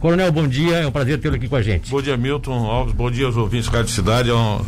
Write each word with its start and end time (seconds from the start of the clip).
Coronel, 0.00 0.30
bom 0.30 0.46
dia, 0.46 0.76
é 0.76 0.86
um 0.86 0.92
prazer 0.92 1.18
tê-lo 1.18 1.34
aqui 1.34 1.48
com 1.48 1.56
a 1.56 1.60
gente. 1.60 1.90
Bom 1.90 2.00
dia, 2.00 2.16
Milton 2.16 2.52
Alves, 2.52 2.94
bom 2.94 3.10
dia 3.10 3.26
aos 3.26 3.36
ouvintes 3.36 3.68
da 3.68 3.84
Cidade. 3.84 4.30
É 4.30 4.32
um, 4.32 4.64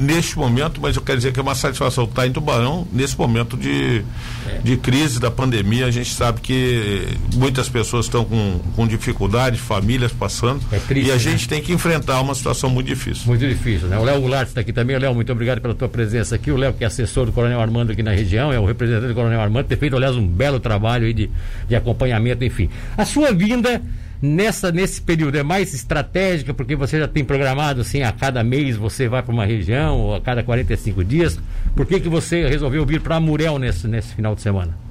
neste 0.00 0.36
momento, 0.36 0.80
mas 0.80 0.96
eu 0.96 1.02
quero 1.02 1.16
dizer 1.16 1.32
que 1.32 1.38
é 1.38 1.42
uma 1.44 1.54
satisfação 1.54 2.02
estar 2.02 2.26
em 2.26 2.32
Tubarão, 2.32 2.84
nesse 2.92 3.16
momento 3.16 3.56
de, 3.56 4.02
é. 4.48 4.58
de 4.58 4.76
crise 4.76 5.20
da 5.20 5.30
pandemia. 5.30 5.86
A 5.86 5.92
gente 5.92 6.12
sabe 6.12 6.40
que 6.40 7.06
muitas 7.36 7.68
pessoas 7.68 8.06
estão 8.06 8.24
com, 8.24 8.58
com 8.74 8.84
dificuldade, 8.84 9.60
famílias 9.60 10.10
passando. 10.10 10.60
É 10.72 10.80
triste, 10.80 11.06
e 11.06 11.12
a 11.12 11.14
né? 11.14 11.20
gente 11.20 11.48
tem 11.48 11.62
que 11.62 11.72
enfrentar 11.72 12.20
uma 12.20 12.34
situação 12.34 12.68
muito 12.68 12.88
difícil. 12.88 13.28
Muito 13.28 13.46
difícil, 13.46 13.86
né? 13.86 13.96
O 13.96 14.02
Léo 14.02 14.20
Goulart 14.20 14.48
está 14.48 14.62
aqui 14.62 14.72
também. 14.72 14.98
Léo, 14.98 15.14
muito 15.14 15.30
obrigado 15.30 15.60
pela 15.60 15.72
tua 15.72 15.88
presença 15.88 16.34
aqui. 16.34 16.50
O 16.50 16.56
Léo, 16.56 16.72
que 16.72 16.82
é 16.82 16.88
assessor 16.88 17.26
do 17.26 17.30
Coronel 17.30 17.60
Armando 17.60 17.92
aqui 17.92 18.02
na 18.02 18.10
região, 18.10 18.52
é 18.52 18.58
o 18.58 18.64
representante 18.64 19.06
do 19.06 19.14
Coronel 19.14 19.40
Armando, 19.40 19.66
tem 19.66 19.78
feito, 19.78 19.94
aliás, 19.94 20.16
um 20.16 20.26
belo 20.26 20.58
trabalho 20.58 21.06
aí 21.06 21.14
de, 21.14 21.30
de 21.68 21.76
acompanhamento, 21.76 22.42
enfim. 22.42 22.68
A 22.96 23.04
sua 23.04 23.32
vinda 23.32 23.80
nessa 24.20 24.72
nesse 24.72 25.00
período 25.00 25.36
é 25.38 25.42
mais 25.42 25.72
estratégica 25.74 26.52
porque 26.52 26.74
você 26.74 26.98
já 26.98 27.08
tem 27.08 27.24
programado 27.24 27.80
assim 27.80 28.02
a 28.02 28.12
cada 28.12 28.42
mês 28.42 28.76
você 28.76 29.08
vai 29.08 29.22
para 29.22 29.32
uma 29.32 29.46
região 29.46 29.96
ou 29.98 30.14
a 30.14 30.20
cada 30.20 30.42
45 30.42 31.04
dias. 31.04 31.38
Por 31.74 31.86
que 31.86 32.00
que 32.00 32.08
você 32.08 32.48
resolveu 32.48 32.84
vir 32.84 33.00
para 33.00 33.20
Murel 33.20 33.58
nesse 33.58 33.86
nesse 33.86 34.14
final 34.14 34.34
de 34.34 34.42
semana? 34.42 34.88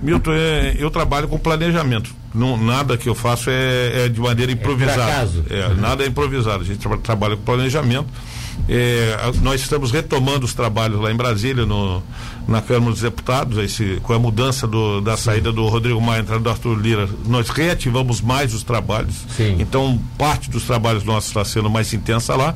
Milton 0.00 0.32
é, 0.32 0.76
eu 0.78 0.90
trabalho 0.90 1.28
com 1.28 1.38
planejamento. 1.38 2.14
Não, 2.34 2.56
nada 2.56 2.96
que 2.96 3.08
eu 3.08 3.14
faço 3.14 3.50
é, 3.50 4.04
é 4.04 4.08
de 4.08 4.20
maneira 4.20 4.52
improvisada. 4.52 5.28
é, 5.50 5.60
é, 5.60 5.74
nada 5.74 6.04
é 6.04 6.06
improvisado. 6.06 6.62
A 6.62 6.64
gente 6.64 6.78
tra 6.78 6.96
trabalha 6.98 7.36
com 7.36 7.42
planejamento. 7.42 8.06
É, 8.68 9.16
nós 9.42 9.60
estamos 9.60 9.90
retomando 9.90 10.44
os 10.44 10.54
trabalhos 10.54 11.00
lá 11.00 11.10
em 11.10 11.16
Brasília, 11.16 11.64
no, 11.64 12.02
na 12.48 12.62
Câmara 12.62 12.92
dos 12.92 13.02
Deputados, 13.02 13.58
esse, 13.58 14.00
com 14.02 14.14
a 14.14 14.18
mudança 14.18 14.66
do, 14.66 15.02
da 15.02 15.18
saída 15.18 15.52
do 15.52 15.68
Rodrigo 15.68 16.00
Maia, 16.00 16.20
entrada 16.20 16.40
do 16.40 16.48
Arthur 16.48 16.80
Lira, 16.80 17.06
nós 17.26 17.50
reativamos 17.50 18.22
mais 18.22 18.54
os 18.54 18.62
trabalhos. 18.62 19.26
Sim. 19.36 19.56
Então, 19.60 20.00
parte 20.16 20.48
dos 20.48 20.64
trabalhos 20.64 21.04
nossos 21.04 21.28
está 21.28 21.44
sendo 21.44 21.68
mais 21.68 21.92
intensa 21.92 22.34
lá. 22.34 22.54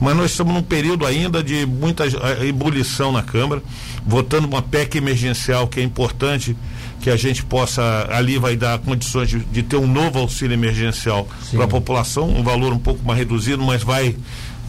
Mas 0.00 0.16
nós 0.16 0.30
estamos 0.30 0.54
num 0.54 0.62
período 0.62 1.04
ainda 1.04 1.42
de 1.42 1.66
muita 1.66 2.04
ebulição 2.46 3.12
na 3.12 3.22
Câmara, 3.22 3.62
votando 4.06 4.46
uma 4.46 4.62
PEC 4.62 4.96
emergencial 4.96 5.68
que 5.68 5.80
é 5.80 5.82
importante 5.82 6.56
que 7.02 7.10
a 7.10 7.16
gente 7.16 7.44
possa, 7.44 8.08
ali 8.10 8.38
vai 8.38 8.56
dar 8.56 8.78
condições 8.78 9.28
de, 9.28 9.40
de 9.40 9.62
ter 9.62 9.76
um 9.76 9.86
novo 9.86 10.18
auxílio 10.18 10.54
emergencial 10.54 11.28
para 11.52 11.64
a 11.64 11.68
população, 11.68 12.28
um 12.28 12.42
valor 12.42 12.72
um 12.72 12.78
pouco 12.78 13.04
mais 13.04 13.18
reduzido, 13.18 13.62
mas 13.62 13.82
vai 13.82 14.16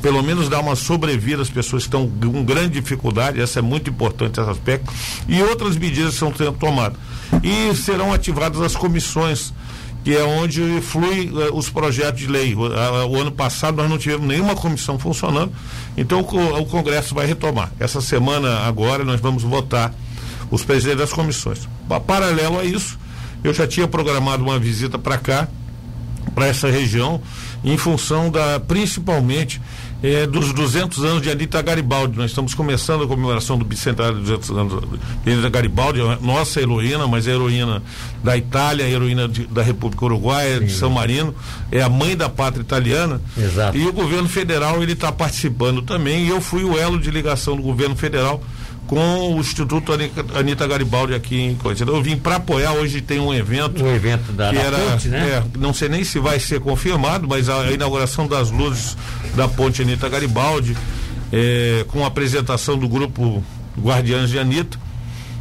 pelo 0.01 0.21
menos 0.21 0.49
dar 0.49 0.59
uma 0.59 0.75
sobrevida 0.75 1.41
às 1.41 1.49
pessoas 1.49 1.83
que 1.83 1.87
estão 1.87 2.09
com 2.09 2.43
grande 2.43 2.79
dificuldade, 2.79 3.41
essa 3.41 3.59
é 3.59 3.61
muito 3.61 3.89
importante 3.89 4.39
esse 4.39 4.49
aspecto, 4.49 4.91
e 5.27 5.41
outras 5.41 5.75
medidas 5.75 6.13
estão 6.13 6.33
sendo 6.35 6.53
tomadas. 6.53 6.97
E 7.43 7.75
serão 7.75 8.13
ativadas 8.13 8.61
as 8.61 8.75
comissões, 8.75 9.53
que 10.03 10.15
é 10.15 10.23
onde 10.23 10.79
flui 10.81 11.29
uh, 11.29 11.53
os 11.53 11.69
projetos 11.69 12.21
de 12.21 12.27
lei. 12.27 12.55
O, 12.55 12.67
uh, 12.67 13.07
o, 13.09 13.19
ano 13.19 13.31
passado 13.31 13.75
nós 13.77 13.89
não 13.89 13.97
tivemos 13.97 14.27
nenhuma 14.27 14.55
comissão 14.55 14.97
funcionando, 14.97 15.51
então 15.97 16.21
o, 16.21 16.59
o 16.61 16.65
Congresso 16.65 17.13
vai 17.13 17.25
retomar. 17.25 17.71
Essa 17.79 17.99
semana 17.99 18.59
agora 18.59 19.03
nós 19.03 19.19
vamos 19.19 19.43
votar 19.43 19.93
os 20.49 20.63
presidentes 20.63 20.99
das 21.01 21.13
comissões. 21.13 21.67
Paralelo 22.05 22.59
a 22.59 22.63
isso, 22.63 22.97
eu 23.43 23.53
já 23.53 23.67
tinha 23.67 23.87
programado 23.87 24.43
uma 24.43 24.59
visita 24.59 24.97
para 24.97 25.17
cá, 25.17 25.47
para 26.33 26.47
essa 26.47 26.69
região, 26.69 27.21
em 27.63 27.77
função 27.77 28.29
da, 28.29 28.59
principalmente, 28.59 29.61
é, 30.03 30.27
dos 30.27 30.53
200 30.53 31.03
anos 31.03 31.21
de 31.21 31.29
Anita 31.29 31.61
Garibaldi. 31.61 32.17
Nós 32.17 32.31
estamos 32.31 32.53
começando 32.53 33.03
a 33.03 33.07
comemoração 33.07 33.57
do 33.57 33.65
bicentenário 33.65 34.19
dos 34.19 34.29
200 34.29 34.49
anos 34.51 34.83
de 35.23 35.31
Anita 35.31 35.49
Garibaldi, 35.49 35.99
nossa 36.21 36.61
heroína, 36.61 37.07
mas 37.07 37.27
é 37.27 37.31
heroína 37.31 37.81
da 38.23 38.37
Itália, 38.37 38.83
heroína 38.83 39.27
de, 39.27 39.45
da 39.47 39.61
República 39.61 40.05
Uruguaia, 40.05 40.59
Sim. 40.59 40.65
de 40.65 40.71
São 40.73 40.89
Marino, 40.89 41.33
é 41.71 41.81
a 41.81 41.89
mãe 41.89 42.15
da 42.15 42.29
pátria 42.29 42.61
italiana. 42.61 43.21
Exato. 43.37 43.77
E 43.77 43.87
o 43.87 43.93
governo 43.93 44.29
federal 44.29 44.81
ele 44.83 44.93
está 44.93 45.11
participando 45.11 45.81
também. 45.81 46.25
E 46.25 46.29
eu 46.29 46.41
fui 46.41 46.63
o 46.63 46.77
elo 46.77 46.99
de 46.99 47.09
ligação 47.09 47.55
do 47.55 47.63
governo 47.63 47.95
federal 47.95 48.41
com 48.87 49.35
o 49.35 49.39
Instituto 49.39 49.91
Anitta 50.33 50.65
Garibaldi 50.65 51.13
aqui 51.13 51.39
em 51.39 51.55
Coisa. 51.55 51.83
Eu 51.83 52.01
vim 52.01 52.17
para 52.17 52.37
apoiar, 52.37 52.71
hoje 52.71 53.01
tem 53.01 53.19
um 53.19 53.33
evento. 53.33 53.83
Um 53.83 53.93
evento 53.93 54.31
da, 54.31 54.49
que 54.49 54.55
da 54.55 54.61
era, 54.61 54.77
ponte, 54.77 55.09
né? 55.09 55.29
É, 55.29 55.59
não 55.59 55.73
sei 55.73 55.89
nem 55.89 56.03
se 56.03 56.17
vai 56.19 56.39
ser 56.39 56.61
confirmado, 56.61 57.27
mas 57.27 57.49
a, 57.49 57.63
a 57.63 57.71
inauguração 57.71 58.27
das 58.27 58.49
luzes 58.49 58.97
da 59.35 59.47
ponte 59.47 59.81
Anitta 59.81 60.07
Garibaldi, 60.07 60.75
é, 61.31 61.85
com 61.89 62.03
a 62.03 62.07
apresentação 62.07 62.77
do 62.77 62.87
grupo 62.87 63.43
Guardiães 63.77 64.29
de 64.29 64.39
Anitta. 64.39 64.79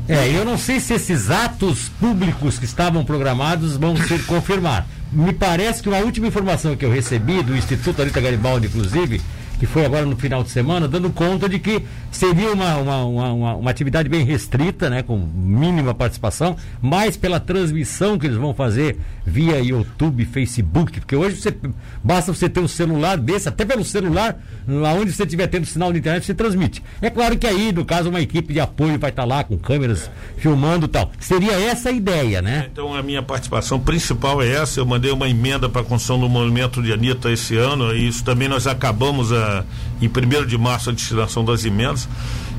É, 0.08 0.28
eu 0.28 0.44
não 0.44 0.58
sei 0.58 0.78
se 0.80 0.94
esses 0.94 1.30
atos 1.30 1.90
públicos 2.00 2.58
que 2.58 2.64
estavam 2.64 3.04
programados 3.04 3.76
vão 3.76 3.96
ser 3.96 4.24
confirmados. 4.26 4.88
Me 5.12 5.32
parece 5.32 5.82
que 5.82 5.88
uma 5.88 5.98
última 5.98 6.26
informação 6.26 6.76
que 6.76 6.84
eu 6.84 6.92
recebi 6.92 7.42
do 7.42 7.56
Instituto 7.56 8.02
Anitta 8.02 8.20
Garibaldi, 8.20 8.66
inclusive, 8.66 9.20
que 9.58 9.66
foi 9.66 9.84
agora 9.84 10.04
no 10.04 10.16
final 10.16 10.42
de 10.42 10.50
semana, 10.50 10.86
dando 10.86 11.10
conta 11.10 11.48
de 11.48 11.58
que 11.58 11.82
seria 12.10 12.52
uma, 12.52 12.76
uma, 12.76 13.04
uma, 13.04 13.54
uma, 13.54 13.70
atividade 13.70 14.08
bem 14.08 14.24
restrita, 14.24 14.88
né, 14.88 15.02
com 15.02 15.16
mínima 15.16 15.94
participação, 15.94 16.56
mas 16.80 17.16
pela 17.16 17.40
transmissão 17.40 18.18
que 18.18 18.26
eles 18.26 18.36
vão 18.36 18.54
fazer 18.54 18.98
via 19.24 19.58
YouTube, 19.58 20.24
Facebook, 20.24 21.00
porque 21.00 21.16
hoje 21.16 21.36
você, 21.36 21.54
basta 22.02 22.32
você 22.32 22.48
ter 22.48 22.60
um 22.60 22.68
celular 22.68 23.16
desse, 23.16 23.48
até 23.48 23.64
pelo 23.64 23.84
celular, 23.84 24.38
aonde 24.86 25.12
você 25.12 25.24
estiver 25.24 25.46
tendo 25.46 25.66
sinal 25.66 25.92
de 25.92 25.98
internet, 25.98 26.24
você 26.24 26.34
transmite. 26.34 26.82
É 27.00 27.10
claro 27.10 27.36
que 27.36 27.46
aí, 27.46 27.72
no 27.72 27.84
caso, 27.84 28.08
uma 28.08 28.20
equipe 28.20 28.52
de 28.52 28.60
apoio 28.60 28.98
vai 28.98 29.10
estar 29.10 29.24
lá 29.24 29.42
com 29.42 29.58
câmeras 29.58 30.10
filmando 30.36 30.86
e 30.86 30.88
tal. 30.88 31.10
Seria 31.18 31.52
essa 31.52 31.88
a 31.88 31.92
ideia, 31.92 32.40
né? 32.40 32.68
Então 32.70 32.94
a 32.94 33.02
minha 33.02 33.22
participação 33.22 33.80
principal 33.80 34.42
é 34.42 34.48
essa, 34.48 34.80
eu 34.80 34.86
mandei 34.86 35.10
uma 35.10 35.28
emenda 35.28 35.68
para 35.68 35.80
a 35.80 35.84
construção 35.84 36.18
do 36.20 36.28
movimento 36.28 36.82
de 36.82 36.92
Anitta 36.92 37.30
esse 37.30 37.56
ano, 37.56 37.94
e 37.94 38.08
isso 38.08 38.24
também 38.24 38.48
nós 38.48 38.66
acabamos 38.66 39.32
a 39.32 39.45
em 40.00 40.08
1 40.08 40.46
de 40.46 40.58
março 40.58 40.90
a 40.90 40.92
destinação 40.92 41.44
das 41.44 41.64
emendas, 41.64 42.08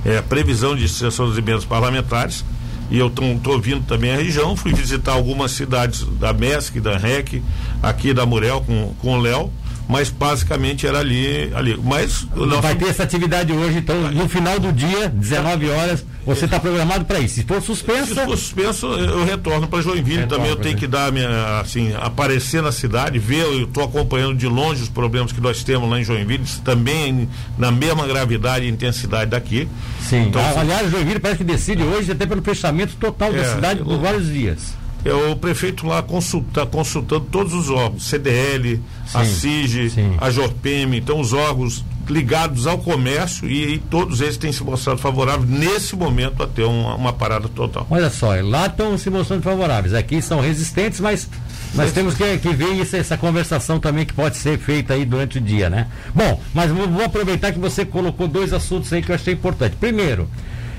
é, 0.05 0.17
a 0.17 0.23
previsão 0.23 0.75
de 0.75 0.81
destinação 0.83 1.29
das 1.29 1.37
emendas 1.37 1.65
parlamentares. 1.65 2.43
E 2.89 2.97
eu 2.97 3.07
estou 3.07 3.59
vindo 3.59 3.85
também 3.85 4.11
à 4.11 4.15
região, 4.15 4.55
fui 4.55 4.73
visitar 4.73 5.11
algumas 5.11 5.51
cidades 5.51 6.03
da 6.19 6.31
MESC, 6.31 6.79
da 6.79 6.97
REC, 6.97 7.43
aqui 7.83 8.13
da 8.13 8.25
Murel 8.25 8.61
com, 8.61 8.93
com 9.01 9.17
o 9.17 9.21
Léo 9.21 9.51
mas 9.87 10.09
basicamente 10.09 10.85
era 10.85 10.99
ali. 10.99 11.51
ali. 11.55 11.79
Mas 11.81 12.27
nosso... 12.35 12.61
vai 12.61 12.75
ter 12.75 12.89
essa 12.89 13.03
atividade 13.03 13.53
hoje, 13.53 13.77
então 13.77 13.95
no 14.11 14.27
final 14.27 14.59
do 14.59 14.71
dia, 14.71 15.09
19 15.09 15.69
horas, 15.69 16.05
você 16.25 16.45
está 16.45 16.59
programado 16.59 17.05
para 17.05 17.19
isso. 17.19 17.35
Se 17.35 17.43
for 17.43 17.61
suspenso. 17.61 18.13
Se 18.13 18.15
for 18.15 18.37
suspenso, 18.37 18.87
eu 18.87 19.23
retorno 19.23 19.67
para 19.67 19.81
Joinville. 19.81 20.21
Retorno, 20.21 20.43
também 20.43 20.49
eu 20.49 20.55
tenho 20.57 20.77
que 20.77 20.87
dar 20.87 21.11
minha, 21.11 21.59
assim, 21.59 21.93
aparecer 21.95 22.61
na 22.61 22.71
cidade, 22.71 23.17
ver, 23.17 23.43
eu 23.43 23.63
estou 23.63 23.83
acompanhando 23.83 24.35
de 24.35 24.47
longe 24.47 24.83
os 24.83 24.89
problemas 24.89 25.31
que 25.31 25.39
nós 25.39 25.63
temos 25.63 25.89
lá 25.89 25.99
em 25.99 26.03
Joinville, 26.03 26.43
também 26.63 27.29
na 27.57 27.71
mesma 27.71 28.05
gravidade 28.05 28.65
e 28.65 28.69
intensidade 28.69 29.31
daqui. 29.31 29.67
Sim. 30.01 30.27
Então, 30.27 30.41
Aliás, 30.57 30.91
Joinville 30.91 31.19
parece 31.19 31.39
que 31.39 31.43
decide 31.43 31.83
hoje 31.83 32.11
até 32.11 32.25
pelo 32.25 32.41
fechamento 32.41 32.95
total 32.97 33.29
é, 33.29 33.37
da 33.37 33.55
cidade 33.55 33.83
por 33.83 33.97
vários 33.99 34.27
dias 34.27 34.86
é 35.07 35.13
o 35.13 35.35
prefeito 35.35 35.87
lá 35.87 36.01
consulta, 36.01 36.65
consultando 36.65 37.25
todos 37.31 37.53
os 37.53 37.69
órgãos, 37.69 38.05
CDL, 38.05 38.77
sim, 39.05 39.17
a 39.17 39.25
CIG, 39.25 39.89
sim. 39.89 40.17
a 40.19 40.29
JORPEM, 40.29 40.95
então 40.95 41.19
os 41.19 41.33
órgãos 41.33 41.83
ligados 42.09 42.67
ao 42.67 42.77
comércio 42.77 43.49
e, 43.49 43.75
e, 43.75 43.77
todos 43.77 44.21
eles 44.21 44.37
têm 44.37 44.51
se 44.51 44.63
mostrado 44.63 44.99
favoráveis 44.99 45.49
nesse 45.49 45.95
momento 45.95 46.41
a 46.41 46.47
ter 46.47 46.63
uma, 46.63 46.95
uma 46.95 47.13
parada 47.13 47.47
total. 47.49 47.85
Olha 47.89 48.09
só, 48.09 48.33
lá 48.41 48.67
estão 48.67 48.97
se 48.97 49.09
mostrando 49.09 49.41
favoráveis, 49.41 49.93
aqui 49.93 50.21
são 50.21 50.39
resistentes, 50.39 50.99
mas 50.99 51.27
nós 51.73 51.91
temos 51.91 52.15
que, 52.15 52.37
que 52.37 52.49
ver 52.53 52.73
isso, 52.73 52.95
essa 52.95 53.17
conversação 53.17 53.79
também 53.79 54.05
que 54.05 54.13
pode 54.13 54.37
ser 54.37 54.57
feita 54.57 54.93
aí 54.93 55.05
durante 55.05 55.37
o 55.37 55.41
dia, 55.41 55.69
né? 55.69 55.87
Bom, 56.13 56.41
mas 56.53 56.71
vou, 56.71 56.87
vou 56.87 57.03
aproveitar 57.03 57.51
que 57.51 57.59
você 57.59 57.85
colocou 57.85 58.27
dois 58.27 58.53
assuntos 58.53 58.91
aí 58.93 59.01
que 59.01 59.11
eu 59.11 59.15
achei 59.15 59.33
importante. 59.33 59.75
Primeiro, 59.75 60.29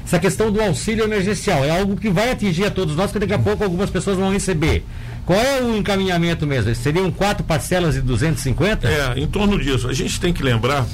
essa 0.09 0.19
questão 0.19 0.51
do 0.51 0.59
auxílio 0.59 1.05
emergencial 1.05 1.63
é 1.63 1.79
algo 1.79 1.95
que 1.95 2.09
vai 2.09 2.31
atingir 2.31 2.65
a 2.65 2.71
todos 2.71 2.97
nós, 2.97 3.13
que 3.13 3.19
daqui 3.19 3.35
a 3.35 3.39
pouco 3.39 3.63
algumas 3.63 3.91
pessoas 3.91 4.17
vão 4.17 4.33
receber. 4.33 4.83
Qual 5.27 5.39
é 5.39 5.63
o 5.63 5.77
encaminhamento 5.77 6.47
mesmo? 6.47 6.75
Seriam 6.75 7.11
quatro 7.11 7.45
parcelas 7.45 7.93
de 7.93 8.01
250? 8.01 8.89
É, 8.89 9.19
em 9.19 9.27
torno 9.27 9.59
disso. 9.61 9.87
A 9.87 9.93
gente 9.93 10.19
tem 10.19 10.33
que 10.33 10.43
lembrar, 10.43 10.87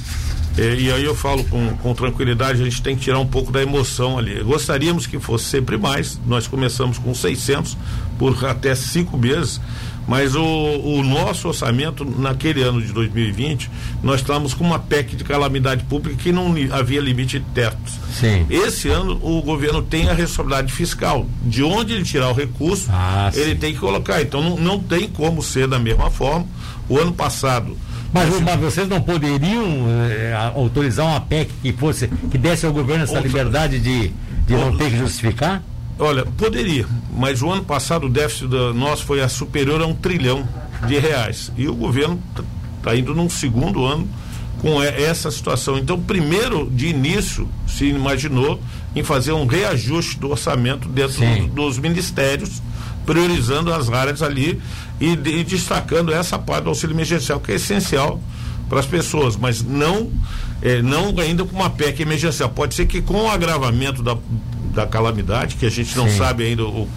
é, 0.57 0.75
e 0.75 0.91
aí 0.91 1.05
eu 1.05 1.15
falo 1.15 1.45
com, 1.45 1.77
com 1.77 1.93
tranquilidade, 1.93 2.61
a 2.61 2.65
gente 2.65 2.81
tem 2.81 2.93
que 2.93 3.03
tirar 3.03 3.19
um 3.19 3.25
pouco 3.25 3.53
da 3.53 3.63
emoção 3.63 4.17
ali. 4.17 4.43
Gostaríamos 4.43 5.07
que 5.07 5.17
fosse 5.17 5.45
sempre 5.45 5.77
mais. 5.77 6.19
Nós 6.27 6.45
começamos 6.45 6.97
com 6.97 7.15
600 7.15 7.77
por 8.19 8.43
até 8.43 8.75
cinco 8.75 9.17
meses 9.17 9.61
mas 10.07 10.35
o, 10.35 10.43
o, 10.43 11.03
nosso 11.03 11.47
orçamento, 11.47 12.05
naquele 12.05 12.61
ano 12.61 12.81
de 12.81 12.91
2020, 12.93 13.69
nós 14.03 14.21
estávamos 14.21 14.53
com 14.53 14.63
uma 14.63 14.77
PEC 14.77 15.15
de 15.15 15.23
calamidade 15.23 15.83
pública 15.85 16.15
que 16.21 16.31
não 16.31 16.53
havia 16.71 17.01
limite 17.01 17.39
de 17.39 17.45
tetos. 17.45 17.93
Sim. 18.13 18.45
Esse 18.49 18.89
ano, 18.89 19.19
o 19.21 19.41
governo 19.41 19.81
tem 19.81 20.07
a 20.09 20.13
responsabilidade 20.13 20.71
fiscal. 20.71 21.25
De 21.41 21.63
onde 21.63 21.93
ele 21.93 22.03
tirar 22.03 22.29
o 22.29 22.33
recurso, 22.33 22.87
ah, 22.91 23.31
ele 23.33 23.51
sim. 23.51 23.57
tem 23.57 23.73
que 23.73 23.79
colocar. 23.79 24.21
Então, 24.21 24.41
não, 24.41 24.57
não 24.57 24.79
tem 24.79 25.07
como 25.07 25.41
ser 25.41 25.67
da 25.67 25.79
mesma 25.79 26.11
forma. 26.11 26.45
O 26.87 26.99
ano 26.99 27.13
passado. 27.13 27.75
Mas, 28.13 28.39
mas 28.41 28.59
vocês 28.59 28.87
não 28.87 29.01
poderiam 29.01 29.87
eh, 30.09 30.33
autorizar 30.55 31.05
uma 31.05 31.19
PEC 31.19 31.51
que 31.61 31.73
fosse 31.73 32.07
que 32.07 32.37
desse 32.37 32.65
ao 32.65 32.71
governo 32.71 33.03
essa 33.03 33.19
liberdade 33.19 33.79
de, 33.79 34.13
de 34.47 34.53
não 34.53 34.77
ter 34.77 34.91
que 34.91 34.97
justificar? 34.97 35.61
Olha, 35.97 36.25
poderia, 36.25 36.85
mas 37.15 37.41
o 37.41 37.49
ano 37.49 37.63
passado 37.63 38.07
o 38.07 38.09
déficit 38.09 38.49
nosso 38.75 39.05
foi 39.05 39.21
a 39.21 39.29
superior 39.29 39.81
a 39.81 39.85
um 39.85 39.95
trilhão. 39.95 40.47
de 40.87 40.99
reais. 40.99 41.51
E 41.57 41.67
o 41.67 41.75
governo 41.75 42.21
está 42.77 42.95
indo 42.95 43.15
num 43.15 43.29
segundo 43.29 43.85
ano 43.85 44.07
com 44.59 44.81
essa 44.81 45.29
situação. 45.31 45.77
Então, 45.77 45.99
primeiro, 45.99 46.69
de 46.69 46.87
início, 46.87 47.47
se 47.67 47.85
imaginou 47.85 48.59
em 48.95 49.03
fazer 49.03 49.31
um 49.33 49.45
reajuste 49.45 50.19
do 50.19 50.29
orçamento 50.29 50.87
dentro 50.87 51.17
Sim. 51.17 51.49
dos 51.53 51.77
ministérios, 51.77 52.61
priorizando 53.05 53.73
as 53.73 53.89
áreas 53.89 54.21
ali 54.21 54.59
e, 54.99 55.11
e, 55.11 55.43
destacando 55.43 56.11
essa 56.11 56.39
parte 56.39 56.63
do 56.63 56.69
auxílio 56.69 56.95
emergencial, 56.95 57.39
que 57.39 57.51
é 57.51 57.55
essencial 57.55 58.19
para 58.69 58.79
as 58.79 58.85
pessoas, 58.85 59.35
mas 59.35 59.61
não, 59.61 60.11
é, 60.61 60.81
não 60.81 61.13
ainda 61.19 61.45
com 61.45 61.55
uma 61.55 61.69
PEC 61.69 62.01
emergencial. 62.01 62.49
Pode 62.49 62.73
ser 62.73 62.87
que 62.87 63.01
com 63.01 63.25
o 63.25 63.29
agravamento 63.29 64.01
da, 64.01 64.17
da 64.75 64.85
calamidade, 64.85 65.55
que 65.55 65.65
a 65.65 65.71
gente 65.71 65.97
não 65.97 66.07
Sim. 66.09 66.17
sabe 66.17 66.43
ainda 66.43 66.63
o, 66.63 66.87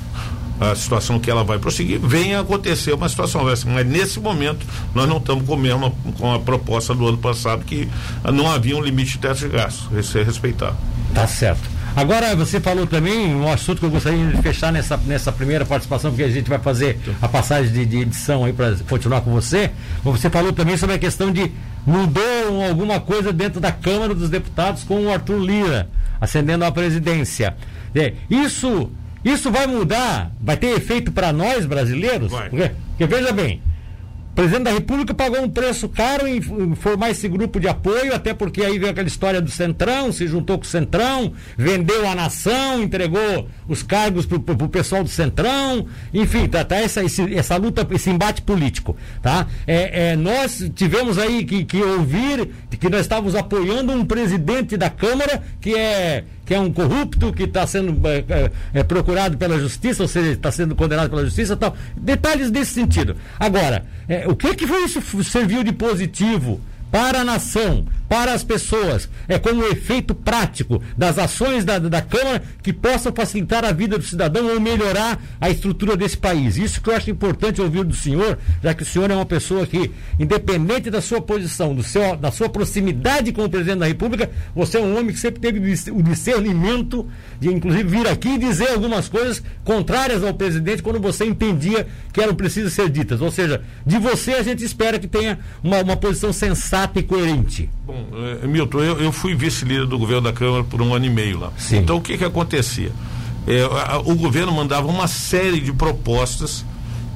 a 0.61 0.75
situação 0.75 1.19
que 1.19 1.31
ela 1.31 1.45
vai 1.45 1.59
prosseguir, 1.59 2.01
venha 2.01 2.41
acontecer 2.41 2.93
uma 2.93 3.09
situação 3.09 3.47
dessa. 3.47 3.69
Mas 3.69 3.87
nesse 3.87 4.19
momento, 4.19 4.67
nós 4.95 5.09
não 5.09 5.19
estamos 5.19 5.47
com, 5.47 5.57
mesmo, 5.57 5.91
com 6.19 6.35
a 6.35 6.39
proposta 6.39 6.95
do 6.95 7.07
ano 7.07 7.19
passado, 7.19 7.65
que 7.65 7.89
não 8.33 8.51
havia 8.51 8.77
um 8.77 8.83
limite 8.83 9.13
de 9.13 9.19
teto 9.19 9.39
de 9.39 9.49
gastos, 9.49 10.07
ser 10.07 10.25
respeitado. 10.25 10.77
Tá 11.15 11.27
certo. 11.27 11.79
Agora, 11.97 12.37
você 12.37 12.61
falou 12.61 12.87
também 12.87 13.35
um 13.35 13.51
assunto 13.51 13.81
que 13.81 13.87
eu 13.87 13.91
gostaria 13.91 14.25
de 14.27 14.41
fechar 14.43 14.71
nessa, 14.71 14.97
nessa 14.99 15.33
primeira 15.33 15.65
participação, 15.65 16.11
porque 16.11 16.23
a 16.23 16.31
gente 16.31 16.49
vai 16.49 16.59
fazer 16.59 16.99
a 17.21 17.27
passagem 17.27 17.73
de, 17.73 17.87
de 17.87 17.97
edição 17.99 18.45
aí 18.45 18.53
para 18.53 18.77
continuar 18.89 19.23
com 19.23 19.33
você. 19.33 19.71
Você 20.05 20.29
falou 20.31 20.53
também 20.53 20.77
sobre 20.77 20.95
a 20.95 20.99
questão 20.99 21.33
de 21.33 21.51
mudou 21.85 22.63
alguma 22.69 23.01
coisa 23.01 23.33
dentro 23.33 23.61
da 23.61 23.73
Câmara 23.73 24.15
dos 24.15 24.29
Deputados 24.29 24.85
com 24.85 25.07
o 25.07 25.13
Arthur 25.13 25.39
Lira 25.39 25.89
ascendendo 26.21 26.65
à 26.65 26.73
presidência. 26.73 27.57
Isso 28.31 28.91
isso 29.25 29.51
vai 29.51 29.67
mudar, 29.67 30.31
vai 30.41 30.57
ter 30.57 30.69
efeito 30.69 31.11
para 31.11 31.33
nós 31.33 31.67
brasileiros? 31.67 32.31
Vai. 32.31 32.49
Porque, 32.49 32.71
porque 32.91 33.07
veja 33.07 33.33
bem, 33.33 33.61
presidente 34.39 34.63
da 34.63 34.71
República 34.71 35.13
pagou 35.13 35.43
um 35.43 35.49
preço 35.49 35.89
caro 35.89 36.29
em 36.29 36.41
formar 36.77 37.11
esse 37.11 37.29
grupo 37.29 37.59
de 37.59 37.67
apoio, 37.67 38.15
até 38.15 38.33
porque 38.33 38.63
aí 38.63 38.79
veio 38.79 38.93
aquela 38.93 39.09
história 39.09 39.41
do 39.41 39.51
Centrão, 39.51 40.13
se 40.13 40.29
juntou 40.29 40.57
com 40.57 40.63
o 40.63 40.67
Centrão, 40.67 41.33
vendeu 41.57 42.09
a 42.09 42.15
nação, 42.15 42.81
entregou 42.81 43.49
os 43.67 43.83
cargos 43.83 44.27
para 44.27 44.37
o 44.37 44.69
pessoal 44.69 45.03
do 45.03 45.09
Centrão, 45.09 45.87
enfim, 46.15 46.47
tá, 46.47 46.65
tá 46.65 46.77
essa, 46.77 47.03
esse, 47.03 47.35
essa 47.35 47.57
luta, 47.57 47.85
esse 47.91 48.11
embate 48.11 48.41
político. 48.43 48.97
Tá? 49.21 49.49
É, 49.67 50.11
é, 50.11 50.17
nós 50.17 50.71
tivemos 50.73 51.19
aí 51.19 51.45
que, 51.45 51.65
que 51.65 51.83
ouvir 51.83 52.49
que 52.79 52.89
nós 52.89 53.01
estávamos 53.01 53.35
apoiando 53.35 53.93
um 53.93 54.05
presidente 54.05 54.77
da 54.77 54.89
Câmara 54.89 55.43
que 55.61 55.75
é 55.75 56.23
que 56.49 56.55
é 56.55 56.59
um 56.59 56.73
corrupto, 56.73 57.31
que 57.31 57.43
está 57.43 57.67
sendo 57.67 57.95
é, 58.09 58.25
é, 58.27 58.51
é, 58.73 58.83
procurado 58.83 59.37
pela 59.37 59.59
justiça, 59.59 60.03
ou 60.03 60.09
seja, 60.09 60.31
está 60.31 60.51
sendo 60.51 60.75
condenado 60.75 61.11
pela 61.11 61.23
justiça 61.23 61.55
tal. 61.55 61.77
Detalhes 61.95 62.51
desse 62.51 62.73
sentido. 62.73 63.15
Agora, 63.39 63.85
é, 64.09 64.27
o 64.27 64.35
que, 64.35 64.55
que 64.55 64.67
foi 64.67 64.83
isso 64.85 65.03
serviu 65.23 65.63
de 65.63 65.73
positivo 65.73 66.59
para 66.91 67.21
a 67.21 67.25
nação, 67.25 67.87
para 68.09 68.33
as 68.33 68.43
pessoas, 68.43 69.09
é 69.29 69.39
como 69.39 69.65
efeito 69.65 70.15
prático 70.15 70.83
das 70.97 71.19
ações 71.19 71.65
da, 71.65 71.79
da 71.79 72.01
Câmara 72.01 72.43
que 72.63 72.73
possam 72.73 73.13
facilitar 73.13 73.65
a 73.65 73.73
vida 73.73 73.99
do 73.99 74.05
cidadão 74.05 74.47
ou 74.47 74.61
melhorar 74.61 75.21
a 75.39 75.51
estrutura 75.51 75.97
desse 75.97 76.17
país. 76.17 76.57
Isso 76.57 76.81
que 76.81 76.89
eu 76.89 76.97
acho 76.97 77.11
importante 77.11 77.61
ouvir 77.61 77.85
do 77.85 77.95
senhor, 77.95 78.39
já 78.63 78.73
que 78.73 78.83
o 78.83 78.87
senhor 78.87 79.11
é 79.11 79.15
uma 79.15 79.27
pessoa 79.27 79.67
que, 79.67 79.91
independente 80.19 80.91
da 80.91 81.03
sua 81.03 81.21
posição, 81.21 81.75
do 81.75 81.83
seu, 81.83 82.17
da 82.17 82.31
sua 82.31 82.49
proximidade 82.49 83.33
com 83.33 83.45
o 83.45 83.51
presidente 83.51 83.81
da 83.81 83.87
República, 83.87 84.31
você 84.55 84.79
é 84.79 84.81
um 84.81 84.97
homem 84.97 85.13
que 85.13 85.21
sempre 85.21 85.41
teve 85.41 85.59
o 85.91 86.03
discernimento 86.03 87.07
de, 87.39 87.53
inclusive, 87.53 87.85
vir 87.85 88.09
aqui 88.09 88.31
e 88.31 88.39
dizer 88.39 88.71
algumas 88.71 89.09
coisas 89.09 89.43
contrárias 89.65 90.25
ao 90.25 90.33
presidente 90.33 90.83
quando 90.83 91.01
você 91.01 91.27
entendia 91.27 91.87
que 92.13 92.23
eram 92.23 92.35
precisas 92.35 92.73
ser 92.73 92.89
ditas. 92.89 93.21
Ou 93.21 93.31
seja, 93.31 93.61
de 93.85 93.99
você 93.99 94.33
a 94.33 94.43
gente 94.43 94.65
espera 94.65 94.99
que 94.99 95.07
tenha 95.07 95.39
uma, 95.63 95.83
uma 95.83 95.97
posição 95.97 96.33
sensata 96.33 96.78
e 96.95 97.03
coerente. 97.03 97.69
Bom, 97.87 98.07
é, 98.43 98.47
Milton, 98.47 98.81
eu, 98.81 99.01
eu 99.01 99.13
fui 99.13 99.35
vice-líder 99.35 99.87
do 99.87 99.99
governo 99.99 100.23
da 100.23 100.33
Câmara 100.33 100.65
por 100.65 100.81
um 100.81 100.95
ano 100.95 101.07
e 101.07 101.11
meio 101.11 101.41
lá. 101.41 101.53
Sim. 101.57 101.79
Então 101.79 101.97
o 101.97 102.01
que 102.01 102.17
que 102.17 102.25
acontecia? 102.25 102.93
É, 103.47 103.63
a, 103.63 103.99
o 103.99 104.15
governo 104.15 104.53
mandava 104.53 104.87
uma 104.87 105.09
série 105.09 105.61
de 105.61 105.73
propostas 105.73 106.65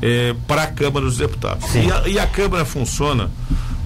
é, 0.00 0.34
para 0.46 0.64
a 0.64 0.66
Câmara 0.66 1.06
dos 1.06 1.18
Deputados. 1.18 1.74
E 1.74 1.90
a, 1.90 2.08
e 2.08 2.18
a, 2.18 2.26
Câmara 2.26 2.64
funciona 2.64 3.30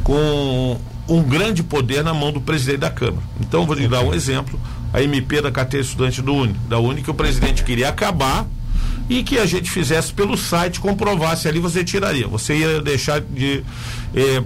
com 0.02 0.78
um 1.08 1.22
grande 1.22 1.62
poder 1.62 2.02
na 2.02 2.14
mão 2.14 2.32
do 2.32 2.40
presidente 2.40 2.78
da 2.78 2.90
Câmara. 2.90 3.22
Então, 3.40 3.66
vou 3.66 3.74
lhe 3.74 3.86
dar 3.86 4.00
um 4.02 4.14
exemplo: 4.14 4.58
a 4.92 5.02
MP 5.02 5.42
da 5.42 5.50
carteira 5.50 5.84
estudante 5.84 6.22
do 6.22 6.32
Uni, 6.32 6.54
da 6.68 6.78
Uni 6.78 7.02
que 7.02 7.10
o 7.10 7.14
presidente 7.14 7.62
queria 7.62 7.88
acabar 7.88 8.46
e 9.08 9.22
que 9.22 9.38
a 9.38 9.46
gente 9.46 9.70
fizesse 9.70 10.12
pelo 10.12 10.36
site, 10.36 10.80
comprovasse 10.80 11.46
ali, 11.46 11.60
você 11.60 11.84
tiraria. 11.84 12.26
Você 12.26 12.56
ia 12.56 12.80
deixar 12.80 13.20
de 13.20 13.62
eh, 14.16 14.42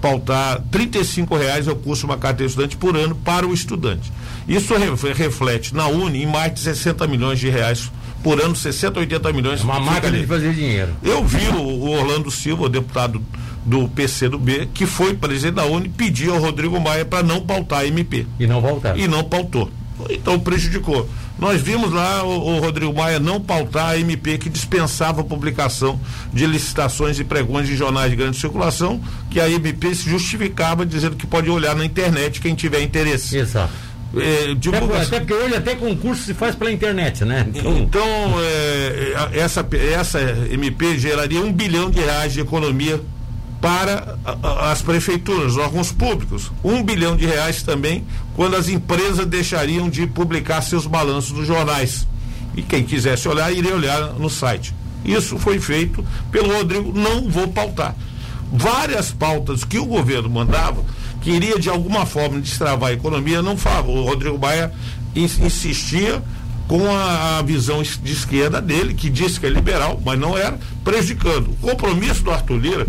pautar 0.00 0.60
35 0.70 1.36
reais 1.36 1.68
é 1.68 1.70
o 1.70 1.76
custo 1.76 2.06
de 2.06 2.12
uma 2.12 2.18
carteira 2.18 2.48
estudante 2.48 2.76
por 2.76 2.96
ano 2.96 3.14
para 3.14 3.46
o 3.46 3.54
estudante. 3.54 4.12
Isso 4.48 4.74
re 4.74 5.12
reflete 5.12 5.74
na 5.74 5.86
Uni 5.86 6.24
em 6.24 6.26
mais 6.26 6.52
de 6.52 6.60
60 6.60 7.06
milhões 7.06 7.38
de 7.38 7.48
reais 7.48 7.90
por 8.22 8.40
ano, 8.40 8.54
60, 8.54 8.98
80 8.98 9.32
milhões. 9.32 9.60
É 9.60 9.64
uma 9.64 9.78
máquina 9.78 10.18
de 10.18 10.26
fazer 10.26 10.52
dinheiro. 10.52 10.92
Eu 11.02 11.24
vi 11.24 11.46
o, 11.48 11.60
o 11.60 11.90
Orlando 11.90 12.30
Silva, 12.30 12.64
o 12.64 12.68
deputado 12.68 13.22
do 13.64 13.88
PC 13.88 14.28
do 14.28 14.38
B, 14.38 14.68
que 14.74 14.86
foi 14.86 15.14
presidente 15.14 15.54
da 15.54 15.66
Uni, 15.66 15.88
pedir 15.88 16.30
ao 16.30 16.38
Rodrigo 16.38 16.80
Maia 16.80 17.04
para 17.04 17.22
não 17.22 17.40
pautar 17.40 17.80
a 17.80 17.86
MP. 17.86 18.26
E 18.40 18.46
não 18.46 18.60
voltar. 18.60 18.98
E 18.98 19.06
não 19.06 19.22
pautou. 19.22 19.70
Então 20.10 20.38
prejudicou. 20.38 21.08
Nós 21.38 21.60
vimos 21.60 21.92
lá 21.92 22.22
o, 22.24 22.56
o, 22.56 22.60
Rodrigo 22.60 22.92
Maia 22.92 23.18
não 23.18 23.40
pautar 23.40 23.90
a 23.90 23.98
MP 23.98 24.38
que 24.38 24.48
dispensava 24.48 25.22
a 25.22 25.24
publicação 25.24 25.98
de 26.32 26.46
licitações 26.46 27.18
e 27.18 27.24
pregões 27.24 27.66
de 27.66 27.76
jornais 27.76 28.10
de 28.10 28.16
grande 28.16 28.36
circulação, 28.36 29.00
que 29.30 29.40
a 29.40 29.50
MP 29.50 29.94
se 29.94 30.08
justificava 30.08 30.86
dizendo 30.86 31.16
que 31.16 31.26
pode 31.26 31.50
olhar 31.50 31.74
na 31.74 31.84
internet 31.84 32.40
quem 32.40 32.54
tiver 32.54 32.82
interesse. 32.82 33.36
Exato. 33.36 33.72
É, 34.14 34.52
até, 34.52 35.02
até, 35.02 35.20
porque 35.20 35.32
hoje 35.32 35.54
até 35.54 35.74
concurso 35.74 36.22
se 36.22 36.34
faz 36.34 36.54
pela 36.54 36.70
internet, 36.70 37.24
né? 37.24 37.46
Então, 37.48 37.78
então 37.78 38.06
é, 38.42 39.38
essa, 39.38 39.66
essa 39.94 40.20
MP 40.50 40.98
geraria 40.98 41.40
um 41.40 41.50
bilhão 41.50 41.90
de 41.90 41.98
reais 41.98 42.34
de 42.34 42.40
economia 42.40 43.00
para 43.62 44.18
as 44.68 44.82
prefeituras, 44.82 45.56
órgãos 45.56 45.92
públicos. 45.92 46.50
Um 46.64 46.82
bilhão 46.82 47.16
de 47.16 47.24
reais 47.24 47.62
também 47.62 48.04
quando 48.34 48.56
as 48.56 48.68
empresas 48.68 49.24
deixariam 49.24 49.88
de 49.88 50.04
publicar 50.04 50.60
seus 50.62 50.84
balanços 50.84 51.30
nos 51.30 51.46
jornais. 51.46 52.06
E 52.56 52.60
quem 52.60 52.82
quisesse 52.82 53.28
olhar, 53.28 53.52
iria 53.52 53.74
olhar 53.74 54.14
no 54.14 54.28
site. 54.28 54.74
Isso 55.04 55.38
foi 55.38 55.60
feito 55.60 56.04
pelo 56.32 56.52
Rodrigo, 56.52 56.92
não 56.92 57.30
vou 57.30 57.46
pautar. 57.48 57.94
Várias 58.52 59.12
pautas 59.12 59.62
que 59.62 59.78
o 59.78 59.86
governo 59.86 60.28
mandava, 60.28 60.84
queria 61.22 61.58
de 61.58 61.70
alguma 61.70 62.04
forma 62.04 62.40
destravar 62.40 62.90
a 62.90 62.94
economia, 62.94 63.40
não 63.40 63.56
falava. 63.56 63.88
O 63.88 64.04
Rodrigo 64.04 64.36
Baia 64.36 64.72
insistia 65.14 66.20
com 66.66 66.90
a, 66.90 67.38
a, 67.38 67.42
visão 67.42 67.80
de 67.82 68.12
esquerda 68.12 68.60
dele, 68.60 68.92
que 68.92 69.08
disse 69.08 69.38
que 69.38 69.46
é 69.46 69.48
liberal, 69.48 70.00
mas 70.04 70.18
não 70.18 70.36
era, 70.36 70.58
prejudicando. 70.82 71.50
O 71.62 71.68
compromisso 71.68 72.24
do 72.24 72.30
Arthur 72.30 72.56
Lira 72.56 72.86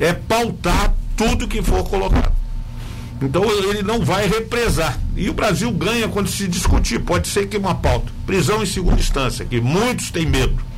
é 0.00 0.12
pautar 0.12 0.94
tudo 1.16 1.46
que 1.46 1.62
for 1.62 1.84
colocado. 1.84 2.32
Então 3.22 3.44
ele 3.44 3.82
não 3.82 4.02
vai 4.02 4.26
represar. 4.26 4.98
E 5.14 5.28
o 5.28 5.34
Brasil 5.34 5.70
ganha 5.70 6.08
quando 6.08 6.30
se 6.30 6.48
discutir. 6.48 6.98
Pode 7.00 7.28
ser 7.28 7.46
que 7.46 7.58
uma 7.58 7.74
pauta. 7.74 8.10
Prisão 8.26 8.62
em 8.62 8.66
segunda 8.66 8.98
instância, 8.98 9.44
que 9.44 9.60
muitos 9.60 10.10
têm 10.10 10.24
medo. 10.24 10.69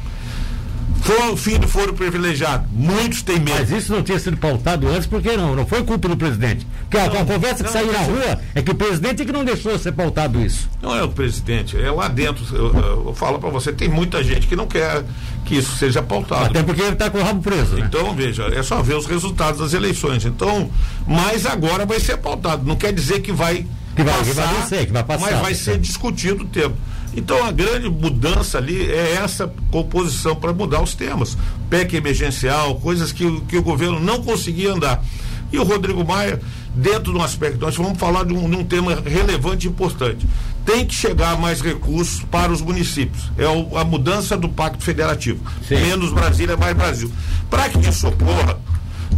For, 1.03 1.37
fim 1.37 1.59
do 1.59 1.67
foro 1.67 1.93
privilegiado. 1.93 2.69
Muitos 2.71 3.23
têm 3.23 3.41
medo. 3.41 3.59
Mas 3.59 3.71
isso 3.73 3.93
não 3.93 4.05
tinha 4.05 4.19
sido 4.21 4.37
pautado 4.37 4.87
antes, 4.87 5.07
porque 5.07 5.37
não? 5.37 5.57
Não 5.57 5.67
foi 5.67 5.83
culpa 5.83 6.09
do 6.09 6.17
presidente. 6.17 6.65
Porque 6.89 6.97
não, 6.97 7.19
a, 7.19 7.23
a, 7.23 7.27
conversa 7.27 7.57
que 7.57 7.65
não, 7.65 7.73
saiu 7.73 7.93
na 7.93 7.99
rua 7.99 8.41
é 8.55 8.63
que 8.63 8.71
o 8.71 8.75
presidente 8.75 9.23
é 9.23 9.25
que 9.25 9.33
não 9.33 9.45
deixou 9.45 9.77
ser 9.79 9.91
pautado 9.93 10.41
isso. 10.41 10.71
Não 10.81 10.97
é 10.97 11.03
o 11.03 11.09
presidente, 11.09 11.77
é 11.77 11.91
lá 11.91 12.07
dentro. 12.07 12.45
Eu, 12.55 12.73
eu, 12.73 13.07
eu 13.07 13.15
falo 13.15 13.41
para 13.41 13.51
você, 13.51 13.73
tem 13.73 13.89
muita 13.89 14.23
gente 14.23 14.47
que 14.47 14.55
não 14.55 14.67
quer 14.69 15.03
que 15.45 15.57
isso 15.57 15.77
seja 15.77 16.01
pautado. 16.01 16.47
Até 16.47 16.63
porque 16.63 16.81
ele 16.81 16.93
está 16.93 17.11
com 17.11 17.19
o 17.19 17.23
rabo 17.23 17.43
preso. 17.43 17.75
Né? 17.75 17.85
Então, 17.87 18.15
veja, 18.15 18.45
é 18.45 18.63
só 18.63 18.81
ver 18.81 18.95
os 18.95 19.07
resultados 19.07 19.61
das 19.61 19.73
eleições. 19.75 20.25
Então, 20.25 20.71
mas 21.05 21.47
agora 21.47 21.85
vai 21.85 21.99
ser 21.99 22.17
pautado. 22.19 22.65
Não 22.65 22.77
quer 22.77 22.93
dizer 22.93 23.21
que 23.21 23.33
vai. 23.33 23.67
Que 23.97 24.03
vai, 24.03 24.15
passar, 24.15 24.25
que 24.25 24.33
vai, 24.33 24.55
vencer, 24.55 24.87
que 24.87 24.93
vai 24.93 25.05
passar. 25.05 25.31
Mas 25.33 25.41
vai 25.41 25.55
ser 25.55 25.79
discutido 25.79 26.45
o 26.45 26.47
tempo. 26.47 26.77
Então 27.15 27.45
a 27.45 27.53
grande 27.53 27.89
mudança 27.89 28.59
ali 28.59 28.91
é 28.91 29.19
essa 29.23 29.53
composição 29.71 30.35
para 30.35 30.53
mudar 30.53 30.83
os 30.83 30.95
temas. 30.95 31.37
PEC 31.69 31.97
emergencial, 31.97 32.77
coisas 32.77 33.13
que, 33.13 33.41
que 33.43 33.59
o 33.59 33.63
governo 33.63 34.01
não 34.01 34.23
conseguia 34.23 34.73
andar. 34.73 35.05
E 35.53 35.59
o 35.59 35.65
Rodrigo 35.65 36.03
Maia, 36.03 36.41
dentro 36.75 37.13
de 37.13 37.19
um 37.19 37.23
aspecto, 37.23 37.61
nós 37.61 37.77
vamos 37.77 37.99
falar 37.99 38.25
de 38.25 38.33
um, 38.33 38.49
de 38.49 38.57
um 38.57 38.65
tema 38.65 39.03
relevante 39.05 39.67
e 39.67 39.71
importante. 39.71 40.27
Tem 40.65 40.87
que 40.87 40.95
chegar 40.95 41.39
mais 41.39 41.61
recursos 41.61 42.23
para 42.31 42.51
os 42.51 42.63
municípios. 42.63 43.31
É 43.37 43.47
o, 43.47 43.77
a 43.77 43.85
mudança 43.85 44.35
do 44.35 44.49
Pacto 44.49 44.83
Federativo. 44.83 45.45
Sim. 45.69 45.77
Menos 45.77 46.11
Brasília, 46.11 46.57
mais 46.57 46.75
Brasil. 46.75 47.13
Para 47.51 47.69
que 47.69 47.87
isso 47.87 48.09
ocorra, 48.09 48.59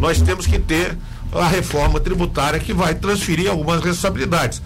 nós 0.01 0.21
temos 0.21 0.45
que 0.45 0.59
ter 0.59 0.99
a 1.33 1.47
reforma 1.47 2.01
tributária 2.01 2.59
que 2.59 2.73
vai 2.73 2.95
transferir 2.97 3.49
algumas 3.49 3.83
responsabilidades 3.83 4.61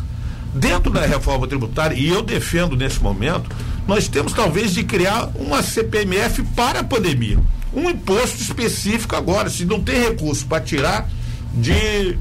dentro 0.58 0.90
da 0.90 1.06
reforma 1.06 1.46
tributária, 1.46 1.94
e 1.94 2.08
eu 2.08 2.22
defendo 2.22 2.76
nesse 2.76 3.00
momento, 3.02 3.48
nós 3.86 4.08
temos 4.08 4.32
talvez 4.32 4.74
de 4.74 4.84
criar 4.84 5.30
uma 5.34 5.62
CPMF 5.62 6.42
para 6.54 6.80
a 6.80 6.84
pandemia. 6.84 7.38
um 7.72 7.88
imposto 7.88 8.40
específico 8.42 9.14
agora. 9.14 9.50
Se 9.50 9.64
não 9.64 9.80
tem 9.80 10.00
recurso 10.00 10.46
para 10.46 10.62
tirar 10.62 11.08
de 11.54 12.18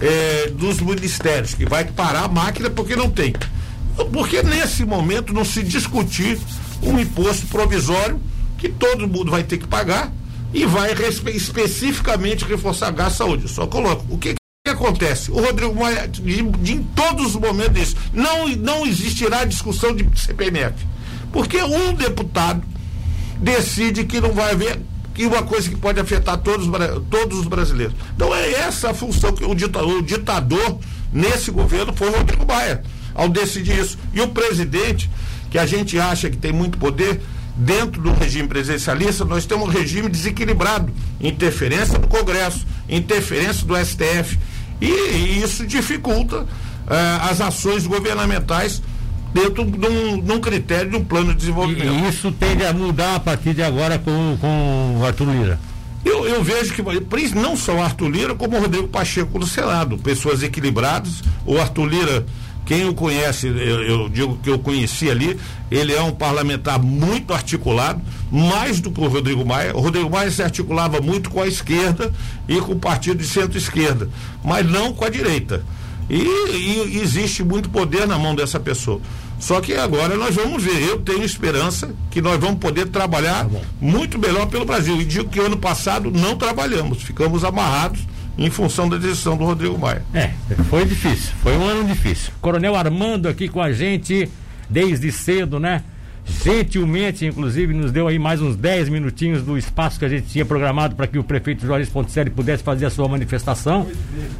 é, 0.00 0.50
dos 0.50 0.80
ministérios, 0.80 1.54
que 1.54 1.64
vai 1.64 1.84
parar 1.84 2.24
a 2.24 2.28
máquina 2.28 2.68
porque 2.68 2.94
não 2.94 3.10
tem. 3.10 3.34
Porque 4.12 4.42
nesse 4.42 4.84
momento 4.84 5.32
não 5.32 5.44
se 5.44 5.62
discutir 5.62 6.38
um 6.82 6.98
imposto 6.98 7.46
provisório 7.46 8.20
que 8.56 8.68
todo 8.68 9.08
mundo 9.08 9.30
vai 9.30 9.42
ter 9.42 9.58
que 9.58 9.66
pagar 9.66 10.12
e 10.52 10.64
vai 10.64 10.92
especificamente 11.34 12.44
reforçar 12.44 12.90
gasto 12.90 13.18
saúde. 13.18 13.48
Só 13.48 13.66
coloco. 13.66 14.04
O 14.08 14.18
que 14.18 14.37
acontece? 14.78 15.30
O 15.30 15.40
Rodrigo 15.40 15.74
Maia, 15.74 16.10
em 16.24 16.82
todos 16.94 17.34
os 17.34 17.36
momentos 17.36 17.82
isso, 17.82 17.96
não, 18.12 18.48
não 18.48 18.86
existirá 18.86 19.44
discussão 19.44 19.94
de 19.94 20.08
CPMF. 20.18 20.74
Porque 21.32 21.62
um 21.62 21.92
deputado 21.92 22.62
decide 23.38 24.04
que 24.04 24.20
não 24.20 24.32
vai 24.32 24.52
haver 24.52 24.80
que 25.14 25.26
uma 25.26 25.42
coisa 25.42 25.68
que 25.68 25.76
pode 25.76 25.98
afetar 25.98 26.38
todos, 26.38 26.68
todos 27.10 27.40
os 27.40 27.46
brasileiros. 27.46 27.94
Então 28.14 28.34
é 28.34 28.52
essa 28.52 28.90
a 28.90 28.94
função 28.94 29.32
que 29.32 29.44
o 29.44 29.54
ditador, 29.54 29.98
o 29.98 30.02
ditador 30.02 30.78
nesse 31.12 31.50
governo 31.50 31.92
foi 31.92 32.08
Rodrigo 32.10 32.46
Maia, 32.46 32.82
ao 33.14 33.28
decidir 33.28 33.78
isso. 33.80 33.98
E 34.14 34.20
o 34.20 34.28
presidente, 34.28 35.10
que 35.50 35.58
a 35.58 35.66
gente 35.66 35.98
acha 35.98 36.30
que 36.30 36.36
tem 36.36 36.52
muito 36.52 36.78
poder, 36.78 37.20
dentro 37.58 38.00
do 38.00 38.12
regime 38.12 38.46
presidencialista, 38.46 39.24
nós 39.24 39.44
temos 39.44 39.68
um 39.68 39.70
regime 39.70 40.08
desequilibrado, 40.08 40.92
interferência 41.20 41.98
do 41.98 42.06
Congresso, 42.06 42.64
interferência 42.88 43.66
do 43.66 43.74
STF, 43.76 44.38
e, 44.80 44.86
e 44.86 45.42
isso 45.42 45.66
dificulta 45.66 46.46
eh, 46.88 47.18
as 47.30 47.40
ações 47.40 47.86
governamentais 47.86 48.82
dentro 49.32 49.64
de 49.64 49.86
um, 49.86 50.20
de 50.20 50.32
um, 50.32 50.40
critério 50.40 50.90
de 50.90 50.96
um 50.96 51.04
plano 51.04 51.32
de 51.32 51.40
desenvolvimento. 51.40 52.04
E 52.04 52.08
isso 52.08 52.32
tende 52.32 52.64
a 52.64 52.72
mudar 52.72 53.16
a 53.16 53.20
partir 53.20 53.54
de 53.54 53.62
agora 53.62 53.98
com, 53.98 54.36
com 54.40 54.98
o 54.98 55.04
Arthur 55.04 55.30
Lira. 55.30 55.60
Eu, 56.04 56.26
eu 56.26 56.42
vejo 56.42 56.72
que 56.72 56.82
não 57.34 57.56
só 57.56 57.74
o 57.74 57.82
Arthur 57.82 58.08
Lira, 58.08 58.34
como 58.34 58.56
o 58.56 58.60
Rodrigo 58.60 58.88
Pacheco 58.88 59.38
no 59.38 59.46
Senado, 59.46 59.98
pessoas 59.98 60.42
equilibradas. 60.42 61.22
O 61.44 61.58
Arthur 61.58 61.86
Lira, 61.86 62.26
quem 62.68 62.86
o 62.86 62.92
conhece, 62.92 63.46
eu, 63.46 63.82
eu, 63.82 64.08
digo 64.10 64.38
que 64.42 64.50
eu 64.50 64.58
conheci 64.58 65.10
ali, 65.10 65.40
ele 65.70 65.90
é 65.90 66.02
um 66.02 66.12
parlamentar 66.12 66.78
muito 66.78 67.32
articulado, 67.32 68.02
mais 68.30 68.78
do 68.78 68.90
que 68.90 69.00
o 69.00 69.08
Rodrigo 69.08 69.42
Maia. 69.42 69.74
O 69.74 69.80
Rodrigo 69.80 70.10
Maia 70.10 70.30
se 70.30 70.42
articulava 70.42 71.00
muito 71.00 71.30
com 71.30 71.40
a 71.40 71.46
esquerda 71.46 72.12
e 72.46 72.60
com 72.60 72.72
o 72.72 72.78
partido 72.78 73.20
de 73.20 73.26
centro-esquerda, 73.26 74.10
mas 74.44 74.70
não 74.70 74.92
com 74.92 75.02
a 75.02 75.08
direita. 75.08 75.64
E, 76.10 76.20
e, 76.20 77.00
existe 77.00 77.42
muito 77.42 77.70
poder 77.70 78.06
na 78.06 78.18
mão 78.18 78.34
dessa 78.34 78.60
pessoa. 78.60 79.00
Só 79.40 79.62
que 79.62 79.72
agora 79.72 80.14
nós 80.18 80.34
vamos 80.34 80.62
ver. 80.62 80.82
Eu 80.82 81.00
tenho 81.00 81.24
esperança 81.24 81.94
que 82.10 82.20
nós 82.20 82.38
vamos 82.38 82.58
poder 82.58 82.88
trabalhar 82.88 83.46
tá 83.46 83.60
muito 83.80 84.18
melhor 84.18 84.44
pelo 84.44 84.66
Brasil. 84.66 85.00
E 85.00 85.06
digo 85.06 85.30
que 85.30 85.40
ano 85.40 85.56
passado 85.56 86.10
não 86.10 86.36
trabalhamos, 86.36 87.02
ficamos 87.02 87.44
amarrados 87.44 88.00
em 88.38 88.50
função 88.50 88.88
da 88.88 88.96
decisão 88.96 89.36
do 89.36 89.44
Rodrigo 89.44 89.76
Maia. 89.76 90.02
É, 90.14 90.30
foi 90.70 90.84
difícil, 90.84 91.32
foi 91.42 91.56
um 91.56 91.64
ano 91.64 91.84
difícil. 91.84 92.32
Coronel 92.40 92.76
Armando 92.76 93.28
aqui 93.28 93.48
com 93.48 93.60
a 93.60 93.72
gente 93.72 94.28
desde 94.70 95.10
cedo, 95.10 95.58
né? 95.58 95.82
gentilmente, 96.44 97.26
inclusive, 97.26 97.72
nos 97.72 97.90
deu 97.90 98.06
aí 98.06 98.18
mais 98.18 98.40
uns 98.40 98.56
10 98.56 98.88
minutinhos 98.90 99.42
do 99.42 99.56
espaço 99.56 99.98
que 99.98 100.04
a 100.04 100.08
gente 100.08 100.26
tinha 100.26 100.44
programado 100.44 100.94
para 100.94 101.06
que 101.06 101.18
o 101.18 101.24
prefeito 101.24 101.66
Jorge 101.66 101.90
Ponticelli 101.90 102.30
pudesse 102.30 102.62
fazer 102.62 102.86
a 102.86 102.90
sua 102.90 103.08
manifestação. 103.08 103.86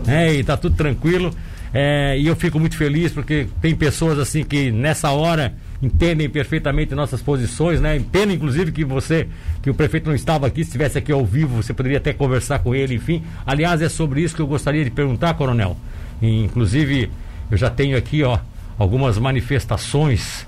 É, 0.07 0.35
e 0.35 0.45
tá 0.45 0.57
tudo 0.57 0.77
tranquilo. 0.77 1.35
É, 1.73 2.19
e 2.19 2.27
eu 2.27 2.37
fico 2.37 2.59
muito 2.61 2.77
feliz 2.77 3.13
porque 3.13 3.47
tem 3.61 3.75
pessoas 3.75 4.19
assim 4.19 4.45
que 4.45 4.71
nessa 4.71 5.11
hora 5.11 5.55
entendem 5.83 6.29
perfeitamente 6.29 6.95
nossas 6.95 7.23
posições, 7.23 7.81
né? 7.81 8.03
Pena, 8.11 8.33
inclusive, 8.33 8.73
que 8.73 8.85
você, 8.85 9.29
que 9.63 9.71
o 9.71 9.75
prefeito 9.75 10.07
não 10.07 10.15
estava 10.15 10.47
aqui, 10.47 10.63
se 10.63 10.71
estivesse 10.71 10.99
aqui 10.99 11.13
ao 11.13 11.25
vivo, 11.25 11.63
você 11.63 11.73
poderia 11.73 11.99
até 11.99 12.13
conversar 12.13 12.59
com 12.61 12.75
ele, 12.75 12.95
enfim. 12.95 13.23
Aliás, 13.47 13.81
é 13.81 13.89
sobre 13.89 14.21
isso 14.21 14.35
que 14.35 14.43
eu 14.43 14.47
gostaria 14.47 14.85
de 14.85 14.91
perguntar, 14.91 15.35
coronel. 15.35 15.77
Inclusive, 16.21 17.11
eu 17.51 17.57
já 17.57 17.71
tenho 17.71 17.97
aqui, 17.97 18.23
ó, 18.23 18.39
algumas 18.79 19.19
manifestações 19.19 20.47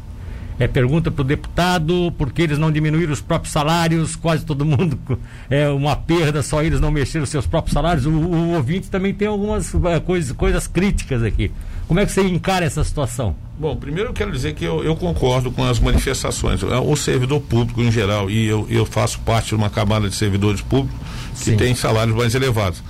é, 0.60 0.68
pergunta 0.68 1.10
para 1.10 1.22
o 1.22 1.24
deputado 1.24 2.12
por 2.18 2.30
que 2.30 2.42
eles 2.42 2.58
não 2.58 2.70
diminuíram 2.70 3.14
os 3.14 3.22
próprios 3.22 3.50
salários, 3.50 4.14
quase 4.14 4.44
todo 4.44 4.62
mundo 4.62 4.98
é 5.48 5.66
uma 5.70 5.96
perda, 5.96 6.42
só 6.42 6.62
eles 6.62 6.80
não 6.80 6.90
mexeram 6.90 7.24
os 7.24 7.30
seus 7.30 7.46
próprios 7.46 7.72
salários. 7.72 8.04
O, 8.04 8.10
o 8.10 8.54
ouvinte 8.56 8.90
também 8.90 9.14
tem 9.14 9.26
algumas 9.26 9.74
é, 9.74 9.98
coisas, 9.98 10.32
coisas 10.32 10.66
críticas 10.66 11.22
aqui. 11.22 11.50
Como 11.88 11.98
é 11.98 12.04
que 12.04 12.12
você 12.12 12.20
encara 12.22 12.66
essa 12.66 12.84
situação? 12.84 13.34
Bom, 13.58 13.74
primeiro 13.74 14.10
eu 14.10 14.12
quero 14.12 14.30
dizer 14.30 14.54
que 14.54 14.64
eu, 14.64 14.84
eu 14.84 14.94
concordo 14.94 15.50
com 15.50 15.64
as 15.64 15.80
manifestações. 15.80 16.62
O 16.62 16.94
servidor 16.94 17.40
público 17.40 17.80
em 17.80 17.90
geral, 17.90 18.30
e 18.30 18.46
eu, 18.46 18.66
eu 18.68 18.84
faço 18.84 19.18
parte 19.20 19.48
de 19.48 19.54
uma 19.54 19.70
camada 19.70 20.10
de 20.10 20.14
servidores 20.14 20.60
públicos 20.60 21.00
que 21.38 21.52
Sim. 21.52 21.56
tem 21.56 21.74
salários 21.74 22.14
mais 22.14 22.34
elevados. 22.34 22.82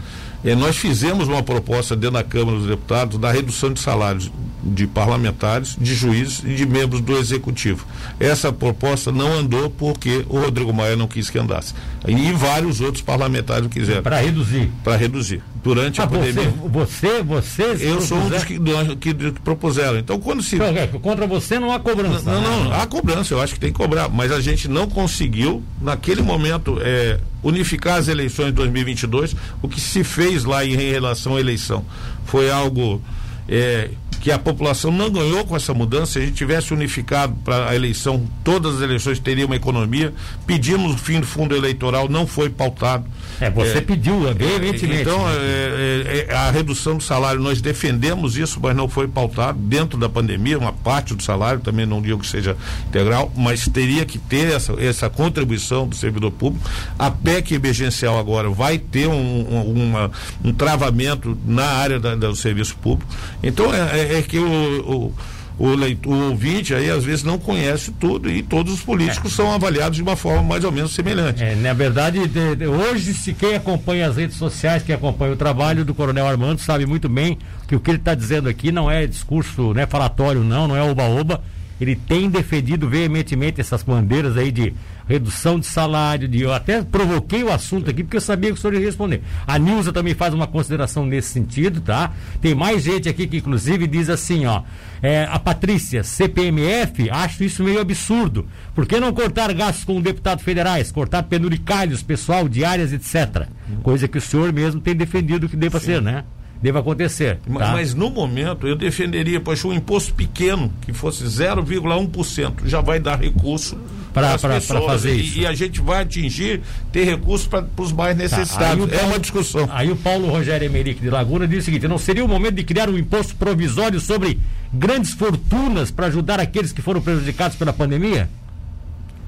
É, 0.44 0.54
nós 0.54 0.76
fizemos 0.76 1.28
uma 1.28 1.42
proposta 1.42 1.94
dentro 1.94 2.14
da 2.14 2.25
Câmara 2.25 2.59
dos 2.59 2.66
Deputados 2.66 3.18
da 3.18 3.30
redução 3.30 3.73
de 3.73 3.80
salários 3.80 4.30
de 4.62 4.87
parlamentares, 4.87 5.76
de 5.78 5.94
juízes 5.94 6.42
e 6.44 6.54
de 6.54 6.66
membros 6.66 7.00
do 7.00 7.16
Executivo. 7.16 7.87
Essa 8.18 8.52
proposta 8.52 9.11
não 9.11 9.32
andou 9.32 9.70
porque 9.70 10.25
o 10.28 10.38
Rodrigo 10.38 10.73
Maia 10.73 10.97
não 10.97 11.09
quis 11.09 11.30
que 11.30 11.38
andasse. 11.38 11.75
E 12.06 12.32
vários 12.32 12.80
outros 12.80 13.02
parlamentares 13.02 13.68
quiseram. 13.68 14.02
Para 14.02 14.20
reduzir. 14.20 14.70
Para 14.85 14.97
reduzir. 14.97 15.42
Durante 15.62 16.00
ah, 16.00 16.05
a 16.05 16.07
pandemia. 16.07 16.52
Você, 16.67 17.23
você, 17.23 17.76
Eu 17.81 18.00
sou 18.00 18.19
um 18.19 18.29
dos 18.29 18.45
que, 18.45 18.59
que, 18.99 19.14
que, 19.14 19.40
propuseram. 19.40 19.99
Então, 19.99 20.19
quando 20.19 20.43
se. 20.43 20.57
Contra 21.02 21.26
você 21.26 21.59
não 21.59 21.73
há 21.73 21.79
cobrança. 21.79 22.31
Não, 22.31 22.40
não, 22.40 22.64
não, 22.64 22.73
há 22.73 22.87
cobrança, 22.87 23.35
eu 23.35 23.40
acho 23.40 23.55
que 23.55 23.61
tem 23.61 23.73
que 23.73 23.79
cobrar. 23.79 24.09
Mas 24.09 24.33
a 24.33 24.40
gente 24.40 24.69
não 24.69 24.88
conseguiu, 24.88 25.62
naquele 25.81 26.23
momento, 26.23 26.79
é, 26.81 27.19
unificar 27.43 27.99
as 27.99 28.09
eleições 28.09 28.47
de 28.47 28.52
2022. 28.52 29.37
O 29.62 29.69
que 29.69 29.81
se 29.81 30.02
fez 30.02 30.45
lá 30.45 30.64
em 30.64 30.76
relação 30.76 31.37
à 31.37 31.40
eleição 31.40 31.85
foi 32.25 32.50
algo. 32.50 33.02
É, 33.49 33.90
que 34.21 34.31
a 34.31 34.39
população 34.39 34.93
não 34.93 35.11
ganhou 35.11 35.45
com 35.45 35.57
essa 35.57 35.73
mudança. 35.73 36.12
Se 36.12 36.19
a 36.19 36.23
gente 36.23 36.35
tivesse 36.35 36.75
unificado 36.75 37.35
para 37.43 37.71
a 37.71 37.75
eleição, 37.75 38.27
todas 38.45 38.77
as 38.77 38.83
eleições 38.83 39.19
teriam 39.19 39.47
uma 39.47 39.57
economia. 39.57 40.12
Pedimos 40.47 40.95
o 40.95 40.99
fim 40.99 41.21
do 41.21 41.27
fundo 41.27 41.57
eleitoral, 41.57 42.09
não 42.09 42.27
foi 42.27 42.50
pautado. 42.50 43.05
É, 43.41 43.50
você 43.50 43.79
é, 43.79 43.81
pediu, 43.81 44.29
é, 44.29 44.35
veementemente. 44.35 45.03
Então, 45.03 45.27
né? 45.27 45.35
é, 45.35 46.27
é, 46.29 46.35
a 46.35 46.50
redução 46.50 46.99
do 46.99 47.03
salário, 47.03 47.41
nós 47.41 47.62
defendemos 47.62 48.37
isso, 48.37 48.61
mas 48.62 48.77
não 48.77 48.89
foi 48.89 49.09
pautado 49.09 49.59
dentro 49.59 49.99
da 49.99 50.09
pandemia, 50.09 50.59
uma 50.59 50.73
parte 50.73 51.15
do 51.15 51.23
salário, 51.23 51.61
também 51.61 51.87
não 51.87 52.03
digo 52.03 52.21
que 52.21 52.27
seja 52.27 52.57
integral, 52.87 53.33
mas 53.35 53.67
teria 53.69 54.05
que 54.05 54.19
ter 54.19 54.53
essa, 54.53 54.75
essa 54.75 55.09
contribuição 55.09 55.89
do 55.89 55.97
servidor 55.97 56.31
público. 56.33 56.69
A 56.99 57.11
PEC 57.11 57.55
emergencial 57.55 58.19
agora 58.19 58.50
vai 58.50 58.77
ter 58.77 59.07
um, 59.07 59.15
um, 59.15 59.89
uma, 59.89 60.11
um 60.45 60.53
travamento 60.53 61.39
na 61.47 61.65
área 61.65 61.99
da, 61.99 62.15
do 62.15 62.37
serviço 62.37 62.77
público. 62.77 63.11
Então, 63.43 63.73
é, 63.73 64.10
é 64.19 64.23
que 64.23 64.38
o, 64.38 65.07
o 65.07 65.14
o, 65.61 65.75
leitor, 65.75 66.11
o 66.11 66.31
ouvinte 66.31 66.75
aí 66.75 66.88
às 66.88 67.05
vezes 67.05 67.23
não 67.23 67.38
conhece 67.38 67.93
tudo 67.93 68.31
e 68.31 68.43
todos 68.43 68.73
os 68.73 68.81
políticos 68.81 69.31
é. 69.33 69.37
são 69.37 69.52
avaliados 69.52 69.97
de 69.97 70.02
uma 70.02 70.17
forma 70.17 70.43
mais 70.43 70.64
ou 70.64 70.73
menos 70.73 70.95
semelhante. 70.95 71.45
É, 71.45 71.55
na 71.55 71.75
verdade, 71.75 72.26
de, 72.26 72.57
de, 72.57 72.67
hoje, 72.67 73.12
se 73.12 73.35
quem 73.35 73.55
acompanha 73.55 74.09
as 74.09 74.17
redes 74.17 74.38
sociais, 74.38 74.83
quem 74.83 74.95
acompanha 74.95 75.35
o 75.35 75.37
trabalho 75.37 75.85
do 75.85 75.95
Coronel 75.95 76.26
Armando, 76.26 76.61
sabe 76.61 76.87
muito 76.87 77.11
bem 77.11 77.37
que 77.69 77.76
o 77.76 77.81
que 77.81 77.90
ele 77.90 77.99
está 77.99 78.14
dizendo 78.14 78.49
aqui 78.49 78.73
não 78.73 78.90
é 78.90 79.07
discurso 79.07 79.75
né, 79.75 79.87
falatório, 79.87 80.43
não, 80.43 80.67
não 80.67 80.75
é 80.75 80.83
oba-oba. 80.83 81.43
Ele 81.81 81.97
tem 81.97 82.29
defendido 82.29 82.89
veementemente 82.89 83.61
essas 83.61 83.83
bandeiras 83.83 84.37
aí 84.37 84.53
de 84.53 84.75
redução 85.09 85.59
de 85.59 85.67
salário, 85.67 86.29
de, 86.29 86.43
eu 86.43 86.53
até 86.53 86.83
provoquei 86.83 87.43
o 87.43 87.51
assunto 87.51 87.91
aqui 87.91 88.05
porque 88.05 88.17
eu 88.17 88.21
sabia 88.21 88.53
que 88.53 88.59
o 88.59 88.61
senhor 88.61 88.75
ia 88.75 88.81
responder. 88.81 89.23
A 89.47 89.59
Nilza 89.59 89.93
também 89.93 90.15
faz 90.15 90.33
uma 90.33 90.47
consideração 90.47 91.05
nesse 91.05 91.31
sentido, 91.31 91.81
tá? 91.81 92.13
Tem 92.41 92.55
mais 92.55 92.85
gente 92.85 93.09
aqui 93.09 93.27
que 93.27 93.39
inclusive 93.39 93.87
diz 93.87 94.09
assim, 94.09 94.47
ó, 94.47 94.63
é, 95.03 95.27
a 95.31 95.39
Patrícia, 95.39 96.05
CPMF, 96.05 97.11
acho 97.11 97.43
isso 97.43 97.65
meio 97.65 97.81
absurdo. 97.81 98.47
Por 98.75 98.87
que 98.87 99.01
não 99.01 99.13
cortar 99.13 99.53
gastos 99.53 99.85
com 99.85 100.01
deputados 100.01 100.45
federais, 100.45 100.93
cortar 100.93 101.23
penuricalhos, 101.25 102.03
pessoal, 102.03 102.49
diárias, 102.49 102.93
etc. 102.93 103.49
Coisa 103.83 104.07
que 104.07 104.19
o 104.19 104.21
senhor 104.21 104.53
mesmo 104.53 104.81
tem 104.81 104.95
defendido 104.95 105.49
que 105.49 105.57
deva 105.57 105.81
Sim. 105.81 105.87
ser, 105.87 106.03
né? 106.03 106.25
Deva 106.62 106.81
acontecer. 106.81 107.37
Tá? 107.37 107.43
Mas, 107.49 107.71
mas, 107.71 107.95
no 107.95 108.11
momento 108.11 108.67
eu 108.67 108.76
defenderia, 108.76 109.40
pois 109.40 109.64
um 109.64 109.73
imposto 109.73 110.14
pequeno, 110.14 110.73
que 110.83 110.93
fosse 110.93 111.25
0,1%, 111.25 112.67
já 112.67 112.81
vai 112.81 113.00
dar 113.00 113.19
recurso 113.21 113.79
para 114.12 114.38
fazer 114.38 115.14
e, 115.14 115.21
isso. 115.21 115.38
E 115.38 115.47
a 115.47 115.52
gente 115.52 115.81
vai 115.81 116.02
atingir, 116.02 116.61
ter 116.93 117.05
recursos 117.05 117.47
para 117.47 117.67
os 117.79 117.93
mais 117.93 118.17
tá, 118.17 118.23
necessitados. 118.23 118.90
Tá, 118.90 118.97
é 118.97 119.02
uma 119.05 119.19
discussão. 119.19 119.69
Aí 119.73 119.90
o 119.90 119.97
Paulo 119.97 120.29
Rogério 120.29 120.67
Emerick 120.67 121.00
de 121.00 121.11
Laguna 121.11 121.47
diz 121.47 121.62
o 121.62 121.64
seguinte: 121.64 121.87
não 121.88 121.99
seria 121.99 122.25
o 122.25 122.29
momento 122.29 122.55
de 122.55 122.64
criar 122.64 122.88
um 122.88 122.99
imposto 122.99 123.35
provisório 123.37 124.00
sobre 124.00 124.38
grandes 124.73 125.12
fortunas 125.12 125.90
para 125.90 126.07
ajudar 126.07 126.40
aqueles 126.40 126.73
que 126.73 126.83
foram 126.83 127.00
prejudicados 127.00 127.57
pela 127.57 127.73
pandemia? 127.73 128.29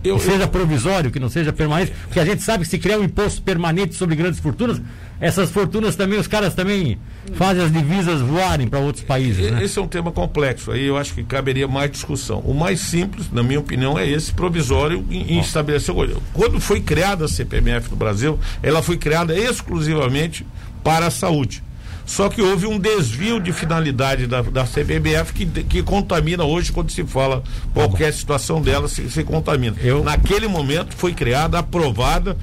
Eu, 0.05 0.17
que 0.17 0.25
seja 0.25 0.47
provisório, 0.49 1.11
que 1.11 1.21
não 1.21 1.29
seja 1.29 1.53
permanente, 1.53 1.93
porque 2.05 2.19
a 2.19 2.25
gente 2.25 2.43
sabe 2.43 2.65
que 2.65 2.71
se 2.71 2.79
criar 2.79 2.99
um 2.99 3.05
imposto 3.05 3.43
permanente 3.43 3.95
sobre 3.95 4.17
grandes 4.17 4.41
fortunas, 4.41 4.81
essas 5.21 5.51
fortunas 5.51 5.95
também, 5.95 6.19
os 6.19 6.27
caras 6.27 6.55
também 6.55 6.99
fazem 7.35 7.65
as 7.65 7.73
divisas 7.73 8.21
voarem 8.21 8.67
para 8.67 8.81
outros 8.81 9.05
países. 9.05 9.51
Né? 9.51 9.63
Esse 9.63 9.79
é 9.79 9.83
um 9.83 9.87
tema 9.87 10.11
complexo, 10.11 10.73
aí 10.73 10.85
eu 10.85 10.97
acho 10.97 11.15
que 11.15 11.23
caberia 11.23 11.69
mais 11.69 11.91
discussão. 11.91 12.41
O 12.41 12.53
mais 12.53 12.81
simples, 12.81 13.31
na 13.31 13.43
minha 13.43 13.61
opinião, 13.61 13.99
é 13.99 14.09
esse 14.09 14.33
provisório 14.33 15.05
em, 15.11 15.35
em 15.35 15.41
estabelecer. 15.41 15.95
Quando 16.33 16.61
foi 16.61 16.81
criada 16.81 17.25
a 17.25 17.29
CPMF 17.29 17.91
no 17.91 17.97
Brasil, 17.97 18.39
ela 18.63 18.83
foi 18.83 18.97
criada 18.97 19.37
exclusivamente 19.37 20.45
para 20.83 21.07
a 21.07 21.11
saúde. 21.11 21.63
Só 22.05 22.29
que 22.29 22.43
houve 22.43 22.67
um 22.67 22.79
desvio 22.79 23.41
de 23.41 23.53
finalidade 23.53 24.27
da, 24.27 24.43
da 24.43 24.65
CBBF 24.65 25.33
que, 25.33 25.47
que 25.47 25.83
contamina 25.83 26.45
hoje 26.45 26.73
quando 26.73 26.91
se 26.91 27.05
fala 27.05 27.43
qualquer 27.73 28.13
situação 28.13 28.61
dela 28.61 28.89
se, 28.89 29.09
se 29.11 29.25
contamina. 29.25 29.77
Eu... 29.81 30.03
Naquele 30.03 30.49
momento 30.49 30.95
foi 30.97 31.13
criada, 31.13 31.59
aprovada 31.59 32.37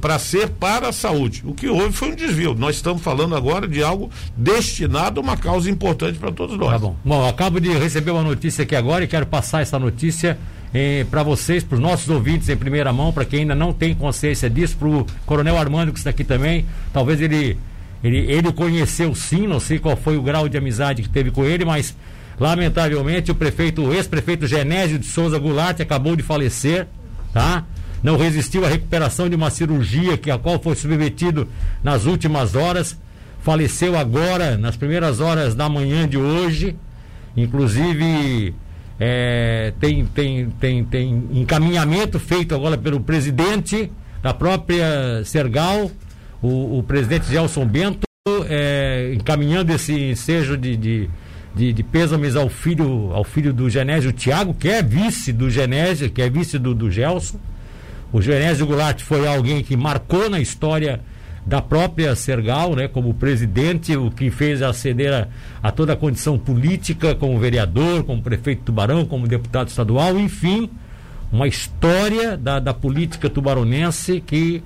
para 0.00 0.18
ser 0.18 0.48
para 0.48 0.88
a 0.88 0.92
saúde. 0.92 1.42
O 1.44 1.54
que 1.54 1.68
houve 1.68 1.92
foi 1.92 2.10
um 2.10 2.14
desvio. 2.14 2.54
Nós 2.54 2.76
estamos 2.76 3.02
falando 3.02 3.36
agora 3.36 3.68
de 3.68 3.82
algo 3.82 4.10
destinado 4.36 5.20
a 5.20 5.22
uma 5.22 5.36
causa 5.36 5.70
importante 5.70 6.18
para 6.18 6.32
todos 6.32 6.58
nós. 6.58 6.72
Tá 6.72 6.78
bom. 6.78 6.96
Bom, 7.04 7.28
acabo 7.28 7.60
de 7.60 7.70
receber 7.70 8.10
uma 8.10 8.22
notícia 8.22 8.62
aqui 8.62 8.74
agora 8.74 9.04
e 9.04 9.06
quero 9.06 9.26
passar 9.26 9.62
essa 9.62 9.78
notícia 9.78 10.38
eh, 10.72 11.06
para 11.10 11.22
vocês, 11.22 11.62
para 11.62 11.76
os 11.76 11.80
nossos 11.80 12.08
ouvintes 12.08 12.48
em 12.48 12.56
primeira 12.56 12.92
mão, 12.92 13.12
para 13.12 13.24
quem 13.24 13.40
ainda 13.40 13.54
não 13.54 13.72
tem 13.72 13.94
consciência 13.94 14.50
disso, 14.50 14.76
para 14.76 14.88
o 14.88 15.06
Coronel 15.24 15.56
Armando 15.56 15.92
que 15.92 15.98
está 15.98 16.10
aqui 16.10 16.24
também. 16.24 16.64
Talvez 16.92 17.20
ele 17.20 17.56
ele, 18.04 18.18
ele 18.30 18.52
conheceu 18.52 19.14
sim, 19.14 19.46
não 19.46 19.58
sei 19.58 19.78
qual 19.78 19.96
foi 19.96 20.18
o 20.18 20.22
grau 20.22 20.46
de 20.46 20.58
amizade 20.58 21.02
que 21.02 21.08
teve 21.08 21.30
com 21.30 21.42
ele, 21.42 21.64
mas 21.64 21.96
lamentavelmente 22.38 23.30
o 23.30 23.34
prefeito, 23.34 23.94
ex-prefeito 23.94 24.46
Genésio 24.46 24.98
de 24.98 25.06
Souza 25.06 25.38
Goulart 25.38 25.80
acabou 25.80 26.14
de 26.14 26.22
falecer, 26.22 26.86
tá? 27.32 27.64
Não 28.02 28.18
resistiu 28.18 28.62
à 28.66 28.68
recuperação 28.68 29.30
de 29.30 29.34
uma 29.34 29.48
cirurgia 29.48 30.18
que 30.18 30.30
a 30.30 30.36
qual 30.36 30.60
foi 30.62 30.76
submetido 30.76 31.48
nas 31.82 32.04
últimas 32.04 32.54
horas, 32.54 33.00
faleceu 33.40 33.96
agora, 33.96 34.58
nas 34.58 34.76
primeiras 34.76 35.20
horas 35.20 35.54
da 35.54 35.66
manhã 35.70 36.06
de 36.06 36.18
hoje, 36.18 36.76
inclusive 37.34 38.54
é, 39.00 39.72
tem, 39.80 40.04
tem, 40.04 40.50
tem, 40.60 40.84
tem 40.84 41.28
encaminhamento 41.32 42.20
feito 42.20 42.54
agora 42.54 42.76
pelo 42.76 43.00
presidente 43.00 43.90
da 44.22 44.34
própria 44.34 45.24
Sergal 45.24 45.90
o, 46.44 46.78
o 46.78 46.82
presidente 46.82 47.26
Gelson 47.30 47.64
Bento 47.64 48.06
é, 48.50 49.12
encaminhando 49.14 49.72
esse 49.72 49.94
ensejo 50.10 50.58
de, 50.58 50.76
de, 50.76 51.10
de, 51.54 51.72
de 51.72 51.82
pêsames 51.82 52.36
ao 52.36 52.50
filho, 52.50 53.10
ao 53.14 53.24
filho 53.24 53.50
do 53.50 53.70
Genésio 53.70 54.12
Tiago, 54.12 54.52
que 54.52 54.68
é 54.68 54.82
vice 54.82 55.32
do 55.32 55.48
Genésio, 55.48 56.10
que 56.10 56.20
é 56.20 56.28
vice 56.28 56.58
do, 56.58 56.74
do 56.74 56.90
Gelson. 56.90 57.38
O 58.12 58.20
Genésio 58.20 58.66
Goulart 58.66 59.00
foi 59.00 59.26
alguém 59.26 59.62
que 59.62 59.74
marcou 59.74 60.28
na 60.28 60.38
história 60.38 61.00
da 61.46 61.62
própria 61.62 62.14
Sergal, 62.14 62.76
né, 62.76 62.88
como 62.88 63.14
presidente, 63.14 63.96
o 63.96 64.10
que 64.10 64.30
fez 64.30 64.60
aceder 64.60 65.12
a, 65.14 65.28
a, 65.62 65.72
toda 65.72 65.94
a 65.94 65.96
condição 65.96 66.38
política, 66.38 67.14
como 67.14 67.38
vereador, 67.38 68.04
como 68.04 68.22
prefeito 68.22 68.64
Tubarão, 68.64 69.06
como 69.06 69.26
deputado 69.26 69.68
estadual, 69.68 70.18
enfim, 70.18 70.68
uma 71.32 71.48
história 71.48 72.36
da, 72.36 72.60
da 72.60 72.74
política 72.74 73.30
tubaronense 73.30 74.20
que 74.20 74.62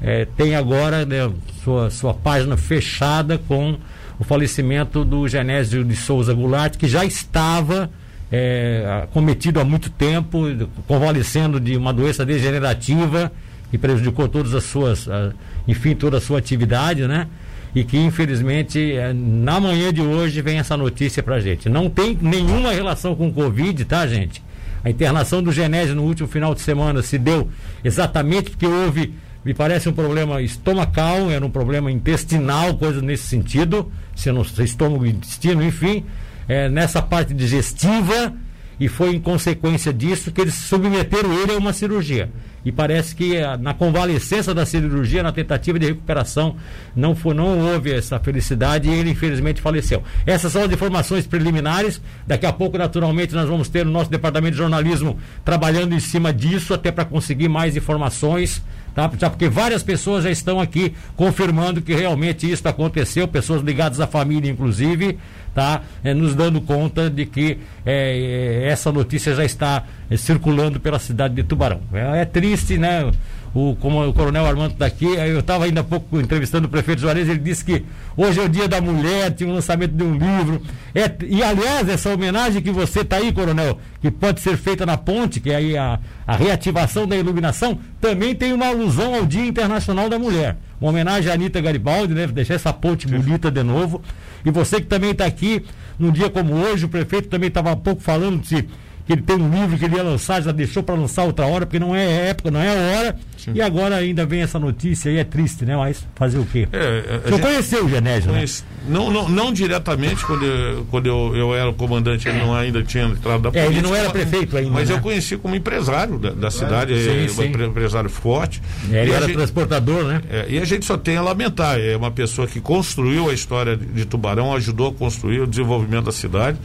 é, 0.00 0.24
tem 0.24 0.54
agora 0.54 1.04
né, 1.04 1.30
sua, 1.62 1.90
sua 1.90 2.14
página 2.14 2.56
fechada 2.56 3.38
com 3.38 3.76
o 4.18 4.24
falecimento 4.24 5.04
do 5.04 5.28
Genésio 5.28 5.84
de 5.84 5.96
Souza 5.96 6.32
Goulart, 6.32 6.76
que 6.76 6.88
já 6.88 7.04
estava 7.04 7.90
é, 8.30 9.06
cometido 9.12 9.60
há 9.60 9.64
muito 9.64 9.90
tempo, 9.90 10.44
convalescendo 10.86 11.58
de 11.58 11.76
uma 11.76 11.92
doença 11.92 12.24
degenerativa 12.24 13.32
que 13.70 13.78
prejudicou 13.78 14.28
todas 14.28 14.54
as 14.54 14.64
suas, 14.64 15.08
a, 15.08 15.32
enfim, 15.66 15.94
toda 15.94 16.18
a 16.18 16.20
sua 16.20 16.38
atividade, 16.38 17.06
né? 17.06 17.26
E 17.74 17.84
que 17.84 17.98
infelizmente 17.98 18.92
é, 18.92 19.12
na 19.12 19.60
manhã 19.60 19.92
de 19.92 20.00
hoje 20.00 20.40
vem 20.40 20.58
essa 20.58 20.76
notícia 20.76 21.22
pra 21.22 21.38
gente. 21.38 21.68
Não 21.68 21.90
tem 21.90 22.18
nenhuma 22.20 22.72
relação 22.72 23.14
com 23.14 23.28
o 23.28 23.32
Covid, 23.32 23.84
tá, 23.84 24.06
gente? 24.06 24.42
A 24.82 24.90
internação 24.90 25.42
do 25.42 25.52
Genésio 25.52 25.94
no 25.94 26.02
último 26.02 26.28
final 26.28 26.54
de 26.54 26.60
semana 26.60 27.02
se 27.02 27.18
deu 27.18 27.48
exatamente 27.84 28.50
porque 28.50 28.66
houve 28.66 29.14
me 29.48 29.54
parece 29.54 29.88
um 29.88 29.94
problema 29.94 30.42
estomacal, 30.42 31.30
era 31.30 31.42
um 31.42 31.48
problema 31.48 31.90
intestinal, 31.90 32.76
coisa 32.76 33.00
nesse 33.00 33.28
sentido, 33.28 33.90
se 34.14 34.30
não 34.30 34.42
estômago 34.42 35.06
intestino, 35.06 35.64
enfim, 35.64 36.04
é, 36.46 36.68
nessa 36.68 37.00
parte 37.00 37.32
digestiva, 37.32 38.34
e 38.78 38.88
foi 38.88 39.14
em 39.14 39.18
consequência 39.18 39.90
disso 39.90 40.30
que 40.32 40.42
eles 40.42 40.52
submeteram 40.52 41.32
ele 41.32 41.52
a 41.52 41.56
uma 41.56 41.72
cirurgia 41.72 42.30
e 42.68 42.72
parece 42.72 43.14
que 43.14 43.36
eh, 43.36 43.56
na 43.56 43.72
convalescença 43.72 44.52
da 44.52 44.66
cirurgia, 44.66 45.22
na 45.22 45.32
tentativa 45.32 45.78
de 45.78 45.86
recuperação, 45.86 46.56
não, 46.94 47.14
foi, 47.14 47.32
não 47.32 47.58
houve 47.72 47.92
essa 47.92 48.18
felicidade 48.18 48.88
e 48.88 48.92
ele 48.92 49.10
infelizmente 49.10 49.60
faleceu. 49.60 50.02
Essas 50.26 50.52
são 50.52 50.62
as 50.64 50.70
informações 50.70 51.26
preliminares. 51.26 51.98
Daqui 52.26 52.44
a 52.44 52.52
pouco, 52.52 52.76
naturalmente, 52.76 53.34
nós 53.34 53.48
vamos 53.48 53.68
ter 53.68 53.86
o 53.86 53.90
nosso 53.90 54.10
departamento 54.10 54.52
de 54.52 54.58
jornalismo 54.58 55.18
trabalhando 55.44 55.94
em 55.94 56.00
cima 56.00 56.30
disso, 56.30 56.74
até 56.74 56.90
para 56.90 57.06
conseguir 57.06 57.48
mais 57.48 57.74
informações. 57.76 58.62
Tá? 58.98 59.08
Já 59.16 59.30
porque 59.30 59.48
várias 59.48 59.80
pessoas 59.80 60.24
já 60.24 60.30
estão 60.30 60.60
aqui 60.60 60.92
confirmando 61.14 61.80
que 61.80 61.94
realmente 61.94 62.50
isso 62.50 62.66
aconteceu, 62.68 63.28
pessoas 63.28 63.62
ligadas 63.62 64.00
à 64.00 64.08
família, 64.08 64.50
inclusive 64.50 65.16
tá 65.54 65.82
é, 66.02 66.12
nos 66.12 66.34
dando 66.34 66.60
conta 66.60 67.08
de 67.08 67.24
que 67.24 67.58
é, 67.86 68.66
essa 68.68 68.90
notícia 68.90 69.36
já 69.36 69.44
está 69.44 69.84
é, 70.10 70.16
circulando 70.16 70.80
pela 70.80 70.98
cidade 70.98 71.32
de 71.34 71.44
Tubarão. 71.44 71.80
É, 71.92 72.22
é 72.22 72.24
triste, 72.24 72.76
né? 72.76 73.08
O, 73.54 73.74
como 73.76 74.06
o 74.06 74.12
coronel 74.12 74.46
Armando 74.46 74.72
está 74.72 74.86
aqui, 74.86 75.06
eu 75.06 75.40
estava 75.40 75.64
ainda 75.64 75.80
há 75.80 75.84
pouco 75.84 76.20
entrevistando 76.20 76.66
o 76.66 76.70
prefeito 76.70 77.00
Juarez, 77.00 77.28
ele 77.28 77.38
disse 77.38 77.64
que 77.64 77.84
hoje 78.16 78.40
é 78.40 78.42
o 78.44 78.48
dia 78.48 78.68
da 78.68 78.80
mulher, 78.80 79.32
tinha 79.32 79.48
um 79.48 79.54
lançamento 79.54 79.92
de 79.92 80.04
um 80.04 80.12
livro. 80.12 80.62
É, 80.94 81.10
e 81.26 81.42
aliás, 81.42 81.88
essa 81.88 82.12
homenagem 82.12 82.60
que 82.60 82.70
você 82.70 83.00
está 83.00 83.16
aí, 83.16 83.32
coronel, 83.32 83.78
que 84.00 84.10
pode 84.10 84.40
ser 84.40 84.56
feita 84.56 84.84
na 84.84 84.96
ponte, 84.96 85.40
que 85.40 85.50
é 85.50 85.56
aí 85.56 85.76
a, 85.76 85.98
a 86.26 86.36
reativação 86.36 87.06
da 87.06 87.16
iluminação, 87.16 87.78
também 88.00 88.34
tem 88.34 88.52
uma 88.52 88.66
alusão 88.66 89.14
ao 89.14 89.24
Dia 89.24 89.46
Internacional 89.46 90.08
da 90.08 90.18
Mulher. 90.18 90.56
Uma 90.80 90.90
homenagem 90.90 91.30
à 91.30 91.34
Anitta 91.34 91.60
Garibaldi, 91.60 92.14
né? 92.14 92.26
Deixar 92.26 92.54
essa 92.54 92.72
ponte 92.72 93.06
bonita 93.06 93.50
de 93.50 93.62
novo. 93.62 94.00
E 94.44 94.50
você 94.50 94.80
que 94.80 94.86
também 94.86 95.10
está 95.10 95.26
aqui, 95.26 95.64
num 95.98 96.12
dia 96.12 96.30
como 96.30 96.54
hoje, 96.54 96.84
o 96.84 96.88
prefeito 96.88 97.28
também 97.28 97.48
estava 97.48 97.72
há 97.72 97.76
pouco 97.76 98.00
falando 98.00 98.40
de 98.42 98.62
que 99.08 99.14
ele 99.14 99.22
tem 99.22 99.36
um 99.36 99.50
livro 99.50 99.78
que 99.78 99.86
ele 99.86 99.96
ia 99.96 100.02
lançar, 100.02 100.42
já 100.42 100.52
deixou 100.52 100.82
para 100.82 100.94
lançar 100.94 101.24
outra 101.24 101.46
hora, 101.46 101.64
porque 101.64 101.78
não 101.78 101.96
é 101.96 102.28
época, 102.28 102.50
não 102.50 102.60
é 102.60 102.98
hora. 102.98 103.16
Sim. 103.38 103.52
E 103.54 103.62
agora 103.62 103.96
ainda 103.96 104.26
vem 104.26 104.42
essa 104.42 104.58
notícia 104.58 105.10
aí, 105.10 105.18
é 105.18 105.24
triste, 105.24 105.64
né? 105.64 105.76
Mas 105.76 106.04
fazer 106.14 106.38
o 106.38 106.44
quê? 106.44 106.68
É, 106.72 107.30
Você 107.30 107.40
conheceu 107.40 107.86
o 107.86 107.88
Genésio, 107.88 108.32
né? 108.32 108.44
Não, 108.88 109.10
não, 109.10 109.28
não 109.28 109.52
diretamente, 109.52 110.24
quando, 110.24 110.44
eu, 110.44 110.86
quando 110.90 111.06
eu, 111.06 111.36
eu 111.36 111.54
era 111.54 111.72
comandante, 111.72 112.28
ele 112.28 112.38
não 112.38 112.54
ainda 112.54 112.82
tinha 112.82 113.04
entrado 113.04 113.42
da 113.42 113.50
política. 113.50 113.60
É, 113.60 113.66
ele 113.66 113.82
não 113.82 113.94
era 113.94 114.10
prefeito 114.10 114.56
ainda. 114.56 114.70
Mas 114.70 114.88
né? 114.88 114.96
eu 114.96 115.00
conheci 115.00 115.36
como 115.36 115.54
empresário 115.54 116.18
da, 116.18 116.30
da 116.30 116.50
cidade, 116.50 116.94
sim, 116.94 117.24
é, 117.24 117.28
sim. 117.28 117.56
um 117.56 117.66
empresário 117.66 118.10
forte. 118.10 118.62
É, 118.90 119.02
ele 119.02 119.12
era 119.12 119.26
gente, 119.26 119.36
transportador, 119.36 120.04
né? 120.04 120.22
É, 120.30 120.46
e 120.48 120.58
a 120.58 120.64
gente 120.64 120.84
só 120.84 120.96
tem 120.96 121.16
a 121.16 121.22
lamentar. 121.22 121.78
É 121.78 121.96
uma 121.96 122.10
pessoa 122.10 122.46
que 122.46 122.60
construiu 122.60 123.30
a 123.30 123.34
história 123.34 123.76
de, 123.76 123.86
de 123.86 124.04
Tubarão, 124.04 124.54
ajudou 124.54 124.88
a 124.88 124.94
construir 124.94 125.40
o 125.40 125.46
desenvolvimento 125.46 126.06
da 126.06 126.12
cidade. 126.12 126.58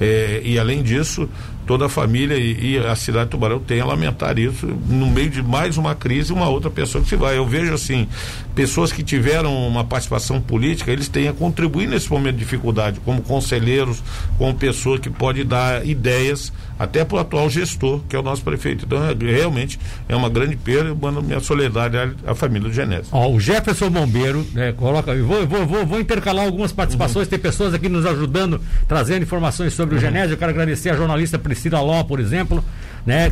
É, 0.00 0.40
e 0.44 0.58
além 0.58 0.82
disso, 0.82 1.28
toda 1.66 1.86
a 1.86 1.88
família 1.88 2.36
e, 2.36 2.74
e, 2.74 2.78
a 2.78 2.94
cidade 2.94 3.26
de 3.26 3.30
Tubarão 3.32 3.58
tem 3.58 3.80
a 3.80 3.84
lamentar 3.84 4.38
isso 4.38 4.66
no 4.88 5.10
meio 5.10 5.28
de 5.28 5.42
mais 5.42 5.76
uma 5.76 5.94
crise, 5.94 6.15
uma 6.30 6.48
outra 6.48 6.70
pessoa 6.70 7.02
que 7.02 7.08
se 7.08 7.16
vai. 7.16 7.36
Eu 7.36 7.46
vejo 7.46 7.72
assim, 7.72 8.08
pessoas 8.54 8.92
que 8.92 9.02
tiveram 9.02 9.54
uma 9.66 9.84
participação 9.84 10.40
política, 10.40 10.90
eles 10.90 11.08
têm 11.08 11.28
a 11.28 11.32
contribuir 11.32 11.86
nesse 11.86 12.10
momento 12.10 12.34
de 12.34 12.40
dificuldade, 12.40 13.00
como 13.04 13.22
conselheiros, 13.22 14.02
como 14.38 14.54
pessoa 14.54 14.98
que 14.98 15.10
pode 15.10 15.44
dar 15.44 15.86
ideias 15.86 16.52
até 16.78 17.04
para 17.04 17.16
o 17.16 17.20
atual 17.20 17.48
gestor, 17.48 18.00
que 18.08 18.14
é 18.14 18.18
o 18.18 18.22
nosso 18.22 18.42
prefeito. 18.42 18.84
Então, 18.84 18.98
é, 19.04 19.14
realmente 19.14 19.78
é 20.08 20.16
uma 20.16 20.28
grande 20.28 20.56
perda. 20.56 20.90
Eu 20.90 20.96
mando 20.96 21.22
minha 21.22 21.40
solidariedade 21.40 22.16
à, 22.26 22.32
à 22.32 22.34
família 22.34 22.68
do 22.68 22.74
Genésio. 22.74 23.06
Ó, 23.12 23.30
o 23.30 23.40
Jefferson 23.40 23.90
Bombeiro, 23.90 24.46
né, 24.52 24.72
coloca, 24.72 25.14
vou, 25.14 25.46
vou, 25.46 25.66
vou, 25.66 25.86
vou 25.86 26.00
intercalar 26.00 26.44
algumas 26.44 26.72
participações, 26.72 27.26
uhum. 27.26 27.30
tem 27.30 27.38
pessoas 27.38 27.74
aqui 27.74 27.88
nos 27.88 28.04
ajudando, 28.04 28.60
trazendo 28.86 29.22
informações 29.22 29.72
sobre 29.72 29.94
uhum. 29.94 30.00
o 30.00 30.04
Genésio. 30.04 30.34
Eu 30.34 30.38
quero 30.38 30.50
agradecer 30.50 30.90
a 30.90 30.96
jornalista 30.96 31.38
Priscila 31.38 31.80
Ló, 31.80 32.02
por 32.04 32.20
exemplo, 32.20 32.62
né, 33.06 33.30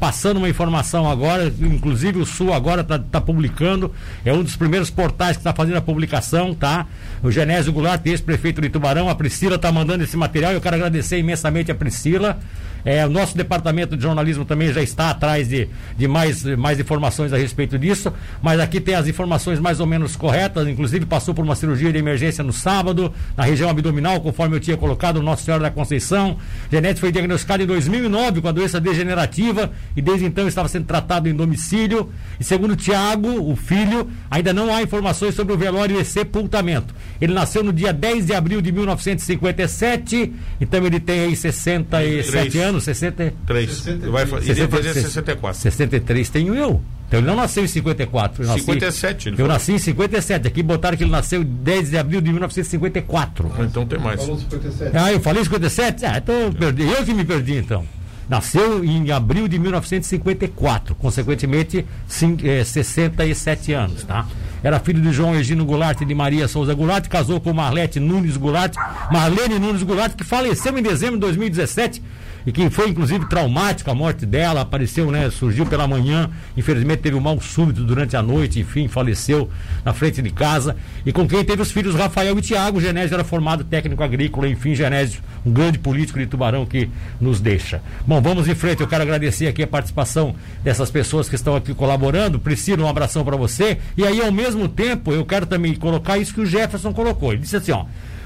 passando 0.00 0.38
uma 0.38 0.48
informação 0.48 1.08
agora, 1.08 1.52
inclusive 1.60 2.18
o 2.18 2.26
Sul 2.26 2.52
agora 2.52 2.80
está 2.80 2.98
tá 2.98 3.20
publicando, 3.20 3.92
é 4.24 4.32
um 4.32 4.42
dos 4.42 4.56
primeiros 4.56 4.90
portais 4.90 5.36
que 5.36 5.40
está 5.40 5.54
fazendo 5.54 5.76
a 5.76 5.80
publicação, 5.80 6.52
tá? 6.52 6.86
O 7.22 7.30
Genésio 7.30 7.72
Goulart, 7.72 8.04
ex-prefeito 8.04 8.60
de 8.60 8.68
Tubarão, 8.68 9.08
a 9.08 9.14
Priscila 9.14 9.54
está 9.54 9.70
mandando 9.70 10.02
esse 10.02 10.16
material, 10.16 10.52
eu 10.52 10.60
quero 10.60 10.74
agradecer 10.74 11.18
imensamente 11.18 11.70
a 11.70 11.74
Priscila. 11.74 12.40
É, 12.84 13.06
o 13.06 13.10
nosso 13.10 13.36
departamento 13.36 13.96
de 13.96 14.02
jornalismo 14.02 14.44
também 14.44 14.72
já 14.72 14.82
está 14.82 15.10
atrás 15.10 15.48
de, 15.48 15.68
de 15.96 16.08
mais, 16.08 16.44
mais 16.56 16.80
informações 16.80 17.32
a 17.32 17.36
respeito 17.36 17.78
disso, 17.78 18.12
mas 18.42 18.58
aqui 18.60 18.80
tem 18.80 18.94
as 18.94 19.06
informações 19.06 19.60
mais 19.60 19.80
ou 19.80 19.86
menos 19.86 20.16
corretas, 20.16 20.66
inclusive 20.66 21.06
passou 21.06 21.34
por 21.34 21.44
uma 21.44 21.54
cirurgia 21.54 21.92
de 21.92 21.98
emergência 21.98 22.42
no 22.42 22.52
sábado, 22.52 23.12
na 23.36 23.44
região 23.44 23.70
abdominal, 23.70 24.20
conforme 24.20 24.56
eu 24.56 24.60
tinha 24.60 24.76
colocado, 24.76 25.22
Nossa 25.22 25.44
Senhora 25.44 25.62
da 25.62 25.70
Conceição. 25.70 26.36
Genete 26.70 27.00
foi 27.00 27.12
diagnosticado 27.12 27.62
em 27.62 27.66
2009 27.66 28.40
com 28.40 28.48
a 28.48 28.52
doença 28.52 28.80
degenerativa 28.80 29.70
e 29.96 30.02
desde 30.02 30.24
então 30.24 30.48
estava 30.48 30.68
sendo 30.68 30.86
tratado 30.86 31.28
em 31.28 31.34
domicílio. 31.34 32.10
E 32.40 32.44
segundo 32.44 32.74
Tiago, 32.74 33.28
o 33.50 33.54
filho, 33.54 34.10
ainda 34.30 34.52
não 34.52 34.74
há 34.74 34.82
informações 34.82 35.34
sobre 35.34 35.52
o 35.52 35.56
velório 35.56 36.00
e 36.00 36.04
sepultamento. 36.04 36.94
Ele 37.20 37.32
nasceu 37.32 37.62
no 37.62 37.72
dia 37.72 37.92
10 37.92 38.26
de 38.26 38.34
abril 38.34 38.60
de 38.60 38.72
1957, 38.72 40.32
então 40.60 40.84
ele 40.84 40.98
tem 40.98 41.20
aí 41.20 41.36
67 41.36 42.52
3. 42.52 42.71
Anos, 42.72 42.84
63. 42.84 43.70
60, 43.70 44.10
vai 44.10 44.26
fazer 44.26 44.54
64. 44.94 45.60
63 45.60 46.28
tenho 46.30 46.54
eu. 46.54 46.82
Então 47.06 47.20
ele 47.20 47.26
não 47.26 47.36
nasceu 47.36 47.62
em 47.62 47.66
54. 47.66 48.42
Eu 48.42 48.48
nasci, 48.48 48.60
57. 48.60 49.34
eu 49.36 49.46
nasci 49.46 49.72
em 49.72 49.78
57. 49.78 50.48
Aqui 50.48 50.62
botaram 50.62 50.96
que 50.96 51.04
ele 51.04 51.10
nasceu 51.10 51.44
10 51.44 51.90
de 51.90 51.98
abril 51.98 52.22
de 52.22 52.30
1954. 52.30 53.52
Ah, 53.54 53.62
então 53.64 53.86
tem 53.86 53.98
mais. 53.98 54.20
Falou 54.20 54.38
57. 54.38 54.96
Ah, 54.96 55.12
eu 55.12 55.20
falei 55.20 55.44
57? 55.44 56.06
Ah, 56.06 56.18
então 56.18 56.34
eu 56.34 56.52
perdi. 56.52 56.82
Eu 56.82 57.04
que 57.04 57.12
me 57.12 57.24
perdi 57.24 57.56
então. 57.56 57.84
Nasceu 58.28 58.82
em 58.82 59.10
abril 59.10 59.46
de 59.46 59.58
1954, 59.58 60.94
consequentemente 60.94 61.84
sim, 62.06 62.36
é, 62.44 62.64
67 62.64 63.74
anos, 63.74 64.04
tá? 64.04 64.26
Era 64.62 64.78
filho 64.78 65.02
de 65.02 65.12
João 65.12 65.34
Egino 65.34 65.66
Goulart 65.66 66.00
e 66.00 66.06
de 66.06 66.14
Maria 66.14 66.48
Souza 66.48 66.72
Goulart, 66.72 67.06
casou 67.08 67.40
com 67.40 67.52
Marlete 67.52 68.00
Nunes 68.00 68.36
Goulart, 68.38 68.74
Marlene 69.12 69.58
Nunes 69.58 69.82
Goulart, 69.82 70.14
que 70.14 70.24
faleceu 70.24 70.78
em 70.78 70.82
dezembro 70.82 71.16
de 71.16 71.20
2017 71.20 72.02
e 72.46 72.52
que 72.52 72.68
foi 72.70 72.88
inclusive 72.88 73.26
traumático 73.26 73.90
a 73.90 73.94
morte 73.94 74.26
dela, 74.26 74.60
apareceu, 74.62 75.10
né, 75.10 75.30
surgiu 75.30 75.66
pela 75.66 75.86
manhã, 75.86 76.30
infelizmente 76.56 77.00
teve 77.00 77.16
um 77.16 77.20
mal 77.20 77.40
súbito 77.40 77.84
durante 77.84 78.16
a 78.16 78.22
noite, 78.22 78.60
enfim, 78.60 78.88
faleceu 78.88 79.48
na 79.84 79.92
frente 79.92 80.20
de 80.20 80.30
casa, 80.30 80.76
e 81.04 81.12
com 81.12 81.26
quem 81.26 81.44
teve 81.44 81.62
os 81.62 81.70
filhos 81.70 81.94
Rafael 81.94 82.38
e 82.38 82.42
Tiago, 82.42 82.80
Genésio 82.80 83.14
era 83.14 83.24
formado 83.24 83.64
técnico 83.64 84.02
agrícola, 84.02 84.48
enfim, 84.48 84.74
Genésio, 84.74 85.20
um 85.44 85.52
grande 85.52 85.78
político 85.78 86.18
de 86.18 86.26
Tubarão 86.26 86.64
que 86.66 86.88
nos 87.20 87.40
deixa. 87.40 87.82
Bom, 88.06 88.20
vamos 88.20 88.48
em 88.48 88.54
frente, 88.54 88.80
eu 88.80 88.88
quero 88.88 89.02
agradecer 89.02 89.46
aqui 89.46 89.62
a 89.62 89.66
participação 89.66 90.34
dessas 90.62 90.90
pessoas 90.90 91.28
que 91.28 91.34
estão 91.34 91.56
aqui 91.56 91.74
colaborando, 91.74 92.38
Priscila, 92.38 92.84
um 92.84 92.88
abração 92.88 93.24
para 93.24 93.36
você, 93.36 93.78
e 93.96 94.06
aí 94.06 94.20
ao 94.20 94.32
mesmo 94.32 94.68
tempo 94.68 95.12
eu 95.12 95.24
quero 95.24 95.46
também 95.46 95.74
colocar 95.74 96.18
isso 96.18 96.34
que 96.34 96.40
o 96.40 96.46
Jefferson 96.46 96.92
colocou, 96.92 97.32
ele 97.32 97.42
disse 97.42 97.56
assim, 97.56 97.72
ó, 97.72 97.84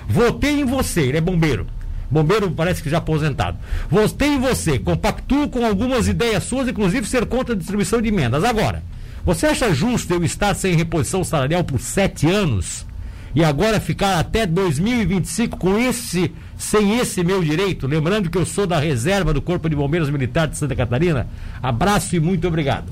votei 0.09 0.61
em 0.61 0.64
você, 0.64 1.02
ele 1.02 1.18
é 1.18 1.20
bombeiro, 1.20 1.66
Bombeiro 2.11 2.51
parece 2.51 2.83
que 2.83 2.90
já 2.90 2.99
aposentado. 2.99 3.59
Votei 3.90 4.29
em 4.29 4.40
você, 4.40 4.79
compactuo 4.79 5.49
com 5.49 5.64
algumas 5.64 6.09
ideias 6.09 6.45
suas, 6.45 6.69
inclusive 6.69 7.07
ser 7.07 7.27
contra 7.27 7.55
a 7.55 7.59
distribuição 7.59 8.01
de 8.01 8.09
emendas. 8.09 8.45
Agora, 8.45 8.83
você 9.25 9.47
acha 9.47 9.75
justo 9.75 10.14
eu 10.14 10.25
estar 10.25 10.55
sem 10.55 10.77
reposição 10.77 11.25
salarial 11.25 11.64
por 11.64 11.81
sete 11.81 12.29
anos 12.29 12.87
e 13.35 13.45
agora 13.45 13.81
ficar 13.81 14.19
até 14.19 14.47
2025 14.47 15.59
com 15.59 15.77
esse, 15.79 16.33
sem 16.57 16.99
esse 16.99 17.25
meu 17.25 17.42
direito? 17.42 17.87
Lembrando 17.87 18.31
que 18.31 18.38
eu 18.38 18.47
sou 18.47 18.66
da 18.66 18.79
reserva 18.79 19.35
do 19.35 19.42
Corpo 19.42 19.69
de 19.69 19.77
Bombeiros 19.77 20.09
Militar 20.09 20.47
de 20.47 20.57
Santa 20.57 20.77
Catarina. 20.77 21.27
Abraço 21.62 22.14
e 22.14 22.21
muito 22.21 22.47
obrigado. 22.47 22.87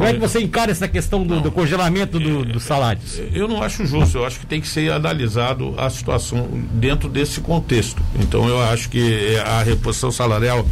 Como 0.00 0.08
é 0.08 0.14
que 0.14 0.18
você 0.18 0.40
encara 0.40 0.72
essa 0.72 0.88
questão 0.88 1.26
do, 1.26 1.42
do 1.42 1.52
congelamento 1.52 2.18
do, 2.18 2.42
dos 2.42 2.62
salários? 2.62 3.20
Eu 3.34 3.46
não 3.46 3.62
acho 3.62 3.84
justo, 3.84 4.16
eu 4.16 4.24
acho 4.24 4.40
que 4.40 4.46
tem 4.46 4.58
que 4.58 4.66
ser 4.66 4.90
analisado 4.90 5.74
a 5.76 5.90
situação 5.90 6.48
dentro 6.72 7.06
desse 7.06 7.42
contexto. 7.42 8.02
Então 8.18 8.48
eu 8.48 8.62
acho 8.62 8.88
que 8.88 9.36
a 9.44 9.62
reposição 9.62 10.10
salarial 10.10 10.64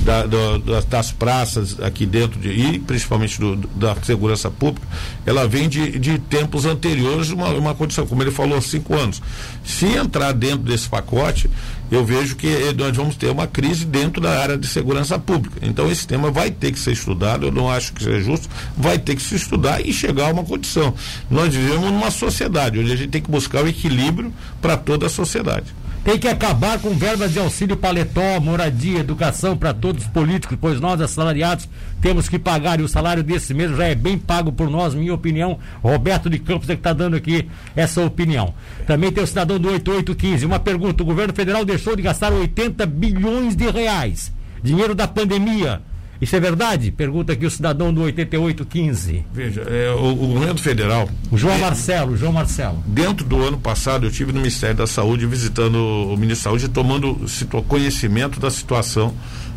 da, 0.00 0.26
da, 0.26 0.80
das 0.86 1.10
praças 1.10 1.80
aqui 1.80 2.04
dentro 2.04 2.38
de, 2.38 2.50
e 2.50 2.78
principalmente 2.78 3.40
do, 3.40 3.56
da 3.56 3.96
segurança 4.02 4.50
pública, 4.50 4.86
ela 5.24 5.48
vem 5.48 5.66
de, 5.66 5.98
de 5.98 6.18
tempos 6.18 6.66
anteriores, 6.66 7.30
uma, 7.30 7.48
uma 7.48 7.74
condição, 7.74 8.06
como 8.06 8.22
ele 8.22 8.30
falou, 8.30 8.60
cinco 8.60 8.94
anos. 8.94 9.22
Se 9.64 9.86
entrar 9.86 10.32
dentro 10.32 10.58
desse 10.58 10.90
pacote, 10.90 11.48
eu 11.90 12.04
vejo 12.04 12.36
que 12.36 12.48
nós 12.76 12.96
vamos 12.96 13.16
ter 13.16 13.30
uma 13.30 13.46
crise 13.46 13.84
dentro 13.84 14.20
da 14.20 14.40
área 14.40 14.56
de 14.56 14.66
segurança 14.66 15.18
pública. 15.18 15.58
Então 15.62 15.90
esse 15.90 16.06
tema 16.06 16.30
vai 16.30 16.50
ter 16.50 16.72
que 16.72 16.78
ser 16.78 16.92
estudado, 16.92 17.46
eu 17.46 17.52
não 17.52 17.70
acho 17.70 17.92
que 17.92 18.02
seja 18.02 18.20
justo, 18.20 18.48
vai 18.76 18.98
ter 18.98 19.14
que 19.14 19.22
se 19.22 19.34
estudar 19.34 19.84
e 19.84 19.92
chegar 19.92 20.28
a 20.28 20.32
uma 20.32 20.44
condição. 20.44 20.94
Nós 21.30 21.54
vivemos 21.54 21.90
numa 21.90 22.10
sociedade 22.10 22.78
onde 22.78 22.92
a 22.92 22.96
gente 22.96 23.10
tem 23.10 23.22
que 23.22 23.30
buscar 23.30 23.64
o 23.64 23.68
equilíbrio 23.68 24.32
para 24.60 24.76
toda 24.76 25.06
a 25.06 25.08
sociedade. 25.08 25.74
Tem 26.04 26.18
que 26.18 26.28
acabar 26.28 26.78
com 26.78 26.90
verbas 26.90 27.32
de 27.32 27.38
auxílio 27.38 27.78
paletó, 27.78 28.38
moradia, 28.38 29.00
educação 29.00 29.56
para 29.56 29.72
todos 29.72 30.02
os 30.02 30.08
políticos, 30.10 30.58
pois 30.60 30.78
nós, 30.78 31.00
assalariados, 31.00 31.66
temos 32.02 32.28
que 32.28 32.38
pagar 32.38 32.78
e 32.78 32.82
o 32.82 32.88
salário 32.88 33.22
desse 33.22 33.54
mês 33.54 33.74
já 33.74 33.86
é 33.86 33.94
bem 33.94 34.18
pago 34.18 34.52
por 34.52 34.68
nós, 34.68 34.94
minha 34.94 35.14
opinião. 35.14 35.58
Roberto 35.82 36.28
de 36.28 36.38
Campos 36.38 36.68
é 36.68 36.74
que 36.74 36.80
está 36.80 36.92
dando 36.92 37.16
aqui 37.16 37.48
essa 37.74 38.02
opinião. 38.02 38.52
Também 38.86 39.10
tem 39.10 39.24
o 39.24 39.26
cidadão 39.26 39.58
do 39.58 39.70
8815. 39.70 40.44
Uma 40.44 40.60
pergunta: 40.60 41.02
o 41.02 41.06
governo 41.06 41.32
federal 41.32 41.64
deixou 41.64 41.96
de 41.96 42.02
gastar 42.02 42.34
80 42.34 42.84
bilhões 42.84 43.56
de 43.56 43.70
reais, 43.70 44.30
dinheiro 44.62 44.94
da 44.94 45.08
pandemia 45.08 45.80
isso 46.24 46.34
é 46.34 46.40
verdade? 46.40 46.90
Pergunta 46.90 47.32
aqui 47.32 47.46
o 47.46 47.50
cidadão 47.50 47.92
do 47.92 48.02
8815. 48.02 49.24
Veja, 49.32 49.62
é, 49.62 49.90
o, 49.90 50.12
o, 50.12 50.26
governo 50.34 50.58
federal. 50.58 51.08
O 51.30 51.38
João 51.38 51.54
é, 51.54 51.58
Marcelo, 51.58 52.16
João 52.16 52.32
Marcelo. 52.32 52.82
Dentro 52.86 53.24
do 53.24 53.42
ano 53.42 53.58
passado, 53.58 54.06
eu 54.06 54.10
tive 54.10 54.32
no 54.32 54.38
Ministério 54.38 54.76
da 54.76 54.86
Saúde 54.86 55.26
visitando 55.26 55.76
o 55.76 56.16
ministro 56.16 56.44
da 56.44 56.58
Saúde, 56.58 56.68
tomando 56.68 57.20
conhecimento 57.68 58.40
da 58.40 58.50
situação 58.50 59.14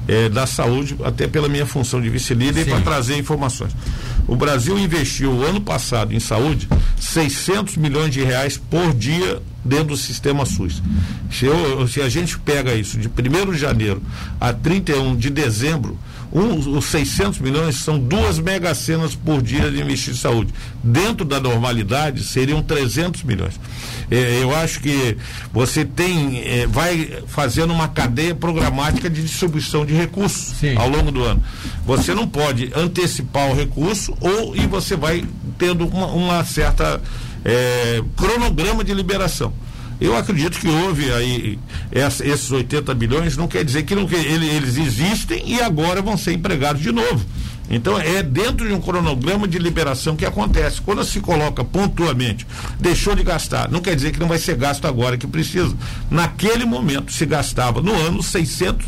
é, 0.07 0.29
da 0.29 0.47
saúde, 0.47 0.95
até 1.03 1.27
pela 1.27 1.49
minha 1.49 1.65
função 1.65 2.01
de 2.01 2.09
vice-líder, 2.09 2.65
para 2.65 2.81
trazer 2.81 3.17
informações. 3.17 3.75
O 4.27 4.35
Brasil 4.35 4.77
investiu 4.79 5.43
ano 5.43 5.59
passado 5.59 6.13
em 6.13 6.19
saúde 6.19 6.67
600 6.99 7.77
milhões 7.77 8.13
de 8.13 8.23
reais 8.23 8.57
por 8.57 8.93
dia 8.93 9.41
dentro 9.63 9.87
do 9.87 9.97
sistema 9.97 10.45
SUS. 10.45 10.81
Se, 11.29 11.45
eu, 11.45 11.87
se 11.87 12.01
a 12.01 12.09
gente 12.09 12.39
pega 12.39 12.73
isso 12.73 12.97
de 12.97 13.07
1 13.07 13.51
de 13.51 13.57
janeiro 13.57 14.01
a 14.39 14.53
31 14.53 15.15
de 15.15 15.29
dezembro, 15.29 15.97
um, 16.31 16.77
os 16.77 16.85
600 16.85 17.39
milhões 17.39 17.75
são 17.77 17.97
duas 17.97 18.39
mega 18.39 18.73
cenas 18.75 19.15
por 19.15 19.41
dia 19.41 19.71
de 19.71 19.81
investir 19.81 20.13
em 20.13 20.17
saúde. 20.17 20.53
Dentro 20.83 21.25
da 21.25 21.39
normalidade, 21.39 22.23
seriam 22.23 22.61
300 22.61 23.23
milhões. 23.23 23.59
É, 24.11 24.41
eu 24.41 24.55
acho 24.55 24.79
que 24.79 25.17
você 25.51 25.85
tem, 25.85 26.41
é, 26.45 26.67
vai 26.67 27.23
fazendo 27.27 27.73
uma 27.73 27.87
cadeia 27.87 28.35
programática 28.35 29.09
de 29.09 29.21
distribuição 29.21 29.85
de 29.85 29.93
recursos 29.93 30.55
Sim. 30.57 30.75
ao 30.75 30.89
longo 30.89 31.11
do 31.11 31.23
ano. 31.23 31.41
Você 31.85 32.13
não 32.13 32.27
pode 32.27 32.71
antecipar 32.75 33.49
o 33.49 33.55
recurso 33.55 34.15
ou 34.19 34.55
e 34.55 34.65
você 34.67 34.95
vai 34.95 35.25
tendo 35.57 35.87
uma, 35.87 36.07
uma 36.07 36.43
certa 36.43 37.01
é, 37.43 38.03
cronograma 38.15 38.83
de 38.83 38.93
liberação. 38.93 39.53
Eu 39.99 40.15
acredito 40.15 40.59
que 40.59 40.67
houve 40.67 41.11
aí 41.11 41.59
essa, 41.91 42.25
esses 42.25 42.51
80 42.51 42.93
bilhões, 42.93 43.35
não 43.35 43.47
quer 43.47 43.63
dizer 43.63 43.83
que, 43.83 43.95
não, 43.95 44.05
que 44.05 44.15
ele, 44.15 44.47
eles 44.47 44.77
existem 44.77 45.41
e 45.45 45.61
agora 45.61 46.01
vão 46.01 46.17
ser 46.17 46.33
empregados 46.33 46.81
de 46.81 46.91
novo. 46.91 47.25
Então 47.69 47.99
é 47.99 48.23
dentro 48.23 48.67
de 48.67 48.73
um 48.73 48.79
cronograma 48.79 49.47
de 49.47 49.59
liberação 49.59 50.15
que 50.15 50.25
acontece. 50.25 50.79
Quando 50.81 51.03
se 51.03 51.19
coloca 51.19 51.63
pontualmente, 51.63 52.47
deixou 52.79 53.13
de 53.15 53.23
gastar, 53.23 53.69
não 53.69 53.81
quer 53.81 53.95
dizer 53.95 54.11
que 54.11 54.19
não 54.19 54.27
vai 54.27 54.37
ser 54.37 54.55
gasto 54.55 54.85
agora 54.85 55.17
que 55.17 55.27
precisa. 55.27 55.75
Naquele 56.09 56.63
momento 56.63 57.11
se 57.11 57.25
gastava 57.25 57.81
no 57.81 57.93
ano 57.93 58.23
600 58.23 58.87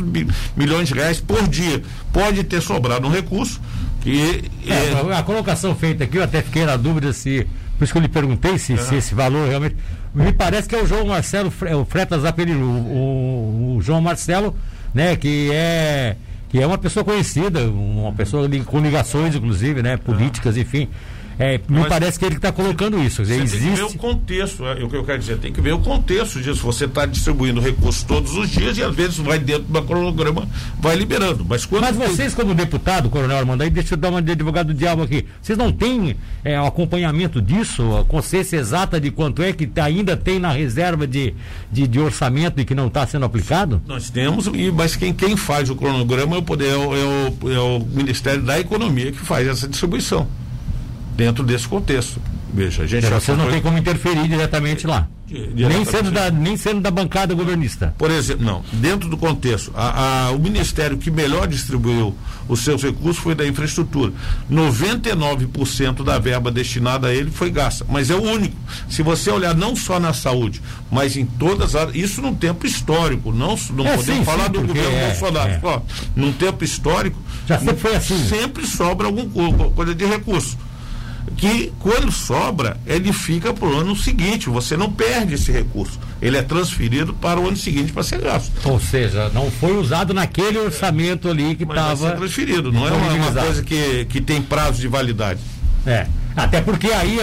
milhões 0.55 0.87
de 0.87 0.93
reais 0.93 1.19
por 1.19 1.47
dia. 1.47 1.81
Pode 2.13 2.43
ter 2.43 2.61
sobrado 2.61 3.07
um 3.07 3.11
recurso 3.11 3.59
que 4.01 4.49
é, 4.65 5.11
é... 5.11 5.17
a 5.17 5.23
colocação 5.23 5.75
feita 5.75 6.05
aqui 6.05 6.17
eu 6.17 6.23
até 6.23 6.41
fiquei 6.41 6.65
na 6.65 6.77
dúvida 6.77 7.11
se 7.11 7.45
por 7.79 7.85
isso 7.85 7.93
que 7.93 7.97
eu 7.97 8.01
lhe 8.01 8.09
perguntei 8.09 8.57
se, 8.57 8.77
se 8.77 8.95
esse 8.95 9.15
valor 9.15 9.47
realmente 9.47 9.77
me 10.13 10.33
parece 10.33 10.67
que 10.67 10.75
é 10.75 10.83
o 10.83 10.85
João 10.85 11.07
Marcelo, 11.07 11.47
o 11.49 11.85
Fretas 11.85 12.25
Apelino, 12.25 12.65
o, 12.65 13.77
o, 13.77 13.81
João 13.81 14.01
Marcelo, 14.01 14.53
né, 14.93 15.15
que 15.15 15.49
é 15.53 16.17
que 16.49 16.59
é 16.59 16.67
uma 16.67 16.77
pessoa 16.77 17.05
conhecida, 17.05 17.61
uma 17.69 18.11
pessoa 18.11 18.49
com 18.65 18.79
ligações, 18.79 19.35
inclusive, 19.35 19.81
né, 19.83 19.97
políticas, 19.97 20.57
enfim. 20.57 20.89
É, 21.39 21.57
me 21.69 21.79
Mas 21.79 21.87
parece 21.87 22.19
que 22.19 22.25
ele 22.25 22.35
está 22.35 22.51
colocando 22.51 23.01
isso. 23.01 23.21
Existe... 23.21 23.57
tem 23.57 23.61
que 23.61 23.75
ver 23.77 23.83
o 23.83 23.93
contexto, 23.93 24.65
é, 24.65 24.83
o 24.83 24.89
que 24.89 24.95
eu 24.97 25.05
quero 25.05 25.19
dizer, 25.19 25.37
tem 25.37 25.53
que 25.53 25.61
ver 25.61 25.73
o 25.73 25.79
contexto 25.79 26.41
disso. 26.41 26.61
Você 26.63 26.83
está 26.83 27.05
distribuindo 27.05 27.61
recursos 27.61 28.03
todos 28.03 28.35
os 28.35 28.49
dias 28.49 28.77
e 28.77 28.83
às 28.83 28.93
vezes 28.93 29.17
vai 29.19 29.39
dentro 29.39 29.63
do 29.63 29.81
cronograma, 29.83 30.45
vai 30.81 30.97
liberando. 30.97 31.45
Mas, 31.47 31.65
quando 31.65 31.83
Mas 31.83 31.95
vocês, 31.95 32.35
como 32.35 32.53
deputado, 32.53 33.09
Coronel 33.09 33.37
Armando, 33.37 33.61
aí 33.61 33.69
deixa 33.69 33.93
eu 33.93 33.97
dar 33.97 34.09
uma 34.09 34.21
de 34.21 34.33
advogado 34.33 34.67
do 34.67 34.73
diabo 34.73 35.03
aqui. 35.03 35.25
Vocês 35.41 35.57
não 35.57 35.71
têm 35.71 36.17
é, 36.43 36.57
acompanhamento 36.57 37.41
disso, 37.41 37.95
a 37.95 38.03
consciência 38.03 38.57
exata 38.57 38.99
de 38.99 39.09
quanto 39.09 39.41
é 39.41 39.53
que 39.53 39.69
ainda 39.79 40.17
tem 40.17 40.39
na 40.39 40.51
reserva 40.51 41.07
de, 41.07 41.33
de, 41.71 41.87
de 41.87 41.99
orçamento 42.01 42.59
e 42.59 42.65
que 42.65 42.75
não 42.75 42.87
está 42.87 43.07
sendo 43.07 43.23
aplicado? 43.23 43.81
Nós 43.87 44.09
temos, 44.09 44.49
mas 44.73 44.97
quem, 44.97 45.13
quem 45.13 45.37
faz 45.37 45.69
o 45.69 45.75
cronograma 45.77 46.35
é 46.35 46.39
o, 46.39 46.43
poder, 46.43 46.69
é 46.69 46.75
o, 46.75 46.93
é 46.93 47.05
o, 47.05 47.51
é 47.53 47.59
o 47.59 47.79
Ministério 47.79 48.41
da 48.41 48.59
Economia 48.59 49.13
que 49.13 49.19
faz 49.19 49.47
essa 49.47 49.65
distribuição 49.65 50.27
dentro 51.19 51.43
desse 51.43 51.67
contexto. 51.67 52.21
Veja, 52.51 52.83
a 52.83 52.87
gente 52.87 53.07
já 53.07 53.19
você 53.19 53.33
não 53.33 53.51
tem 53.51 53.61
como 53.61 53.77
interferir 53.77 54.25
diretamente 54.27 54.87
lá. 54.87 55.05
nem, 55.29 55.83
sendo 55.83 56.09
da, 56.09 56.31
nem 56.31 56.55
sendo 56.55 56.79
da 56.79 56.89
bancada 56.89 57.35
governista. 57.35 57.93
Por 57.97 58.09
exemplo, 58.09 58.43
não. 58.43 58.63
Dentro 58.71 59.09
do 59.09 59.17
contexto, 59.17 59.71
a, 59.75 60.27
a, 60.27 60.31
o 60.31 60.39
Ministério 60.39 60.97
que 60.97 61.11
melhor 61.11 61.45
distribuiu 61.45 62.15
os 62.47 62.61
seus 62.61 62.81
recursos 62.81 63.21
foi 63.21 63.35
da 63.35 63.45
infraestrutura. 63.45 64.13
99% 64.49 66.03
da 66.03 66.17
verba 66.17 66.49
destinada 66.49 67.09
a 67.09 67.13
ele 67.13 67.29
foi 67.29 67.51
gasta. 67.51 67.85
Mas 67.87 68.09
é 68.09 68.15
o 68.15 68.21
único. 68.21 68.55
Se 68.89 69.03
você 69.03 69.29
olhar 69.29 69.53
não 69.53 69.75
só 69.75 69.99
na 69.99 70.13
saúde, 70.13 70.61
mas 70.89 71.17
em 71.17 71.25
todas 71.25 71.75
as. 71.75 71.93
Isso 71.93 72.21
num 72.21 72.33
tempo 72.33 72.65
histórico. 72.65 73.31
Não, 73.31 73.59
não 73.71 73.85
é, 73.85 73.97
podemos 73.97 74.19
sim, 74.19 74.25
falar 74.25 74.45
sim, 74.45 74.51
do 74.53 74.61
governo 74.61 74.95
é, 74.95 75.07
Bolsonaro. 75.07 75.51
É. 75.51 75.59
Ó, 75.61 75.81
num 76.15 76.31
tempo 76.31 76.63
histórico. 76.63 77.21
Já 77.45 77.59
sempre 77.59 77.77
foi 77.77 77.95
assim. 77.95 78.27
Sempre 78.27 78.65
sobra 78.65 79.05
alguma 79.05 79.69
coisa 79.69 79.93
de 79.93 80.05
recurso 80.05 80.57
que 81.37 81.71
quando 81.79 82.11
sobra, 82.11 82.77
ele 82.85 83.11
fica 83.13 83.53
para 83.53 83.67
o 83.67 83.77
ano 83.77 83.95
seguinte. 83.95 84.49
Você 84.49 84.75
não 84.75 84.91
perde 84.91 85.35
esse 85.35 85.51
recurso. 85.51 85.99
Ele 86.21 86.37
é 86.37 86.41
transferido 86.41 87.13
para 87.13 87.39
o 87.39 87.47
ano 87.47 87.57
seguinte 87.57 87.91
para 87.91 88.03
ser 88.03 88.19
gasto. 88.19 88.51
Ou 88.65 88.79
seja, 88.79 89.29
não 89.29 89.49
foi 89.49 89.77
usado 89.77 90.13
naquele 90.13 90.57
orçamento 90.57 91.29
ali 91.29 91.55
que 91.55 91.63
estava. 91.63 92.11
transferido, 92.11 92.71
não 92.71 92.87
é 92.87 92.91
uma, 92.91 93.13
uma, 93.13 93.31
coisa 93.31 93.63
que, 93.63 94.05
que 94.05 94.19
tem 94.19 94.41
prazo 94.41 94.81
de 94.81 94.87
validade. 94.87 95.39
É. 95.85 96.07
Até 96.35 96.61
porque 96.61 96.87
aí, 96.87 97.17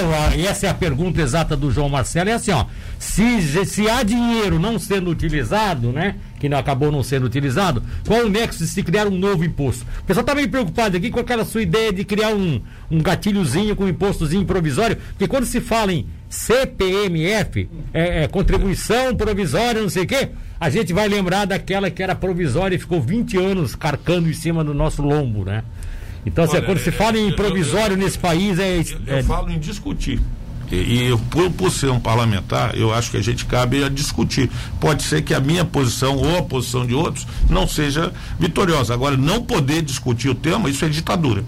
essa 0.46 0.66
é 0.66 0.70
a 0.70 0.74
pergunta 0.74 1.22
exata 1.22 1.56
do 1.56 1.70
João 1.70 1.88
Marcelo, 1.88 2.28
é 2.28 2.34
assim, 2.34 2.50
ó. 2.50 2.66
Se, 2.98 3.64
se 3.64 3.88
há 3.88 4.02
dinheiro 4.02 4.58
não 4.58 4.78
sendo 4.78 5.10
utilizado, 5.10 5.92
né? 5.92 6.16
Que 6.46 6.50
não, 6.50 6.58
acabou 6.58 6.92
não 6.92 7.02
sendo 7.02 7.26
utilizado, 7.26 7.82
qual 8.06 8.24
o 8.24 8.28
nexo 8.28 8.60
de 8.60 8.68
se 8.68 8.80
criar 8.80 9.08
um 9.08 9.18
novo 9.18 9.44
imposto? 9.44 9.84
O 9.98 10.04
pessoal 10.04 10.22
está 10.22 10.32
meio 10.32 10.48
preocupado 10.48 10.96
aqui 10.96 11.10
com 11.10 11.18
aquela 11.18 11.44
sua 11.44 11.60
ideia 11.60 11.92
de 11.92 12.04
criar 12.04 12.32
um, 12.32 12.60
um 12.88 13.02
gatilhozinho 13.02 13.74
com 13.74 13.82
um 13.82 13.88
impostozinho 13.88 14.44
provisório, 14.44 14.96
porque 14.96 15.26
quando 15.26 15.44
se 15.44 15.60
fala 15.60 15.92
em 15.92 16.06
CPMF, 16.28 17.68
é, 17.92 18.22
é, 18.22 18.28
contribuição 18.28 19.16
provisória, 19.16 19.82
não 19.82 19.88
sei 19.88 20.04
o 20.04 20.06
quê, 20.06 20.28
a 20.60 20.70
gente 20.70 20.92
vai 20.92 21.08
lembrar 21.08 21.46
daquela 21.46 21.90
que 21.90 22.00
era 22.00 22.14
provisória 22.14 22.76
e 22.76 22.78
ficou 22.78 23.00
20 23.00 23.36
anos 23.38 23.74
carcando 23.74 24.30
em 24.30 24.32
cima 24.32 24.62
do 24.62 24.72
nosso 24.72 25.02
lombo, 25.02 25.44
né? 25.44 25.64
Então, 26.24 26.44
assim, 26.44 26.58
Olha, 26.58 26.66
quando 26.66 26.78
se 26.78 26.92
fala 26.92 27.18
em 27.18 27.34
provisório 27.34 27.94
eu, 27.94 27.98
eu, 27.98 28.04
nesse 28.04 28.20
país, 28.20 28.56
é. 28.60 28.78
Eu, 28.78 29.16
é... 29.16 29.22
falo 29.24 29.50
em 29.50 29.58
discutir. 29.58 30.20
E, 30.70 31.10
e 31.10 31.16
por, 31.30 31.50
por, 31.50 31.70
ser 31.70 31.90
um 31.90 32.00
parlamentar, 32.00 32.76
eu 32.76 32.92
acho 32.92 33.10
que 33.10 33.16
a 33.16 33.22
gente 33.22 33.44
cabe 33.44 33.84
a 33.84 33.88
discutir. 33.88 34.50
Pode 34.80 35.02
ser 35.02 35.22
que 35.22 35.34
a 35.34 35.40
minha 35.40 35.64
posição 35.64 36.16
ou 36.16 36.38
a 36.38 36.42
posição 36.42 36.86
de 36.86 36.94
outros 36.94 37.26
não 37.48 37.66
seja 37.66 38.12
vitoriosa. 38.38 38.94
Agora, 38.94 39.16
não 39.16 39.42
poder 39.42 39.82
discutir 39.82 40.28
o 40.28 40.34
tema, 40.34 40.68
isso 40.68 40.84
é 40.84 40.88
ditadura. 40.88 41.44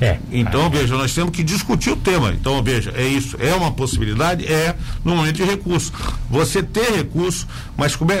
É. 0.00 0.18
Então, 0.32 0.70
veja, 0.70 0.96
nós 0.96 1.12
temos 1.14 1.30
que 1.30 1.42
discutir 1.42 1.90
o 1.90 1.96
tema. 1.96 2.32
Então, 2.32 2.62
veja, 2.62 2.92
é 2.96 3.06
isso. 3.06 3.36
É 3.38 3.54
uma 3.54 3.70
possibilidade? 3.70 4.46
É 4.46 4.74
no 5.04 5.14
momento 5.14 5.36
de 5.36 5.44
recurso. 5.44 5.92
Você 6.30 6.62
ter 6.62 6.90
recurso, 6.92 7.46
mas 7.76 7.94
como 7.94 8.10
é. 8.10 8.20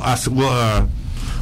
A, 0.00 0.12
a, 0.12 0.86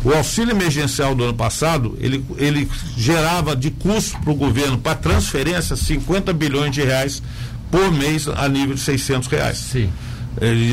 o 0.05 0.15
auxílio 0.15 0.53
emergencial 0.53 1.17
do 1.17 1.25
ano 1.25 1.35
passado, 1.35 1.99
ele, 2.01 2.25
ele 2.37 2.69
gerava 2.97 3.57
de 3.57 3.73
custo 3.73 4.17
para 4.21 4.31
o 4.31 4.37
governo, 4.37 4.79
para 4.79 4.95
transferência, 4.95 5.75
50 5.75 6.33
bilhões 6.33 6.71
de 6.73 6.81
reais 6.83 7.21
por 7.77 7.93
mês 7.93 8.27
a 8.27 8.49
nível 8.49 8.75
de 8.75 8.81
600 8.81 9.29
reais. 9.29 9.59
Sim. 9.59 9.91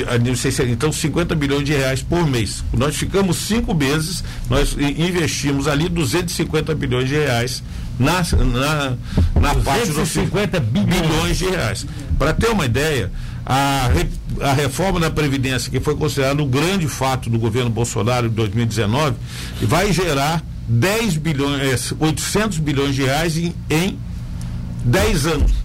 a 0.08 0.18
nível 0.18 0.34
de 0.36 0.39
600, 0.39 0.72
então, 0.72 0.89
50 0.89 1.36
bilhões 1.36 1.66
de 1.66 1.74
reais 1.74 2.02
por 2.02 2.26
mês. 2.26 2.63
Nós 2.72 2.96
ficamos 2.96 3.38
cinco 3.38 3.74
meses, 3.74 4.24
nós 4.50 4.74
investimos 4.80 5.68
ali 5.68 5.89
250 5.89 6.74
bilhões 6.76 7.10
de 7.10 7.16
reais 7.16 7.62
na, 8.00 8.22
na, 8.22 8.94
na 9.39 9.56
parte 9.56 9.92
dos 9.92 10.08
50 10.10 10.62
bilhões. 10.62 11.02
bilhões 11.02 11.38
de 11.38 11.46
reais. 11.50 11.86
Para 12.18 12.34
ter 12.34 12.50
uma 12.50 12.66
ideia, 12.66 13.12
a, 13.46 13.89
a 14.39 14.54
reforma 14.54 14.98
da 14.98 15.12
Previdência, 15.12 15.70
que 15.70 15.82
foi 15.82 15.98
considerado 15.98 16.39
o 16.39 16.46
grande 16.46 16.88
fato 16.88 17.30
do 17.30 17.38
governo 17.38 17.70
Bolsonaro 17.70 18.30
de 18.30 18.36
2019, 18.36 19.16
vai 19.62 19.92
gerar 19.92 20.42
10 20.70 21.18
bilhões, 21.18 21.94
800 22.00 22.60
bilhões 22.60 22.96
de 22.96 23.04
reais 23.04 23.38
em, 23.38 23.54
em 23.70 24.00
10 24.86 25.26
anos. 25.26 25.62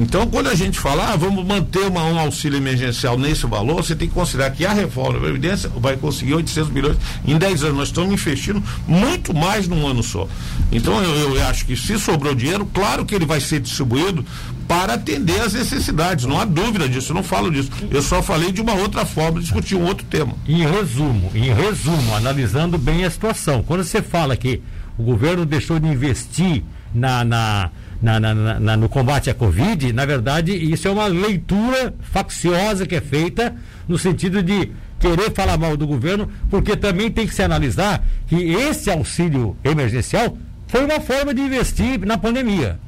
Então, 0.00 0.26
quando 0.26 0.48
a 0.48 0.54
gente 0.54 0.80
fala, 0.80 1.12
ah, 1.12 1.16
vamos 1.16 1.46
manter 1.46 1.80
uma, 1.80 2.02
um 2.04 2.18
auxílio 2.18 2.56
emergencial 2.56 3.18
nesse 3.18 3.46
valor, 3.46 3.84
você 3.84 3.94
tem 3.94 4.08
que 4.08 4.14
considerar 4.14 4.50
que 4.50 4.64
a 4.64 4.72
reforma 4.72 5.12
da 5.12 5.20
Previdência 5.20 5.68
vai 5.76 5.94
conseguir 5.94 6.32
800 6.32 6.70
bilhões 6.70 6.96
em 7.22 7.36
10 7.36 7.64
anos. 7.64 7.76
Nós 7.76 7.88
estamos 7.88 8.10
investindo 8.10 8.62
muito 8.88 9.34
mais 9.34 9.68
num 9.68 9.86
ano 9.86 10.02
só. 10.02 10.26
Então, 10.72 11.02
eu, 11.02 11.36
eu 11.36 11.46
acho 11.46 11.66
que 11.66 11.76
se 11.76 11.98
sobrou 11.98 12.34
dinheiro, 12.34 12.64
claro 12.72 13.04
que 13.04 13.14
ele 13.14 13.26
vai 13.26 13.42
ser 13.42 13.60
distribuído 13.60 14.24
para 14.66 14.94
atender 14.94 15.38
às 15.42 15.52
necessidades. 15.52 16.24
Não 16.24 16.40
há 16.40 16.46
dúvida 16.46 16.88
disso, 16.88 17.12
eu 17.12 17.16
não 17.16 17.22
falo 17.22 17.50
disso. 17.50 17.70
Eu 17.90 18.00
só 18.00 18.22
falei 18.22 18.50
de 18.52 18.62
uma 18.62 18.72
outra 18.72 19.04
forma 19.04 19.38
discutir 19.38 19.74
um 19.74 19.84
outro 19.84 20.06
tema. 20.06 20.32
Em 20.48 20.66
resumo, 20.66 21.30
em 21.34 21.52
resumo, 21.52 22.16
analisando 22.16 22.78
bem 22.78 23.04
a 23.04 23.10
situação, 23.10 23.62
quando 23.62 23.84
você 23.84 24.00
fala 24.00 24.34
que 24.34 24.62
o 24.96 25.02
governo 25.02 25.44
deixou 25.44 25.78
de 25.78 25.86
investir 25.86 26.64
na, 26.94 27.22
na 27.22 27.70
na, 28.00 28.18
na, 28.18 28.34
na, 28.58 28.76
no 28.76 28.88
combate 28.88 29.28
à 29.28 29.34
Covid, 29.34 29.92
na 29.92 30.06
verdade, 30.06 30.52
isso 30.52 30.88
é 30.88 30.90
uma 30.90 31.06
leitura 31.06 31.94
facciosa 32.00 32.86
que 32.86 32.94
é 32.94 33.00
feita 33.00 33.54
no 33.86 33.98
sentido 33.98 34.42
de 34.42 34.70
querer 34.98 35.32
falar 35.32 35.58
mal 35.58 35.76
do 35.76 35.86
governo, 35.86 36.30
porque 36.48 36.76
também 36.76 37.10
tem 37.10 37.26
que 37.26 37.34
se 37.34 37.42
analisar 37.42 38.04
que 38.26 38.36
esse 38.36 38.90
auxílio 38.90 39.56
emergencial 39.64 40.36
foi 40.66 40.84
uma 40.84 41.00
forma 41.00 41.34
de 41.34 41.40
investir 41.40 42.00
na 42.06 42.16
pandemia. 42.16 42.78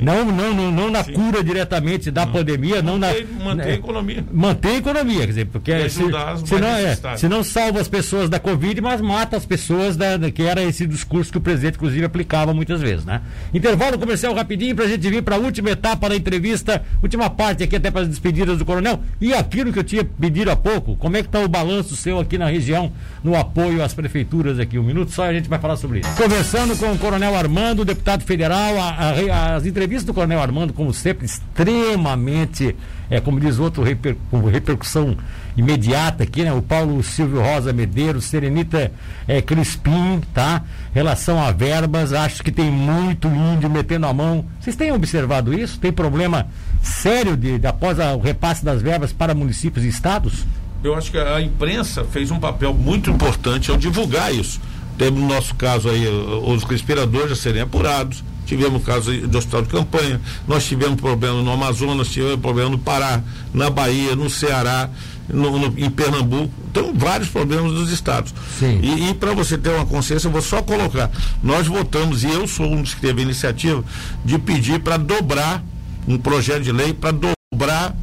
Não, 0.00 0.24
não, 0.24 0.52
não, 0.52 0.72
não 0.72 0.90
na 0.90 1.04
Sim. 1.04 1.12
cura 1.12 1.44
diretamente 1.44 2.10
da 2.10 2.26
não. 2.26 2.32
pandemia, 2.32 2.82
não 2.82 2.98
manter, 2.98 3.26
na. 3.38 3.44
Manter 3.44 3.68
a 3.68 3.74
economia. 3.74 4.24
Manter 4.32 4.68
a 4.68 4.76
economia, 4.76 5.20
quer 5.20 5.26
dizer, 5.26 5.44
porque 5.46 5.88
se, 5.88 6.00
se, 6.44 6.60
não, 6.60 6.68
é, 6.68 7.16
se 7.16 7.28
não 7.28 7.44
salva 7.44 7.80
as 7.80 7.88
pessoas 7.88 8.28
da 8.28 8.40
Covid, 8.40 8.80
mas 8.80 9.00
mata 9.00 9.36
as 9.36 9.46
pessoas 9.46 9.96
da, 9.96 10.18
que 10.30 10.42
era 10.42 10.62
esse 10.62 10.86
discurso 10.86 11.30
que 11.30 11.38
o 11.38 11.40
presidente, 11.40 11.76
inclusive, 11.76 12.04
aplicava 12.04 12.52
muitas 12.52 12.80
vezes, 12.80 13.04
né? 13.04 13.20
Intervalo 13.54 13.98
comercial 13.98 14.34
rapidinho 14.34 14.74
para 14.74 14.86
a 14.86 14.88
gente 14.88 15.08
vir 15.08 15.22
para 15.22 15.36
a 15.36 15.38
última 15.38 15.70
etapa 15.70 16.08
da 16.08 16.16
entrevista, 16.16 16.82
última 17.02 17.30
parte 17.30 17.62
aqui 17.62 17.76
até 17.76 17.90
para 17.90 18.02
as 18.02 18.08
despedidas 18.08 18.58
do 18.58 18.64
coronel. 18.64 19.00
E 19.20 19.32
aquilo 19.32 19.72
que 19.72 19.78
eu 19.78 19.84
tinha 19.84 20.04
pedido 20.04 20.50
há 20.50 20.56
pouco, 20.56 20.96
como 20.96 21.16
é 21.16 21.22
que 21.22 21.28
está 21.28 21.40
o 21.40 21.48
balanço 21.48 21.94
seu 21.96 22.18
aqui 22.18 22.36
na 22.36 22.46
região 22.46 22.92
no 23.22 23.36
apoio 23.36 23.82
às 23.82 23.94
prefeituras 23.94 24.58
aqui? 24.58 24.78
Um 24.78 24.82
minuto 24.82 25.12
só 25.12 25.24
a 25.24 25.32
gente 25.32 25.48
vai 25.48 25.58
falar 25.58 25.76
sobre 25.76 26.00
isso. 26.00 26.16
Conversando 26.16 26.76
com 26.76 26.92
o 26.92 26.98
coronel 26.98 27.34
Armando, 27.36 27.84
deputado 27.84 28.22
federal, 28.24 28.78
a, 28.78 29.54
a, 29.56 29.58
as 29.62 29.66
entrevistas 29.66 29.82
entrevista 30.02 30.06
do 30.06 30.14
Coronel 30.14 30.40
Armando, 30.40 30.72
como 30.72 30.92
sempre, 30.92 31.24
extremamente, 31.24 32.76
é, 33.08 33.20
como 33.20 33.38
diz 33.38 33.58
outro, 33.58 33.82
reper, 33.82 34.16
com 34.30 34.40
repercussão 34.44 35.16
imediata 35.56 36.24
aqui, 36.24 36.42
né? 36.42 36.52
O 36.52 36.60
Paulo 36.60 37.02
Silvio 37.02 37.40
Rosa 37.40 37.72
Medeiros, 37.72 38.24
Serenita 38.24 38.90
é, 39.26 39.40
Crispim, 39.40 40.20
tá? 40.34 40.62
Relação 40.92 41.40
a 41.40 41.50
verbas, 41.52 42.12
acho 42.12 42.42
que 42.42 42.50
tem 42.50 42.70
muito 42.70 43.28
índio 43.28 43.70
metendo 43.70 44.06
a 44.06 44.12
mão. 44.12 44.44
Vocês 44.60 44.76
têm 44.76 44.92
observado 44.92 45.54
isso? 45.54 45.78
Tem 45.78 45.92
problema 45.92 46.48
sério 46.82 47.36
de, 47.36 47.58
de 47.58 47.66
após 47.66 48.00
a, 48.00 48.14
o 48.14 48.20
repasse 48.20 48.64
das 48.64 48.82
verbas 48.82 49.12
para 49.12 49.34
municípios 49.34 49.84
e 49.84 49.88
estados? 49.88 50.44
Eu 50.82 50.96
acho 50.96 51.12
que 51.12 51.18
a 51.18 51.40
imprensa 51.40 52.04
fez 52.04 52.30
um 52.32 52.40
papel 52.40 52.74
muito 52.74 53.10
importante 53.10 53.70
ao 53.70 53.76
divulgar 53.76 54.34
isso. 54.34 54.60
Temos 54.98 55.20
no 55.20 55.28
nosso 55.28 55.54
caso 55.54 55.88
aí 55.88 56.06
os 56.06 56.64
respiradores 56.64 57.32
a 57.32 57.36
serem 57.36 57.62
apurados, 57.62 58.22
tivemos 58.56 58.84
caso 58.84 59.10
de 59.26 59.36
hospital 59.36 59.62
de 59.62 59.68
campanha, 59.68 60.20
nós 60.46 60.64
tivemos 60.64 61.00
problema 61.00 61.42
no 61.42 61.50
Amazonas, 61.50 62.08
tivemos 62.08 62.40
problema 62.40 62.70
no 62.70 62.78
Pará, 62.78 63.22
na 63.52 63.70
Bahia, 63.70 64.14
no 64.14 64.28
Ceará, 64.28 64.90
no, 65.28 65.58
no, 65.58 65.78
em 65.78 65.88
Pernambuco. 65.88 66.52
Então, 66.70 66.92
vários 66.94 67.28
problemas 67.30 67.72
dos 67.72 67.90
estados. 67.90 68.34
Sim. 68.58 68.78
E, 68.82 69.10
e 69.10 69.14
para 69.14 69.32
você 69.32 69.56
ter 69.56 69.70
uma 69.70 69.86
consciência, 69.86 70.28
eu 70.28 70.32
vou 70.32 70.42
só 70.42 70.62
colocar. 70.62 71.10
Nós 71.42 71.66
votamos, 71.66 72.24
e 72.24 72.28
eu 72.28 72.46
sou 72.46 72.66
um 72.66 72.82
dos 72.82 72.94
que 72.94 73.00
teve 73.00 73.20
a 73.20 73.24
iniciativa, 73.24 73.82
de 74.24 74.38
pedir 74.38 74.80
para 74.80 74.96
dobrar 74.96 75.64
um 76.06 76.18
projeto 76.18 76.62
de 76.62 76.72
lei 76.72 76.92
para 76.92 77.12
dobrar 77.12 77.96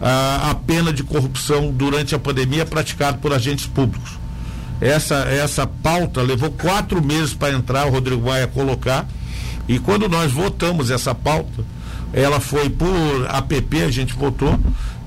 a, 0.00 0.50
a 0.50 0.54
pena 0.54 0.92
de 0.92 1.02
corrupção 1.02 1.70
durante 1.70 2.14
a 2.14 2.18
pandemia 2.18 2.66
praticada 2.66 3.16
por 3.18 3.32
agentes 3.32 3.66
públicos. 3.66 4.18
Essa, 4.80 5.14
essa 5.30 5.66
pauta 5.66 6.20
levou 6.20 6.50
quatro 6.50 7.02
meses 7.02 7.32
para 7.32 7.54
entrar, 7.54 7.86
o 7.86 7.90
Rodrigo 7.90 8.26
Maia 8.26 8.46
colocar 8.46 9.06
e 9.68 9.78
quando 9.78 10.08
nós 10.08 10.32
votamos 10.32 10.90
essa 10.90 11.14
pauta, 11.14 11.64
ela 12.12 12.38
foi 12.38 12.70
por 12.70 13.26
APP, 13.28 13.82
a 13.82 13.90
gente 13.90 14.14
votou, 14.14 14.58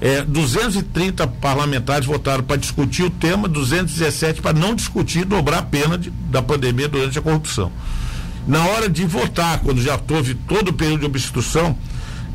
é, 0.01 0.23
230 0.23 1.25
parlamentares 1.27 2.05
votaram 2.05 2.43
para 2.43 2.57
discutir 2.57 3.03
o 3.03 3.09
tema, 3.09 3.47
217 3.47 4.41
para 4.41 4.57
não 4.57 4.75
discutir 4.75 5.25
dobrar 5.25 5.59
a 5.59 5.63
pena 5.63 5.97
de, 5.97 6.09
da 6.09 6.41
pandemia 6.41 6.87
durante 6.87 7.17
a 7.17 7.21
corrupção. 7.21 7.71
Na 8.47 8.65
hora 8.65 8.89
de 8.89 9.05
votar, 9.05 9.59
quando 9.59 9.81
já 9.81 9.99
houve 10.09 10.33
todo 10.33 10.69
o 10.69 10.73
período 10.73 11.01
de 11.01 11.05
obstrução, 11.05 11.77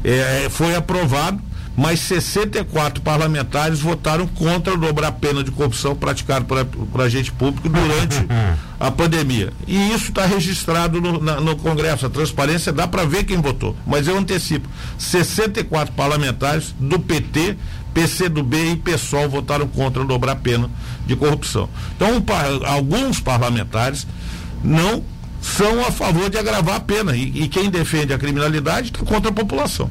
é, 0.05 0.49
foi 0.51 0.75
aprovado 0.75 1.41
mas 1.77 2.01
64 2.01 3.03
parlamentares 3.03 3.81
votaram 3.81 4.27
contra 4.27 4.77
dobrar 4.77 5.09
a 5.09 5.13
pena 5.13 5.43
de 5.43 5.51
corrupção 5.51 5.95
praticada 5.97 6.45
por, 6.45 6.65
por 6.65 7.01
agente 7.01 7.33
público 7.33 7.69
durante 7.69 8.17
a 8.79 8.91
pandemia. 8.91 9.53
E 9.67 9.93
isso 9.93 10.11
está 10.11 10.27
registrado 10.27 11.01
no, 11.01 11.21
na, 11.21 11.41
no, 11.41 11.57
Congresso. 11.57 12.07
A 12.07 12.11
transparência 12.11 12.73
dá 12.73 12.87
para 12.87 13.05
ver 13.07 13.25
quem 13.25 13.41
votou. 13.41 13.75
Mas 13.87 14.07
eu 14.07 14.19
antecipo: 14.19 14.69
64 14.99 15.95
parlamentares 15.95 16.75
do 16.79 16.99
PT, 16.99 17.57
PCdoB 17.95 18.73
e 18.73 18.77
PSOL 18.77 19.29
votaram 19.29 19.67
contra 19.67 20.05
dobrar 20.05 20.33
a 20.33 20.37
pena 20.37 20.71
de 21.07 21.17
corrupção. 21.17 21.69
Então, 21.97 22.17
um, 22.17 22.67
alguns 22.67 23.19
parlamentares 23.19 24.07
não 24.63 25.03
são 25.41 25.81
a 25.81 25.91
favor 25.91 26.31
de 26.31 26.39
agravar 26.39 26.77
a 26.77 26.81
pena. 26.81 27.17
E, 27.17 27.43
e 27.43 27.49
quem 27.49 27.71
defende 27.71 28.13
a 28.13 28.19
criminalidade 28.19 28.89
está 28.89 29.05
contra 29.05 29.31
a 29.31 29.35
população. 29.35 29.91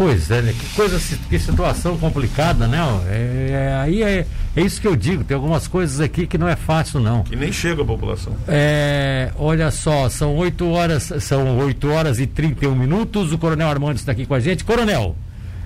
Pois 0.00 0.30
é, 0.30 0.40
né? 0.40 0.54
que 0.58 0.74
coisa, 0.74 0.98
que 1.28 1.38
situação 1.38 1.98
complicada, 1.98 2.66
né? 2.66 2.78
É, 3.06 3.50
é, 3.50 3.74
aí 3.82 4.02
é, 4.02 4.26
é 4.56 4.60
isso 4.62 4.80
que 4.80 4.88
eu 4.88 4.96
digo, 4.96 5.22
tem 5.22 5.34
algumas 5.34 5.68
coisas 5.68 6.00
aqui 6.00 6.26
que 6.26 6.38
não 6.38 6.48
é 6.48 6.56
fácil, 6.56 7.00
não. 7.00 7.22
Que 7.22 7.36
nem 7.36 7.52
chega 7.52 7.82
a 7.82 7.84
população. 7.84 8.34
É, 8.48 9.30
olha 9.36 9.70
só, 9.70 10.08
são 10.08 10.34
8 10.36 10.66
horas, 10.70 11.12
são 11.20 11.58
8 11.58 11.90
horas 11.90 12.18
e 12.18 12.26
31 12.26 12.74
minutos. 12.74 13.30
O 13.30 13.36
Coronel 13.36 13.68
Armando 13.68 13.96
está 13.96 14.12
aqui 14.12 14.24
com 14.24 14.32
a 14.32 14.40
gente. 14.40 14.64
Coronel, 14.64 15.14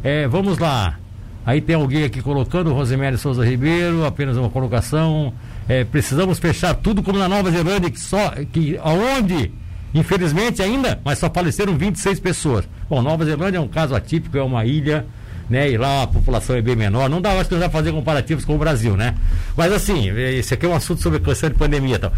é, 0.02 0.26
vamos 0.26 0.58
lá. 0.58 0.98
Aí 1.46 1.60
tem 1.60 1.76
alguém 1.76 2.02
aqui 2.02 2.20
colocando, 2.20 2.72
Rosemary 2.72 3.16
Souza 3.16 3.46
Ribeiro, 3.46 4.04
apenas 4.04 4.36
uma 4.36 4.50
colocação. 4.50 5.32
É, 5.68 5.84
precisamos 5.84 6.40
fechar 6.40 6.74
tudo 6.74 7.04
como 7.04 7.20
na 7.20 7.28
Nova 7.28 7.52
Zelândia, 7.52 7.88
que 7.88 8.00
só. 8.00 8.30
Que, 8.52 8.80
aonde? 8.82 9.52
Infelizmente 9.94 10.60
ainda, 10.60 11.00
mas 11.04 11.18
só 11.18 11.30
faleceram 11.30 11.76
26 11.78 12.18
pessoas. 12.18 12.68
Bom, 12.90 13.00
Nova 13.00 13.24
Zelândia 13.24 13.58
é 13.58 13.60
um 13.60 13.68
caso 13.68 13.94
atípico, 13.94 14.36
é 14.36 14.42
uma 14.42 14.64
ilha, 14.64 15.06
né? 15.48 15.70
E 15.70 15.78
lá 15.78 16.02
a 16.02 16.06
população 16.06 16.56
é 16.56 16.62
bem 16.62 16.74
menor. 16.74 17.08
Não 17.08 17.20
dá, 17.20 17.32
acho 17.38 17.48
que 17.48 17.68
fazer 17.68 17.92
comparativos 17.92 18.44
com 18.44 18.56
o 18.56 18.58
Brasil, 18.58 18.96
né? 18.96 19.14
Mas 19.56 19.72
assim, 19.72 20.10
esse 20.18 20.52
aqui 20.52 20.66
é 20.66 20.68
um 20.68 20.74
assunto 20.74 21.00
sobre 21.00 21.18
a 21.18 21.20
questão 21.20 21.48
de 21.48 21.56
pandemia 21.56 21.94
e 21.94 21.98
tal. 21.98 22.12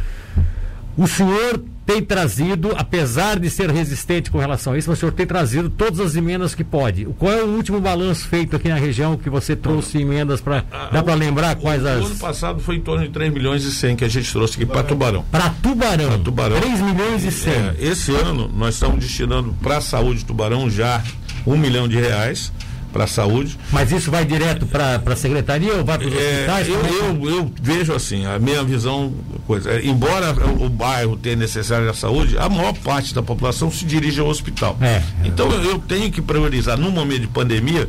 O 0.96 1.06
senhor 1.06 1.62
tem 1.86 2.02
trazido, 2.02 2.72
apesar 2.76 3.38
de 3.38 3.48
ser 3.48 3.70
resistente 3.70 4.28
com 4.28 4.38
relação 4.38 4.72
a 4.72 4.78
isso, 4.78 4.90
o 4.90 4.96
senhor 4.96 5.12
tem 5.12 5.24
trazido 5.24 5.70
todas 5.70 6.00
as 6.00 6.16
emendas 6.16 6.52
que 6.52 6.64
pode. 6.64 7.04
Qual 7.16 7.32
é 7.32 7.44
o 7.44 7.46
último 7.46 7.80
balanço 7.80 8.26
feito 8.26 8.56
aqui 8.56 8.68
na 8.68 8.74
região 8.74 9.16
que 9.16 9.30
você 9.30 9.54
trouxe 9.54 9.98
emendas 9.98 10.40
para. 10.40 10.64
Dá 10.92 11.02
para 11.02 11.14
lembrar 11.14 11.54
quais 11.54 11.84
o, 11.84 11.88
as. 11.88 12.02
O 12.02 12.06
ano 12.06 12.16
passado 12.16 12.60
foi 12.60 12.76
em 12.76 12.80
torno 12.80 13.04
de 13.04 13.10
3 13.10 13.32
milhões 13.32 13.62
e 13.64 13.70
100 13.70 13.96
que 13.96 14.04
a 14.04 14.08
gente 14.08 14.30
trouxe 14.32 14.56
aqui 14.56 14.66
para 14.66 14.82
Tubarão. 14.82 15.24
Para 15.30 15.48
Tubarão. 15.50 16.08
Pra 16.08 16.18
Tubarão. 16.18 16.60
3 16.60 16.80
milhões 16.80 17.24
e 17.24 17.30
100. 17.30 17.52
É, 17.52 17.74
esse 17.78 18.12
ano 18.12 18.50
nós 18.52 18.74
estamos 18.74 18.98
destinando 18.98 19.54
para 19.62 19.76
a 19.76 19.80
saúde 19.80 20.20
de 20.20 20.24
Tubarão 20.24 20.68
já 20.68 21.02
um 21.46 21.56
milhão 21.56 21.86
de 21.86 21.96
reais 21.96 22.52
para 22.96 23.04
a 23.04 23.06
saúde. 23.06 23.58
Mas 23.70 23.92
isso 23.92 24.10
vai 24.10 24.24
direto 24.24 24.64
para 24.64 25.02
a 25.04 25.16
secretaria 25.16 25.74
ou 25.74 25.84
vai 25.84 25.98
para 25.98 26.08
os 26.08 26.14
é, 26.14 26.16
hospitais? 26.16 26.68
Eu, 26.68 26.80
é 26.80 26.88
eu, 26.88 27.30
eu, 27.30 27.52
vejo 27.60 27.92
assim, 27.92 28.24
a 28.24 28.38
minha 28.38 28.64
visão, 28.64 29.12
coisa, 29.46 29.70
é, 29.70 29.84
embora 29.84 30.34
o 30.58 30.68
bairro 30.70 31.14
tenha 31.14 31.36
necessário 31.36 31.88
a 31.90 31.94
saúde, 31.94 32.38
a 32.38 32.48
maior 32.48 32.72
parte 32.72 33.14
da 33.14 33.22
população 33.22 33.70
se 33.70 33.84
dirige 33.84 34.18
ao 34.18 34.28
hospital. 34.28 34.78
É, 34.80 35.02
então 35.24 35.50
eu, 35.52 35.62
eu 35.72 35.78
tenho 35.78 36.10
que 36.10 36.22
priorizar, 36.22 36.78
num 36.78 36.90
momento 36.90 37.20
de 37.20 37.26
pandemia, 37.26 37.86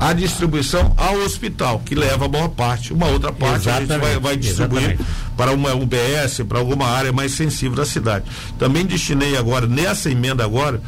a 0.00 0.12
distribuição 0.12 0.94
ao 0.96 1.16
hospital, 1.16 1.82
que 1.84 1.94
leva 1.94 2.26
a 2.26 2.28
maior 2.28 2.48
parte. 2.48 2.92
Uma 2.92 3.06
outra 3.06 3.32
parte 3.32 3.68
exatamente, 3.68 3.92
a 3.92 3.96
gente 3.96 4.06
vai, 4.06 4.20
vai 4.20 4.36
distribuir 4.36 4.82
exatamente. 4.82 5.10
para 5.36 5.52
uma 5.52 5.74
UBS, 5.74 6.40
para 6.48 6.58
alguma 6.58 6.86
área 6.86 7.12
mais 7.12 7.32
sensível 7.32 7.76
da 7.76 7.84
cidade. 7.84 8.24
Também 8.58 8.86
destinei 8.86 9.36
agora, 9.36 9.66
nessa 9.66 10.08
emenda 10.08 10.44
agora, 10.44 10.80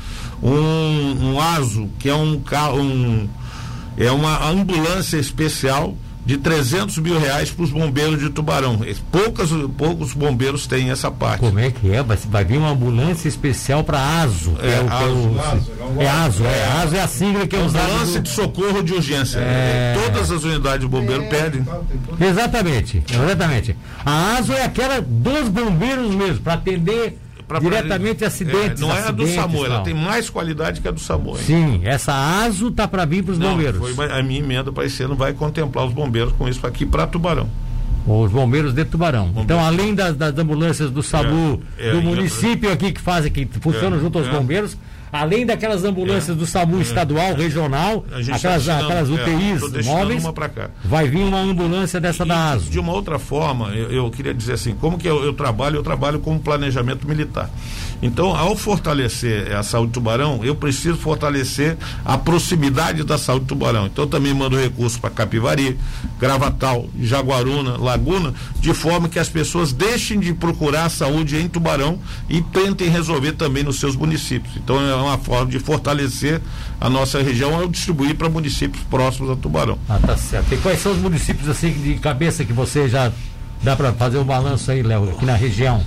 um, 0.43 1.33
um 1.33 1.41
ASO, 1.41 1.91
que 1.99 2.09
é 2.09 2.15
um 2.15 2.39
carro, 2.39 2.81
um, 2.81 3.29
é 3.97 4.11
uma 4.11 4.49
ambulância 4.49 5.17
especial 5.17 5.95
de 6.25 6.37
300 6.37 6.99
mil 6.99 7.19
reais 7.19 7.51
para 7.51 7.65
os 7.65 7.71
bombeiros 7.71 8.21
de 8.21 8.31
Tubarão. 8.31 8.81
Poucas, 9.11 9.51
poucos 9.77 10.13
bombeiros 10.13 10.67
têm 10.67 10.91
essa 10.91 11.11
parte. 11.11 11.41
Como 11.41 11.59
é 11.59 11.71
que 11.71 11.91
é? 11.91 12.03
Vai, 12.03 12.17
vai 12.17 12.45
vir 12.45 12.59
uma 12.59 12.71
ambulância 12.71 13.29
especial 13.29 13.83
para 13.83 13.99
ASO. 14.23 14.55
É, 14.63 14.75
é, 14.75 14.81
o, 14.81 15.41
ASO, 15.41 15.71
é, 15.99 16.09
ASO, 16.09 16.45
é, 16.45 16.83
ASO 16.83 16.97
é 16.97 17.01
a 17.01 17.09
sigla 17.09 17.47
que 17.47 17.57
é 17.57 17.59
usada. 17.59 17.85
Ambulância 17.87 18.21
do... 18.21 18.25
de 18.25 18.31
socorro 18.31 18.83
de 18.83 18.93
urgência. 18.93 19.39
É... 19.39 19.99
Todas 20.05 20.31
as 20.31 20.45
unidades 20.45 20.81
de 20.81 20.87
bombeiro 20.87 21.25
pedem. 21.29 21.65
Exatamente, 22.21 23.03
exatamente. 23.11 23.77
A 24.05 24.37
ASO 24.37 24.53
é 24.53 24.65
aquela 24.65 25.01
dos 25.01 25.49
bombeiros 25.49 26.15
mesmo, 26.15 26.41
para 26.43 26.55
atender 26.55 27.19
pra, 27.51 27.59
diretamente 27.59 28.25
acidentes. 28.25 28.81
É, 28.81 28.87
não 28.87 28.97
é 28.97 29.09
a 29.09 29.11
do 29.11 29.27
SAMU, 29.27 29.65
ela 29.65 29.81
tem 29.81 29.93
mais 29.93 30.31
qualidade 30.31 30.81
que 30.81 30.87
a 30.87 30.91
do 30.93 31.01
SAMU. 31.01 31.37
Sim, 31.37 31.81
essa 31.85 32.13
ASO 32.13 32.71
tá 32.71 32.87
para 32.87 33.05
vir 33.05 33.25
para 33.25 33.33
os 33.33 33.39
bombeiros. 33.39 33.95
Foi, 33.95 34.11
a 34.11 34.23
minha 34.23 34.39
emenda 34.39 34.71
para 34.71 34.85
esse 34.85 35.03
ano 35.03 35.17
vai 35.17 35.33
contemplar 35.33 35.87
os 35.87 35.93
bombeiros 35.93 36.33
com 36.35 36.49
isso 36.49 36.65
aqui 36.65 36.87
para 36.87 37.07
Tubarão. 37.07 37.49
Os 38.07 38.31
bombeiros 38.31 38.73
de 38.73 38.85
Tubarão. 38.85 39.27
Bombeiros. 39.27 39.45
Então, 39.45 39.65
além 39.65 39.95
das, 39.95 40.17
das 40.17 40.39
ambulâncias 40.39 40.91
do 40.91 41.03
SAMU, 41.03 41.61
é, 41.77 41.89
é, 41.89 41.93
do 41.93 42.01
município 42.01 42.73
aqui 42.73 42.93
que 42.93 43.01
fazem, 43.01 43.31
que 43.31 43.47
funcionam 43.61 43.99
é, 43.99 44.01
junto 44.01 44.19
aos 44.19 44.29
é. 44.29 44.31
bombeiros, 44.31 44.77
além 45.13 45.45
daquelas 45.47 45.85
ambulâncias 45.85 46.37
é, 46.37 46.39
do 46.39 46.47
SAMU 46.47 46.79
é, 46.79 46.83
estadual, 46.83 47.35
regional, 47.35 48.05
aquelas, 48.33 48.65
tá 48.65 48.79
aquelas 48.79 49.09
UTIs 49.11 49.85
móveis, 49.85 50.23
vai 50.85 51.09
vir 51.09 51.23
uma 51.23 51.41
ambulância 51.41 52.01
dessa 52.01 52.25
e, 52.25 52.29
da 52.29 52.53
ASO. 52.53 52.71
De 52.71 52.79
uma 52.79 52.93
outra 52.93 53.19
forma, 53.19 53.69
eu, 53.75 53.91
eu 53.91 54.11
queria 54.11 54.35
dizer 54.35 54.55
assim, 54.55 54.75
como 54.75 54.99
que 54.99 55.09
eu, 55.09 55.25
eu, 55.25 55.33
trabalho? 55.33 55.77
Eu 55.77 55.83
trabalho 55.83 56.21
com 56.21 56.39
planejamento 56.39 57.07
militar. 57.07 57.51
Então, 58.03 58.35
ao 58.35 58.57
fortalecer 58.57 59.55
a 59.55 59.63
saúde 59.63 59.93
tubarão, 59.93 60.41
eu 60.43 60.55
preciso 60.55 60.97
fortalecer 60.97 61.77
a 62.05 62.17
proximidade 62.17 63.05
da 63.05 63.19
saúde 63.19 63.45
tubarão. 63.45 63.87
Então, 63.87 64.07
também 64.07 64.33
mando 64.33 64.57
recursos 64.57 64.99
para 64.99 65.11
Capivari, 65.11 65.79
Gravatal, 66.19 66.89
Jaguaruna, 66.99 67.77
Laguna, 67.77 68.33
de 68.59 68.73
forma 68.73 69.09
que 69.09 69.19
as 69.19 69.29
pessoas 69.29 69.73
deixem 69.73 70.19
de 70.19 70.33
procurar 70.33 70.87
a 70.87 70.89
saúde 70.89 71.37
em 71.37 71.49
Tubarão 71.49 71.99
e 72.29 72.41
tentem 72.41 72.89
resolver 72.89 73.33
também 73.33 73.63
nos 73.63 73.79
seus 73.79 73.97
municípios. 73.97 74.57
Então, 74.57 74.77
é 75.07 75.11
uma 75.11 75.19
forma 75.19 75.51
de 75.51 75.59
fortalecer 75.59 76.41
a 76.81 76.89
nossa 76.89 77.23
região 77.23 77.63
é 77.63 77.67
distribuir 77.67 78.15
para 78.15 78.29
municípios 78.29 78.83
próximos 78.85 79.31
a 79.31 79.37
Tubarão. 79.37 79.79
Ah, 79.89 79.99
tá 79.99 80.17
certo. 80.17 80.55
E 80.55 80.57
quais 80.59 80.81
são 80.81 80.93
os 80.93 80.99
municípios 80.99 81.49
assim 81.49 81.73
de 81.73 81.95
cabeça 81.95 82.45
que 82.45 82.53
você 82.53 82.89
já 82.89 83.13
dá 83.63 83.77
para 83.77 83.93
fazer 83.93 84.19
o 84.19 84.23
um 84.23 84.25
balanço 84.25 84.71
aí, 84.71 84.83
Léo, 84.83 85.11
aqui 85.11 85.25
na 85.25 85.35
região? 85.35 85.83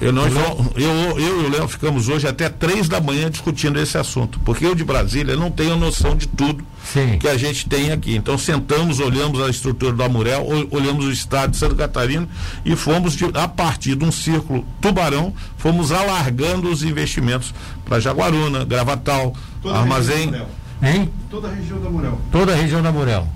Eu, 0.00 0.12
não, 0.12 0.26
eu, 0.26 0.72
eu, 0.76 1.20
eu 1.20 1.42
e 1.42 1.46
o 1.46 1.50
Léo 1.50 1.68
ficamos 1.68 2.08
hoje 2.08 2.26
até 2.26 2.48
três 2.48 2.88
da 2.88 3.00
manhã 3.00 3.30
discutindo 3.30 3.78
esse 3.78 3.96
assunto, 3.96 4.40
porque 4.40 4.66
eu 4.66 4.74
de 4.74 4.84
Brasília 4.84 5.36
não 5.36 5.50
tenho 5.50 5.76
noção 5.76 6.16
de 6.16 6.26
tudo 6.26 6.64
Sim. 6.84 7.18
que 7.18 7.28
a 7.28 7.36
gente 7.36 7.68
tem 7.68 7.92
aqui. 7.92 8.16
Então 8.16 8.36
sentamos, 8.36 8.98
olhamos 8.98 9.40
a 9.40 9.48
estrutura 9.48 9.92
do 9.92 10.02
Amurel, 10.02 10.46
olhamos 10.70 11.06
o 11.06 11.10
estado 11.10 11.52
de 11.52 11.56
Santa 11.56 11.76
Catarina 11.76 12.28
e 12.64 12.74
fomos, 12.74 13.14
de, 13.14 13.24
a 13.34 13.46
partir 13.46 13.94
de 13.94 14.04
um 14.04 14.12
círculo 14.12 14.66
tubarão, 14.80 15.32
fomos 15.56 15.92
alargando 15.92 16.70
os 16.70 16.82
investimentos 16.82 17.54
para 17.84 18.00
Jaguaruna, 18.00 18.64
Gravatal, 18.64 19.32
Toda 19.62 19.78
Armazém. 19.78 20.34
Hein? 20.82 21.10
Toda 21.30 21.48
a 21.48 21.54
região 21.54 21.80
da 21.80 21.88
Murel. 21.88 22.20
Toda 22.30 22.52
a 22.52 22.56
região 22.56 22.82
da 22.82 22.92
Murel. 22.92 23.26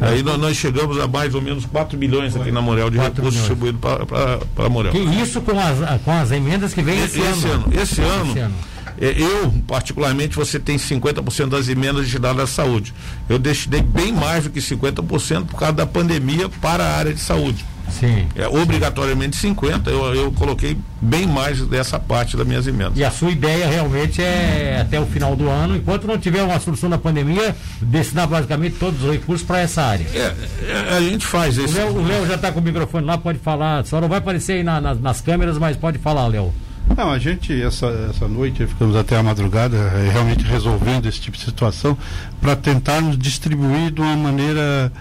Aí 0.00 0.22
nós, 0.22 0.38
nós, 0.38 0.56
chegamos 0.56 0.98
a 0.98 1.06
mais 1.06 1.34
ou 1.34 1.42
menos 1.42 1.66
4 1.66 1.98
milhões 1.98 2.34
aqui 2.34 2.50
na 2.50 2.62
Morel 2.62 2.90
de 2.90 2.98
recursos 2.98 3.34
distribuídos 3.34 3.80
para 3.80 4.68
Morel. 4.68 4.92
Que 4.92 4.98
isso 4.98 5.40
com 5.40 5.58
as, 5.58 6.00
com 6.02 6.12
as 6.12 6.30
emendas 6.30 6.72
que 6.72 6.82
vem 6.82 6.98
esse, 7.02 7.20
esse 7.20 7.46
ano. 7.46 7.64
ano. 7.66 7.80
Esse, 7.80 8.00
ano, 8.00 8.30
esse 8.30 8.38
ano. 8.38 8.54
É, 9.00 9.14
eu, 9.16 9.52
particularmente, 9.66 10.36
você 10.36 10.58
tem 10.58 10.76
50% 10.76 11.48
das 11.48 11.68
emendas 11.68 12.02
destinadas 12.02 12.42
à 12.42 12.46
saúde. 12.46 12.92
Eu 13.28 13.38
destinei 13.38 13.82
bem 13.82 14.12
mais 14.12 14.44
do 14.44 14.50
que 14.50 14.60
50% 14.60 15.46
por 15.46 15.58
causa 15.58 15.72
da 15.74 15.86
pandemia 15.86 16.48
para 16.48 16.84
a 16.84 16.96
área 16.96 17.14
de 17.14 17.20
saúde. 17.20 17.64
Sim. 17.90 18.26
É, 18.34 18.46
obrigatoriamente 18.46 19.36
50, 19.36 19.90
eu, 19.90 20.14
eu 20.14 20.32
coloquei 20.32 20.76
bem 21.00 21.26
mais 21.26 21.60
dessa 21.66 21.98
parte 21.98 22.36
das 22.36 22.46
minhas 22.46 22.66
emendas. 22.66 22.96
E 22.96 23.04
a 23.04 23.10
sua 23.10 23.30
ideia 23.30 23.66
realmente 23.66 24.22
é 24.22 24.78
até 24.80 25.00
o 25.00 25.06
final 25.06 25.34
do 25.34 25.48
ano, 25.48 25.76
enquanto 25.76 26.06
não 26.06 26.18
tiver 26.18 26.42
uma 26.42 26.58
solução 26.60 26.88
da 26.88 26.98
pandemia, 26.98 27.54
destinar 27.80 28.28
basicamente 28.28 28.76
todos 28.76 29.02
os 29.02 29.10
recursos 29.10 29.46
para 29.46 29.60
essa 29.60 29.82
área. 29.82 30.06
É, 30.14 30.34
é, 30.68 30.96
a 30.96 31.00
gente 31.00 31.26
faz 31.26 31.56
isso. 31.56 31.78
O 31.80 32.06
Léo 32.06 32.26
já 32.26 32.34
está 32.34 32.52
com 32.52 32.60
o 32.60 32.62
microfone 32.62 33.06
lá, 33.06 33.18
pode 33.18 33.38
falar. 33.38 33.84
Só 33.84 34.00
não 34.00 34.08
vai 34.08 34.18
aparecer 34.18 34.54
aí 34.54 34.62
na, 34.62 34.80
nas, 34.80 35.00
nas 35.00 35.20
câmeras, 35.20 35.58
mas 35.58 35.76
pode 35.76 35.98
falar, 35.98 36.26
Léo. 36.26 36.52
Não, 36.96 37.10
a 37.10 37.18
gente, 37.18 37.60
essa, 37.62 37.86
essa 38.10 38.26
noite, 38.26 38.66
ficamos 38.66 38.96
até 38.96 39.16
a 39.16 39.22
madrugada 39.22 39.76
eh, 39.76 40.10
realmente 40.12 40.44
resolvendo 40.44 41.06
esse 41.06 41.20
tipo 41.20 41.36
de 41.36 41.44
situação 41.44 41.96
para 42.40 42.56
tentarmos 42.56 43.16
distribuir 43.16 43.92
de 43.92 44.00
uma 44.00 44.16
maneira 44.16 44.92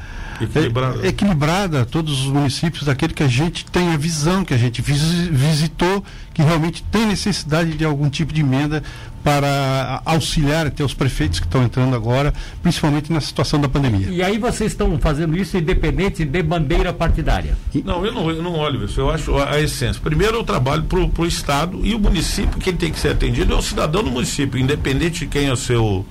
equilibrada. 0.44 1.06
É, 1.06 1.08
equilibrada 1.08 1.86
todos 1.86 2.26
os 2.26 2.28
municípios, 2.28 2.84
daquele 2.84 3.14
que 3.14 3.24
a 3.24 3.28
gente 3.28 3.66
tem 3.66 3.94
a 3.94 3.98
visão, 3.98 4.44
que 4.44 4.54
a 4.54 4.58
gente 4.58 4.82
visitou, 4.82 6.04
que 6.34 6.42
realmente 6.42 6.84
tem 6.92 7.06
necessidade 7.06 7.76
de 7.76 7.84
algum 7.84 8.10
tipo 8.10 8.34
de 8.34 8.42
emenda 8.42 8.84
para 9.24 10.02
auxiliar 10.06 10.68
até 10.68 10.84
os 10.84 10.94
prefeitos 10.94 11.40
que 11.40 11.46
estão 11.46 11.64
entrando 11.64 11.96
agora, 11.96 12.34
principalmente 12.62 13.12
na 13.12 13.20
situação 13.20 13.60
da 13.60 13.68
pandemia. 13.68 14.08
E 14.10 14.24
aí 14.24 14.38
vocês 14.38 14.72
estão 14.72 14.98
fazendo 14.98 15.38
isso 15.38 15.58
independente 15.58 16.24
de 16.24 16.42
bandeira 16.42 16.94
partidária? 16.94 17.58
Não, 17.84 18.06
eu 18.06 18.14
não, 18.14 18.30
eu 18.30 18.42
não 18.42 18.54
olho 18.56 18.86
isso, 18.86 19.02
eu 19.02 19.10
acho 19.10 19.36
a, 19.36 19.52
a 19.52 19.62
essência. 19.62 20.02
Primeiro 20.02 20.38
eu 20.38 20.44
trabalho 20.44 20.84
para 20.84 21.00
o 21.00 21.26
Estado 21.26 21.82
e 21.84 21.94
o 21.94 22.00
município, 22.00 22.60
quem 22.60 22.76
tem 22.76 22.92
que 22.92 23.00
ser 23.00 23.10
atendido 23.10 23.54
é 23.54 23.58
o 23.58 23.62
cidadão 23.62 24.04
do 24.04 24.12
município, 24.12 24.60
independente 24.60 25.20
de 25.20 25.28
quem 25.28 25.48
é 25.48 25.54
o 25.54 25.58
seu 25.58 26.06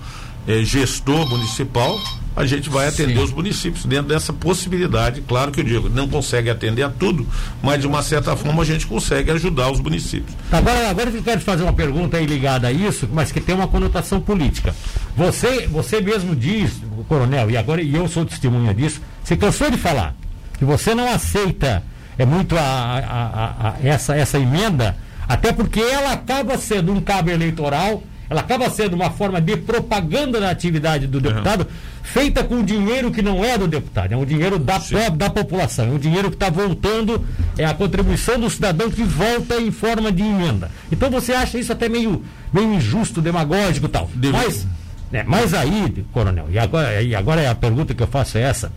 é, 0.48 0.64
gestor 0.64 1.28
municipal, 1.28 2.00
a 2.34 2.46
gente 2.46 2.70
vai 2.70 2.88
atender 2.88 3.16
Sim. 3.16 3.22
os 3.24 3.32
municípios 3.32 3.84
dentro 3.84 4.08
dessa 4.08 4.32
possibilidade. 4.32 5.20
Claro 5.20 5.52
que 5.52 5.60
eu 5.60 5.64
digo, 5.64 5.88
não 5.88 6.08
consegue 6.08 6.48
atender 6.48 6.82
a 6.82 6.88
tudo, 6.88 7.26
mas 7.62 7.80
de 7.80 7.86
uma 7.86 8.02
certa 8.02 8.34
forma 8.34 8.62
a 8.62 8.66
gente 8.66 8.86
consegue 8.86 9.30
ajudar 9.30 9.70
os 9.70 9.80
municípios. 9.80 10.34
Tá, 10.50 10.58
agora, 10.58 10.88
agora 10.88 11.10
eu 11.10 11.22
quero 11.22 11.40
fazer 11.40 11.64
uma 11.64 11.72
pergunta 11.72 12.16
aí 12.16 12.26
ligada 12.26 12.68
a 12.68 12.72
isso, 12.72 13.08
mas 13.12 13.30
que 13.30 13.40
tem 13.40 13.54
uma 13.54 13.68
conotação 13.68 14.20
política. 14.20 14.74
Você, 15.16 15.66
você 15.66 16.00
mesmo 16.00 16.34
diz, 16.34 16.80
coronel, 17.08 17.50
e 17.50 17.56
agora 17.56 17.82
e 17.82 17.94
eu 17.94 18.08
sou 18.08 18.24
testemunha 18.24 18.72
disso, 18.72 19.00
você 19.22 19.36
cansou 19.36 19.70
de 19.70 19.76
falar 19.76 20.14
que 20.58 20.64
você 20.64 20.94
não 20.94 21.12
aceita 21.12 21.82
é 22.18 22.26
muito 22.26 22.56
a, 22.56 22.60
a, 22.60 23.68
a, 23.68 23.74
essa, 23.82 24.16
essa 24.16 24.38
emenda, 24.38 24.96
até 25.28 25.52
porque 25.52 25.80
ela 25.80 26.12
acaba 26.12 26.58
sendo 26.58 26.92
um 26.92 27.00
cabo 27.00 27.30
eleitoral, 27.30 28.02
ela 28.30 28.40
acaba 28.40 28.68
sendo 28.68 28.94
uma 28.94 29.10
forma 29.10 29.40
de 29.40 29.56
propaganda 29.56 30.40
da 30.40 30.50
atividade 30.50 31.06
do 31.06 31.20
deputado, 31.20 31.62
uhum. 31.62 31.66
feita 32.02 32.44
com 32.44 32.62
dinheiro 32.62 33.10
que 33.10 33.22
não 33.22 33.44
é 33.44 33.56
do 33.56 33.66
deputado, 33.66 34.12
é 34.12 34.16
um 34.16 34.24
dinheiro 34.24 34.58
da, 34.58 34.78
da 35.14 35.30
população, 35.30 35.86
é 35.86 35.90
um 35.90 35.98
dinheiro 35.98 36.28
que 36.28 36.36
está 36.36 36.50
voltando, 36.50 37.24
é 37.56 37.64
a 37.64 37.72
contribuição 37.72 38.38
do 38.38 38.50
cidadão 38.50 38.90
que 38.90 39.02
volta 39.02 39.60
em 39.60 39.70
forma 39.70 40.12
de 40.12 40.22
emenda. 40.22 40.70
Então 40.92 41.10
você 41.10 41.32
acha 41.32 41.58
isso 41.58 41.72
até 41.72 41.88
meio, 41.88 42.22
meio 42.52 42.74
injusto, 42.74 43.22
demagógico 43.22 43.86
e 43.86 43.90
tal. 43.90 44.10
Mas, 44.32 44.66
né, 45.10 45.24
mas 45.26 45.54
aí, 45.54 46.04
coronel, 46.12 46.46
e 46.50 46.58
agora, 46.58 47.02
e 47.02 47.14
agora 47.14 47.50
a 47.50 47.54
pergunta 47.54 47.94
que 47.94 48.02
eu 48.02 48.08
faço 48.08 48.36
é 48.36 48.42
essa. 48.42 48.70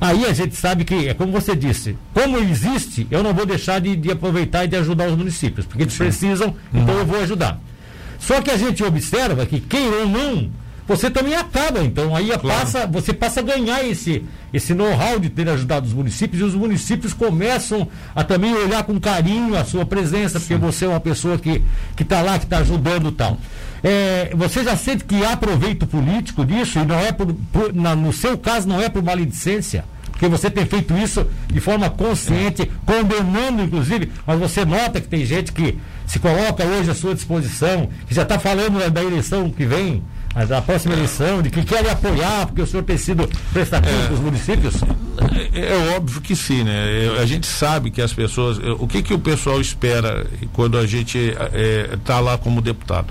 Aí 0.00 0.26
a 0.26 0.32
gente 0.32 0.54
sabe 0.54 0.84
que, 0.84 1.08
é 1.08 1.14
como 1.14 1.32
você 1.32 1.56
disse, 1.56 1.96
como 2.12 2.38
existe, 2.38 3.06
eu 3.10 3.22
não 3.22 3.32
vou 3.32 3.46
deixar 3.46 3.80
de, 3.80 3.96
de 3.96 4.10
aproveitar 4.10 4.64
e 4.64 4.68
de 4.68 4.76
ajudar 4.76 5.08
os 5.08 5.16
municípios, 5.16 5.66
porque 5.66 5.84
eles 5.84 5.96
precisam, 5.96 6.54
então 6.72 6.94
uhum. 6.94 7.00
eu 7.00 7.06
vou 7.06 7.20
ajudar. 7.20 7.58
Só 8.26 8.42
que 8.42 8.50
a 8.50 8.56
gente 8.56 8.82
observa 8.82 9.46
que, 9.46 9.60
queira 9.60 9.98
ou 9.98 10.08
não, 10.08 10.50
você 10.84 11.08
também 11.08 11.36
acaba. 11.36 11.84
Então 11.84 12.14
aí 12.14 12.26
claro. 12.26 12.40
passa, 12.42 12.84
você 12.84 13.12
passa 13.12 13.38
a 13.38 13.42
ganhar 13.42 13.84
esse, 13.84 14.24
esse 14.52 14.74
know-how 14.74 15.20
de 15.20 15.30
ter 15.30 15.48
ajudado 15.48 15.86
os 15.86 15.92
municípios 15.92 16.40
e 16.40 16.44
os 16.44 16.54
municípios 16.56 17.12
começam 17.12 17.86
a 18.16 18.24
também 18.24 18.52
olhar 18.52 18.82
com 18.82 18.98
carinho 18.98 19.56
a 19.56 19.64
sua 19.64 19.86
presença, 19.86 20.40
porque 20.40 20.54
Sim. 20.54 20.60
você 20.60 20.86
é 20.86 20.88
uma 20.88 20.98
pessoa 20.98 21.38
que 21.38 21.62
está 22.00 22.20
lá, 22.20 22.36
que 22.36 22.46
está 22.46 22.58
ajudando 22.58 23.10
e 23.10 23.12
tal. 23.12 23.38
É, 23.84 24.32
você 24.34 24.64
já 24.64 24.76
sente 24.76 25.04
que 25.04 25.24
há 25.24 25.36
proveito 25.36 25.86
político 25.86 26.44
disso, 26.44 26.80
e 26.80 26.84
não 26.84 26.98
é 26.98 27.12
por, 27.12 27.32
por 27.52 27.72
na, 27.72 27.94
no 27.94 28.12
seu 28.12 28.36
caso 28.36 28.66
não 28.66 28.82
é 28.82 28.88
por 28.88 29.04
maledicência, 29.04 29.84
porque 30.16 30.28
você 30.28 30.50
tem 30.50 30.64
feito 30.64 30.96
isso 30.96 31.26
de 31.46 31.60
forma 31.60 31.90
consciente, 31.90 32.70
condenando 32.86 33.62
inclusive, 33.62 34.10
mas 34.26 34.38
você 34.38 34.64
nota 34.64 34.98
que 34.98 35.06
tem 35.06 35.26
gente 35.26 35.52
que 35.52 35.78
se 36.06 36.18
coloca 36.18 36.64
hoje 36.64 36.90
à 36.90 36.94
sua 36.94 37.14
disposição, 37.14 37.90
que 38.08 38.14
já 38.14 38.22
está 38.22 38.38
falando 38.38 38.78
da, 38.78 38.88
da 38.88 39.04
eleição 39.04 39.50
que 39.50 39.66
vem, 39.66 40.02
da 40.48 40.62
próxima 40.62 40.94
eleição, 40.94 41.42
de 41.42 41.50
que 41.50 41.62
querem 41.62 41.90
apoiar, 41.90 42.46
porque 42.46 42.62
o 42.62 42.66
senhor 42.66 42.82
tem 42.82 42.96
sido 42.96 43.28
prestativo 43.52 43.94
é, 43.94 44.06
para 44.06 44.14
os 44.14 44.20
municípios? 44.20 44.74
É, 45.52 45.60
é, 45.60 45.96
óbvio 45.96 46.22
que 46.22 46.34
sim, 46.34 46.64
né? 46.64 47.18
A 47.20 47.26
gente 47.26 47.46
sabe 47.46 47.90
que 47.90 48.00
as 48.00 48.12
pessoas. 48.12 48.58
O 48.78 48.86
que, 48.86 49.02
que 49.02 49.12
o 49.12 49.18
pessoal 49.18 49.60
espera 49.60 50.26
quando 50.54 50.78
a 50.78 50.86
gente 50.86 51.18
está 51.18 51.50
é, 51.52 51.98
tá 52.04 52.20
lá 52.20 52.38
como 52.38 52.62
deputado? 52.62 53.08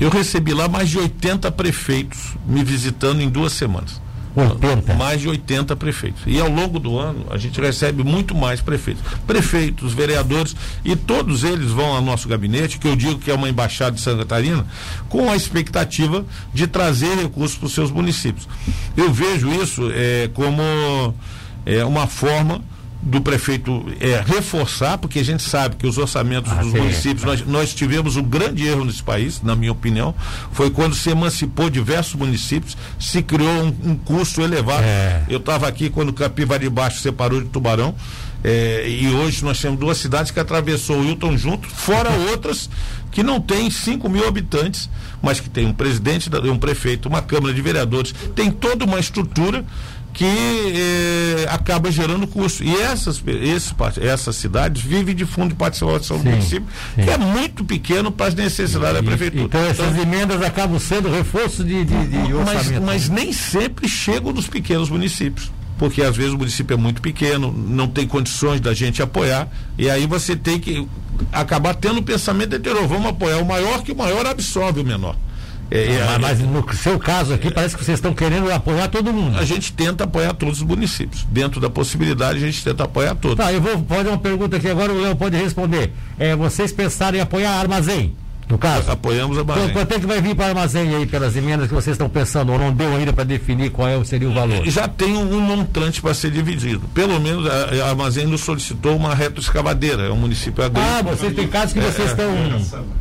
Eu 0.00 0.08
recebi 0.08 0.54
lá 0.54 0.68
mais 0.68 0.88
de 0.88 0.98
80 0.98 1.50
prefeitos 1.52 2.34
me 2.46 2.64
visitando 2.64 3.20
em 3.20 3.28
duas 3.28 3.52
semanas. 3.52 3.99
80. 4.34 4.94
Mais 4.94 5.20
de 5.20 5.28
80 5.28 5.74
prefeitos. 5.76 6.22
E 6.26 6.40
ao 6.40 6.48
longo 6.48 6.78
do 6.78 6.98
ano 6.98 7.26
a 7.30 7.36
gente 7.36 7.60
recebe 7.60 8.02
muito 8.02 8.34
mais 8.34 8.60
prefeitos. 8.60 9.02
Prefeitos, 9.26 9.92
vereadores, 9.92 10.54
e 10.84 10.94
todos 10.94 11.44
eles 11.44 11.70
vão 11.70 11.94
ao 11.94 12.02
nosso 12.02 12.28
gabinete, 12.28 12.78
que 12.78 12.88
eu 12.88 12.96
digo 12.96 13.18
que 13.18 13.30
é 13.30 13.34
uma 13.34 13.48
embaixada 13.48 13.92
de 13.92 14.00
Santa 14.00 14.18
Catarina, 14.18 14.64
com 15.08 15.30
a 15.30 15.36
expectativa 15.36 16.24
de 16.54 16.66
trazer 16.66 17.16
recursos 17.16 17.56
para 17.56 17.66
os 17.66 17.72
seus 17.72 17.90
municípios. 17.90 18.48
Eu 18.96 19.12
vejo 19.12 19.50
isso 19.62 19.90
é, 19.92 20.30
como 20.32 20.62
é, 21.66 21.84
uma 21.84 22.06
forma 22.06 22.60
do 23.02 23.20
prefeito 23.20 23.86
é, 23.98 24.22
reforçar, 24.24 24.98
porque 24.98 25.18
a 25.20 25.24
gente 25.24 25.42
sabe 25.42 25.76
que 25.76 25.86
os 25.86 25.96
orçamentos 25.96 26.52
ah, 26.52 26.56
dos 26.56 26.70
sim, 26.70 26.78
municípios, 26.78 27.24
nós, 27.24 27.46
nós, 27.46 27.74
tivemos 27.74 28.16
um 28.16 28.22
grande 28.22 28.66
erro 28.66 28.84
nesse 28.84 29.02
país, 29.02 29.40
na 29.42 29.56
minha 29.56 29.72
opinião, 29.72 30.14
foi 30.52 30.70
quando 30.70 30.94
se 30.94 31.08
emancipou 31.08 31.70
diversos 31.70 32.14
municípios, 32.14 32.76
se 32.98 33.22
criou 33.22 33.50
um, 33.50 33.74
um 33.90 33.96
custo 33.96 34.42
elevado. 34.42 34.84
É. 34.84 35.22
Eu 35.28 35.38
estava 35.38 35.66
aqui 35.66 35.88
quando 35.88 36.10
o 36.10 36.12
Capivari 36.12 36.68
Baixo 36.68 37.00
separou 37.00 37.40
de 37.40 37.48
Tubarão. 37.48 37.94
É, 38.42 38.88
e 38.88 39.06
hoje 39.08 39.44
nós 39.44 39.60
temos 39.60 39.78
duas 39.78 39.98
cidades 39.98 40.30
que 40.30 40.40
atravessou 40.40 40.98
o 40.98 41.04
Hilton 41.04 41.36
junto, 41.36 41.68
fora 41.68 42.10
outras 42.32 42.70
que 43.10 43.22
não 43.22 43.40
têm 43.40 43.70
5 43.70 44.08
mil 44.08 44.26
habitantes, 44.26 44.88
mas 45.20 45.40
que 45.40 45.50
tem 45.50 45.66
um 45.66 45.72
presidente, 45.72 46.30
um 46.44 46.58
prefeito, 46.58 47.08
uma 47.08 47.20
Câmara 47.20 47.52
de 47.52 47.60
Vereadores, 47.60 48.14
tem 48.34 48.50
toda 48.50 48.84
uma 48.84 48.98
estrutura 48.98 49.64
que 50.12 50.24
eh, 50.24 51.46
acaba 51.48 51.90
gerando 51.90 52.26
custo. 52.26 52.62
E 52.64 52.74
essas, 52.76 53.22
esses, 53.26 53.74
essas 54.00 54.36
cidades 54.36 54.82
vivem 54.82 55.14
de 55.14 55.24
fundo 55.24 55.50
de 55.50 55.54
participação 55.54 56.18
sim, 56.18 56.24
do 56.24 56.30
município, 56.30 56.68
sim. 56.94 57.02
que 57.04 57.10
é 57.10 57.18
muito 57.18 57.64
pequeno 57.64 58.10
para 58.10 58.26
as 58.26 58.34
necessidades 58.34 58.98
e, 58.98 59.02
da 59.02 59.02
prefeitura. 59.02 59.44
Então 59.44 59.60
essas 59.64 59.92
então, 59.92 60.02
emendas 60.02 60.42
acabam 60.42 60.78
sendo 60.78 61.10
reforço 61.10 61.64
de, 61.64 61.84
de, 61.84 62.06
de 62.06 62.34
mas, 62.44 62.70
mas 62.80 63.08
nem 63.08 63.32
sempre 63.32 63.88
chegam 63.88 64.32
nos 64.32 64.46
pequenos 64.46 64.90
municípios 64.90 65.50
porque 65.78 66.02
às 66.02 66.14
vezes 66.14 66.34
o 66.34 66.36
município 66.36 66.74
é 66.74 66.76
muito 66.76 67.00
pequeno, 67.00 67.50
não 67.50 67.88
tem 67.88 68.06
condições 68.06 68.60
da 68.60 68.74
gente 68.74 69.00
apoiar, 69.00 69.48
e 69.78 69.88
aí 69.88 70.06
você 70.06 70.36
tem 70.36 70.60
que 70.60 70.86
acabar 71.32 71.74
tendo 71.74 72.00
o 72.00 72.02
pensamento 72.02 72.54
anterior, 72.54 72.86
vamos 72.86 73.06
apoiar 73.06 73.38
o 73.38 73.46
maior 73.46 73.82
que 73.82 73.90
o 73.90 73.96
maior 73.96 74.26
absorve 74.26 74.80
o 74.80 74.84
menor. 74.84 75.16
É, 75.70 75.94
é, 75.94 76.18
mas 76.18 76.40
no 76.40 76.64
seu 76.74 76.98
caso 76.98 77.32
aqui, 77.32 77.50
parece 77.50 77.76
que 77.76 77.84
vocês 77.84 77.98
estão 77.98 78.12
querendo 78.12 78.50
apoiar 78.50 78.88
todo 78.88 79.12
mundo. 79.12 79.38
A 79.38 79.44
gente 79.44 79.72
tenta 79.72 80.04
apoiar 80.04 80.34
todos 80.34 80.58
os 80.58 80.66
municípios. 80.66 81.24
Dentro 81.30 81.60
da 81.60 81.70
possibilidade, 81.70 82.38
a 82.38 82.46
gente 82.46 82.62
tenta 82.64 82.84
apoiar 82.84 83.14
todos. 83.14 83.36
Tá, 83.36 83.52
eu 83.52 83.60
vou 83.60 83.84
fazer 83.88 84.08
uma 84.08 84.18
pergunta 84.18 84.56
aqui 84.56 84.68
agora, 84.68 84.92
o 84.92 85.00
Léo 85.00 85.14
pode 85.14 85.36
responder. 85.36 85.92
É, 86.18 86.34
vocês 86.34 86.72
pensaram 86.72 87.18
em 87.18 87.20
apoiar 87.20 87.52
armazém? 87.52 88.14
No 88.50 88.58
caso? 88.58 88.90
Apoiamos 88.90 89.38
a 89.38 89.44
Bahrein. 89.44 89.70
Quanto 89.70 89.92
é 89.92 90.00
que 90.00 90.06
vai 90.06 90.20
vir 90.20 90.34
para 90.34 90.46
o 90.46 90.48
armazém 90.48 90.94
aí 90.94 91.06
pelas 91.06 91.36
emendas 91.36 91.68
que 91.68 91.74
vocês 91.74 91.94
estão 91.94 92.08
pensando, 92.08 92.52
ou 92.52 92.58
não 92.58 92.72
deu 92.72 92.94
ainda 92.96 93.12
para 93.12 93.24
definir 93.24 93.70
qual 93.70 93.88
é, 93.88 94.02
seria 94.04 94.28
o 94.28 94.34
valor? 94.34 94.66
Já 94.66 94.88
tem 94.88 95.16
um 95.16 95.40
montante 95.40 96.02
para 96.02 96.12
ser 96.12 96.30
dividido. 96.30 96.82
Pelo 96.92 97.20
menos 97.20 97.46
a, 97.48 97.84
a 97.84 97.88
armazém 97.90 98.26
nos 98.26 98.40
solicitou 98.40 98.96
uma 98.96 99.14
retroescavadeira, 99.14 100.02
é 100.02 100.10
um 100.10 100.16
município 100.16 100.64
agrícola. 100.64 100.98
Ah, 100.98 101.02
vocês 101.02 101.34
têm 101.34 101.46
casos 101.46 101.72
que 101.72 101.78
é, 101.78 101.82
vocês 101.82 102.10
estão. 102.10 102.26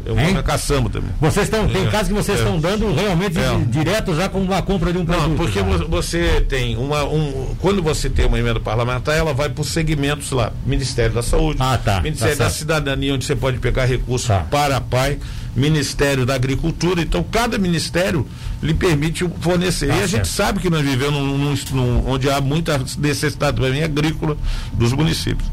É, 0.06 0.10
é 0.10 0.30
uma 0.30 0.44
caçamba 0.44 0.90
também. 0.90 1.10
Vocês 1.20 1.46
estão, 1.46 1.68
tem 1.68 1.88
é, 1.88 1.90
casos 1.90 2.10
que 2.10 2.14
vocês 2.14 2.38
estão 2.38 2.58
é. 2.58 2.60
dando 2.60 2.94
realmente 2.94 3.40
direto 3.68 4.16
já 4.16 4.30
com 4.30 4.40
uma 4.40 4.62
compra 4.62 4.94
de 4.94 5.00
um 5.00 5.06
produto. 5.06 5.30
Não, 5.30 5.36
porque 5.36 5.60
já. 5.60 5.66
você 5.66 6.46
tem 6.48 6.78
uma. 6.78 7.04
Um, 7.06 7.56
quando 7.60 7.82
você 7.82 8.10
tem 8.10 8.26
uma 8.26 8.38
emenda 8.38 8.60
parlamentar, 8.60 9.18
ela 9.18 9.34
vai 9.34 9.50
por 9.50 9.64
segmentos 9.64 10.32
lá. 10.32 10.52
Ministério 10.66 11.16
da 11.16 11.24
Saúde, 11.24 11.58
ah, 11.60 11.80
tá, 11.84 12.02
Ministério 12.02 12.38
tá 12.38 12.44
da 12.44 12.50
Cidadania, 12.50 13.14
onde 13.16 13.26
você 13.26 13.36
pode 13.36 13.58
pegar 13.58 13.86
recursos 13.86 14.28
tá. 14.28 14.46
para 14.50 14.78
a 14.78 14.82
PAI. 14.82 15.18
Ministério 15.56 16.26
da 16.26 16.36
Agricultura. 16.36 17.02
Então, 17.02 17.24
cada 17.24 17.58
ministério 17.58 18.28
lhe 18.62 18.74
permite 18.74 19.26
fornecer. 19.40 19.88
Tá 19.88 19.94
e 19.94 19.98
a 19.98 20.00
certo. 20.00 20.12
gente 20.12 20.28
sabe 20.28 20.60
que 20.60 20.70
nós 20.70 20.82
vivemos 20.82 21.20
num, 21.22 21.38
num, 21.38 21.56
num, 21.72 22.10
onde 22.10 22.30
há 22.30 22.40
muita 22.42 22.80
necessidade 22.98 23.58
também 23.58 23.84
agrícola 23.84 24.38
dos 24.74 24.94
municípios. 24.94 25.50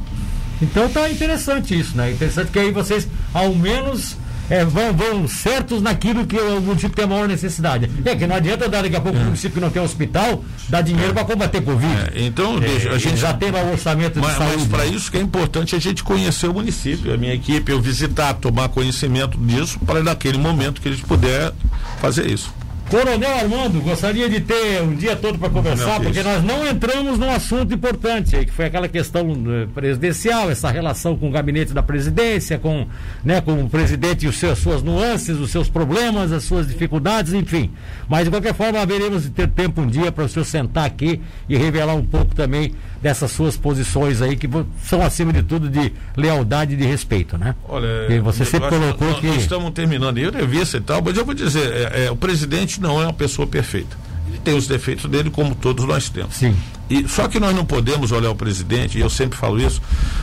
Então 0.60 0.88
tá 0.88 1.10
interessante 1.10 1.78
isso, 1.78 1.96
né? 1.96 2.12
Interessante 2.12 2.50
que 2.50 2.58
aí 2.58 2.70
vocês, 2.70 3.06
ao 3.34 3.54
menos, 3.54 4.16
é, 4.48 4.64
vão, 4.64 4.92
vão, 4.92 5.28
certos 5.28 5.82
naquilo 5.82 6.26
que 6.26 6.38
o 6.38 6.60
município 6.60 6.94
tem 6.94 7.04
a 7.04 7.08
maior 7.08 7.28
necessidade. 7.28 7.90
É 8.04 8.14
que 8.14 8.26
não 8.26 8.36
adianta 8.36 8.68
dar 8.68 8.82
daqui 8.82 8.96
a 8.96 9.00
pouco 9.00 9.18
é. 9.18 9.20
o 9.20 9.24
município 9.24 9.54
que 9.54 9.60
não 9.60 9.70
tem 9.70 9.82
hospital, 9.82 10.44
dar 10.68 10.82
dinheiro 10.82 11.10
é. 11.10 11.14
para 11.14 11.24
combater 11.24 11.60
Covid. 11.62 12.12
É, 12.14 12.22
então, 12.22 12.58
deixa, 12.58 12.90
a 12.90 12.98
gente 12.98 13.16
já 13.16 13.32
tem 13.34 13.50
o 13.50 13.70
orçamento 13.72 14.18
mas, 14.20 14.32
de 14.32 14.38
saúde. 14.38 14.56
Mas 14.58 14.68
para 14.68 14.86
isso 14.86 15.10
que 15.10 15.18
é 15.18 15.20
importante 15.20 15.74
a 15.74 15.78
gente 15.78 16.02
conhecer 16.02 16.48
o 16.48 16.54
município, 16.54 17.12
a 17.12 17.16
minha 17.16 17.34
equipe, 17.34 17.70
eu 17.70 17.80
visitar, 17.80 18.34
tomar 18.34 18.68
conhecimento 18.68 19.38
disso, 19.38 19.78
para 19.80 20.02
naquele 20.02 20.38
momento 20.38 20.80
que 20.80 20.88
a 20.88 20.92
gente 20.92 21.04
puder 21.04 21.52
fazer 22.00 22.26
isso. 22.26 22.52
Coronel 22.90 23.34
Armando, 23.36 23.80
gostaria 23.80 24.28
de 24.28 24.40
ter 24.40 24.82
um 24.82 24.94
dia 24.94 25.16
todo 25.16 25.38
para 25.38 25.50
conversar, 25.50 26.00
porque 26.00 26.22
nós 26.22 26.42
não 26.42 26.66
entramos 26.66 27.18
num 27.18 27.30
assunto 27.30 27.74
importante, 27.74 28.44
que 28.44 28.52
foi 28.52 28.66
aquela 28.66 28.88
questão 28.88 29.30
uh, 29.32 29.68
presidencial, 29.74 30.50
essa 30.50 30.70
relação 30.70 31.16
com 31.16 31.28
o 31.28 31.30
gabinete 31.30 31.72
da 31.72 31.82
presidência, 31.82 32.58
com, 32.58 32.86
né, 33.24 33.40
com 33.40 33.64
o 33.64 33.68
presidente 33.68 34.26
e 34.26 34.28
os 34.28 34.36
seus, 34.36 34.56
as 34.56 34.58
suas 34.58 34.82
nuances, 34.82 35.36
os 35.38 35.50
seus 35.50 35.68
problemas, 35.68 36.32
as 36.32 36.44
suas 36.44 36.66
dificuldades, 36.66 37.32
enfim. 37.32 37.70
Mas 38.08 38.24
de 38.24 38.30
qualquer 38.30 38.54
forma, 38.54 38.80
haveremos 38.80 39.24
de 39.24 39.30
ter 39.30 39.48
tempo 39.48 39.82
um 39.82 39.86
dia 39.86 40.10
para 40.10 40.24
o 40.24 40.28
senhor 40.28 40.44
sentar 40.44 40.84
aqui 40.84 41.20
e 41.48 41.56
revelar 41.56 41.94
um 41.94 42.04
pouco 42.04 42.34
também 42.34 42.72
dessas 43.02 43.30
suas 43.30 43.56
posições 43.56 44.22
aí, 44.22 44.36
que 44.36 44.48
são 44.82 45.02
acima 45.02 45.32
de 45.32 45.42
tudo 45.42 45.68
de 45.68 45.92
lealdade 46.16 46.74
e 46.74 46.76
de 46.76 46.84
respeito, 46.84 47.36
né? 47.36 47.54
Olha, 47.68 47.86
e 48.08 48.18
você 48.18 48.44
sempre 48.44 48.68
colocou 48.68 49.08
nós, 49.08 49.20
que. 49.20 49.26
Nós 49.26 49.36
estamos 49.38 49.70
terminando, 49.70 50.18
eu 50.18 50.32
revista 50.32 50.78
e 50.78 50.80
tal, 50.80 51.02
mas 51.02 51.16
eu 51.16 51.24
vou 51.24 51.34
dizer, 51.34 51.72
é, 51.72 52.06
é, 52.06 52.10
o 52.10 52.16
presidente 52.16 52.75
não 52.80 53.00
é 53.00 53.04
uma 53.04 53.12
pessoa 53.12 53.46
perfeita. 53.46 53.96
Ele 54.28 54.38
tem 54.38 54.54
os 54.54 54.66
defeitos 54.66 55.08
dele, 55.10 55.30
como 55.30 55.54
todos 55.54 55.84
nós 55.84 56.08
temos. 56.08 56.34
Sim. 56.36 56.56
E, 56.88 57.08
só 57.08 57.26
que 57.28 57.40
nós 57.40 57.54
não 57.54 57.64
podemos 57.64 58.12
olhar 58.12 58.30
o 58.30 58.34
presidente, 58.34 58.98
e 58.98 59.00
eu 59.00 59.10
sempre 59.10 59.38
falo 59.38 59.60
isso, 59.60 59.80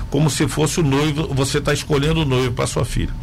como 0.10 0.30
se 0.30 0.48
fosse 0.48 0.80
o 0.80 0.84
noivo, 0.84 1.34
você 1.34 1.58
está 1.58 1.74
escolhendo 1.74 2.22
o 2.22 2.26
noivo 2.26 2.54
para 2.54 2.68
sua 2.68 2.86
filha. 2.86 3.14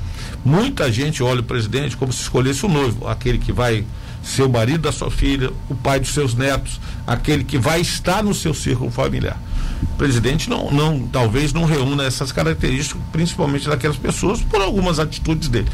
Muita 0.44 0.90
gente 0.90 1.22
olha 1.22 1.40
o 1.40 1.44
presidente 1.44 1.96
como 1.96 2.12
se 2.12 2.22
escolhesse 2.22 2.64
o 2.64 2.68
noivo, 2.68 3.06
aquele 3.06 3.38
que 3.38 3.52
vai 3.52 3.84
seu 4.22 4.48
marido 4.48 4.82
da 4.82 4.92
sua 4.92 5.10
filha, 5.10 5.50
o 5.68 5.74
pai 5.74 6.00
dos 6.00 6.10
seus 6.10 6.34
netos, 6.34 6.80
aquele 7.06 7.44
que 7.44 7.58
vai 7.58 7.80
estar 7.80 8.22
no 8.22 8.34
seu 8.34 8.52
círculo 8.52 8.90
familiar. 8.90 9.40
O 9.82 9.96
presidente 9.96 10.48
não, 10.48 10.70
não, 10.70 11.06
talvez 11.06 11.52
não 11.52 11.64
reúna 11.64 12.04
essas 12.04 12.32
características, 12.32 13.00
principalmente 13.12 13.68
daquelas 13.68 13.96
pessoas, 13.96 14.40
por 14.42 14.60
algumas 14.60 14.98
atitudes 14.98 15.48
dele. 15.48 15.68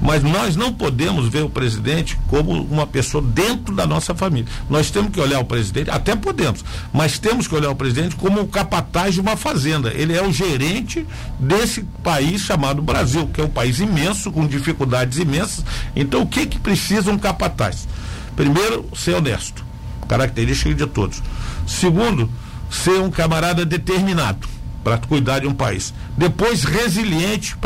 Mas 0.00 0.22
nós 0.22 0.56
não 0.56 0.72
podemos 0.72 1.28
ver 1.28 1.44
o 1.44 1.50
presidente 1.50 2.18
como 2.28 2.52
uma 2.52 2.86
pessoa 2.86 3.22
dentro 3.22 3.74
da 3.74 3.86
nossa 3.86 4.14
família. 4.14 4.50
Nós 4.68 4.90
temos 4.90 5.12
que 5.12 5.20
olhar 5.20 5.40
o 5.40 5.44
presidente, 5.44 5.90
até 5.90 6.16
podemos, 6.16 6.64
mas 6.92 7.18
temos 7.18 7.46
que 7.46 7.54
olhar 7.54 7.70
o 7.70 7.76
presidente 7.76 8.16
como 8.16 8.40
o 8.40 8.48
capataz 8.48 9.14
de 9.14 9.20
uma 9.20 9.36
fazenda. 9.36 9.92
Ele 9.94 10.16
é 10.16 10.22
o 10.22 10.32
gerente 10.32 11.06
desse 11.38 11.82
país 12.02 12.42
chamado 12.42 12.80
Brasil, 12.80 13.28
que 13.32 13.40
é 13.40 13.44
um 13.44 13.50
país 13.50 13.78
imenso, 13.78 14.30
com 14.32 14.46
dificuldades 14.46 15.18
imensas. 15.18 15.64
Então, 15.94 16.22
o 16.22 16.26
que 16.26 16.46
que 16.46 16.58
precisa 16.58 17.10
um 17.10 17.18
capataz? 17.18 17.86
Primeiro, 18.34 18.88
ser 18.96 19.14
honesto, 19.14 19.64
característica 20.08 20.74
de 20.74 20.86
todos. 20.86 21.22
Segundo, 21.66 22.28
ser 22.70 23.00
um 23.00 23.10
camarada 23.10 23.66
determinado 23.66 24.48
para 24.82 24.96
cuidar 24.96 25.40
de 25.40 25.46
um 25.46 25.54
país. 25.54 25.92
Depois, 26.16 26.64
resiliente 26.64 27.56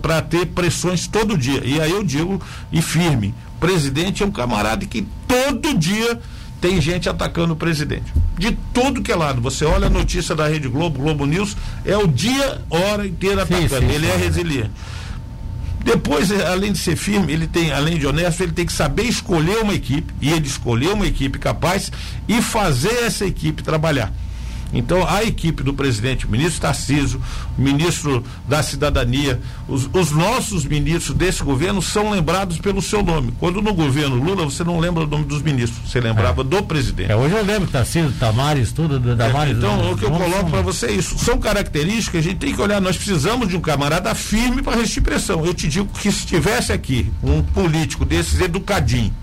para 0.00 0.22
ter 0.22 0.46
pressões 0.46 1.06
todo 1.06 1.38
dia. 1.38 1.62
E 1.64 1.80
aí 1.80 1.90
eu 1.90 2.02
digo, 2.02 2.40
e 2.72 2.82
firme: 2.82 3.34
presidente 3.60 4.22
é 4.22 4.26
um 4.26 4.30
camarada 4.30 4.84
que 4.86 5.06
todo 5.26 5.74
dia 5.74 6.18
tem 6.60 6.80
gente 6.80 7.08
atacando 7.08 7.52
o 7.52 7.56
presidente. 7.56 8.12
De 8.36 8.56
tudo 8.72 9.02
que 9.02 9.12
é 9.12 9.16
lado. 9.16 9.40
Você 9.40 9.64
olha 9.64 9.86
a 9.86 9.90
notícia 9.90 10.34
da 10.34 10.48
Rede 10.48 10.68
Globo, 10.68 10.98
Globo 10.98 11.26
News, 11.26 11.56
é 11.84 11.96
o 11.96 12.06
dia, 12.06 12.62
hora 12.68 13.06
inteira 13.06 13.42
atacando. 13.42 13.68
Sim, 13.68 13.88
sim, 13.88 13.94
ele 13.94 14.06
é 14.06 14.16
resiliente. 14.16 14.70
Depois, 15.84 16.30
além 16.32 16.72
de 16.72 16.78
ser 16.78 16.96
firme, 16.96 17.32
ele 17.32 17.46
tem, 17.46 17.70
além 17.70 17.98
de 17.98 18.06
honesto, 18.06 18.42
ele 18.42 18.52
tem 18.52 18.66
que 18.66 18.72
saber 18.72 19.04
escolher 19.04 19.58
uma 19.58 19.72
equipe, 19.72 20.12
e 20.20 20.30
ele 20.30 20.46
escolheu 20.46 20.94
uma 20.94 21.06
equipe 21.06 21.38
capaz 21.38 21.90
e 22.26 22.42
fazer 22.42 23.04
essa 23.04 23.24
equipe 23.24 23.62
trabalhar. 23.62 24.12
Então, 24.72 25.06
a 25.08 25.24
equipe 25.24 25.62
do 25.62 25.72
presidente, 25.72 26.26
o 26.26 26.30
ministro 26.30 26.60
Tarciso, 26.60 27.20
o 27.56 27.62
ministro 27.62 28.22
da 28.46 28.62
Cidadania, 28.62 29.40
os, 29.66 29.88
os, 29.92 30.10
nossos 30.10 30.64
ministros 30.64 31.16
desse 31.16 31.42
governo 31.42 31.80
são 31.80 32.10
lembrados 32.10 32.58
pelo 32.58 32.82
seu 32.82 33.02
nome. 33.02 33.32
Quando 33.38 33.62
no 33.62 33.72
governo 33.72 34.16
Lula, 34.16 34.44
você 34.44 34.62
não 34.62 34.78
lembra 34.78 35.04
o 35.04 35.06
nome 35.06 35.24
dos 35.24 35.40
ministros, 35.40 35.90
você 35.90 36.00
lembrava 36.00 36.42
é. 36.42 36.44
do 36.44 36.62
presidente. 36.62 37.10
É, 37.10 37.16
hoje 37.16 37.34
eu 37.34 37.44
lembro 37.44 37.68
Tarciso, 37.68 38.12
Tamares, 38.18 38.72
tudo, 38.72 38.98
Damares. 38.98 39.54
É, 39.54 39.58
então, 39.58 39.92
o 39.92 39.96
que 39.96 40.04
eu 40.04 40.10
coloco 40.10 40.50
para 40.50 40.62
você 40.62 40.86
é 40.86 40.92
isso. 40.92 41.18
São 41.18 41.38
características 41.38 42.08
que 42.08 42.18
a 42.18 42.22
gente 42.22 42.36
tem 42.36 42.54
que 42.54 42.60
olhar. 42.60 42.80
Nós 42.80 42.96
precisamos 42.96 43.48
de 43.48 43.56
um 43.56 43.60
camarada 43.60 44.14
firme 44.14 44.62
para 44.62 44.76
resistir 44.76 45.00
pressão. 45.00 45.44
Eu 45.46 45.54
te 45.54 45.66
digo 45.66 45.88
que 45.88 46.12
se 46.12 46.26
tivesse 46.26 46.72
aqui 46.72 47.10
um 47.22 47.42
político 47.42 48.04
desses 48.04 48.40
educadinho, 48.40 49.14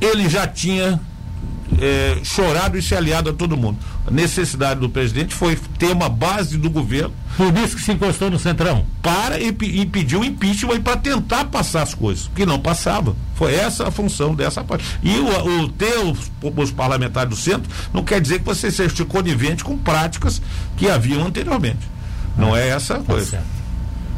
ele 0.00 0.28
já 0.28 0.46
tinha 0.46 1.00
é, 1.82 2.18
chorado 2.22 2.78
e 2.78 2.82
se 2.82 2.94
aliado 2.94 3.30
a 3.30 3.32
todo 3.32 3.56
mundo. 3.56 3.76
A 4.06 4.10
necessidade 4.10 4.78
do 4.78 4.88
presidente 4.88 5.34
foi 5.34 5.58
ter 5.78 5.90
uma 5.90 6.08
base 6.08 6.56
do 6.56 6.70
governo. 6.70 7.12
Por 7.36 7.52
isso 7.58 7.74
que 7.74 7.82
se 7.82 7.90
encostou 7.90 8.30
no 8.30 8.38
Centrão. 8.38 8.86
Para 9.02 9.42
impedir 9.42 10.16
o 10.16 10.24
impeachment 10.24 10.76
e 10.76 10.80
para 10.80 10.96
tentar 10.96 11.46
passar 11.46 11.82
as 11.82 11.92
coisas, 11.92 12.30
que 12.36 12.46
não 12.46 12.60
passava. 12.60 13.16
Foi 13.34 13.52
essa 13.52 13.88
a 13.88 13.90
função 13.90 14.32
dessa 14.32 14.62
parte. 14.62 14.84
E 15.02 15.18
o, 15.18 15.62
o 15.62 15.68
ter 15.68 15.98
os, 15.98 16.30
os, 16.40 16.70
parlamentares 16.70 17.30
do 17.30 17.36
centro 17.36 17.68
não 17.92 18.04
quer 18.04 18.20
dizer 18.20 18.38
que 18.38 18.44
você 18.44 18.70
seja 18.70 19.04
conivente 19.04 19.64
com 19.64 19.76
práticas 19.76 20.40
que 20.76 20.88
haviam 20.88 21.26
anteriormente. 21.26 21.90
Não 22.36 22.56
é, 22.56 22.68
é 22.68 22.70
essa 22.70 22.94
a 22.94 22.98
tá 22.98 23.04
coisa. 23.04 23.30
Certo. 23.30 23.61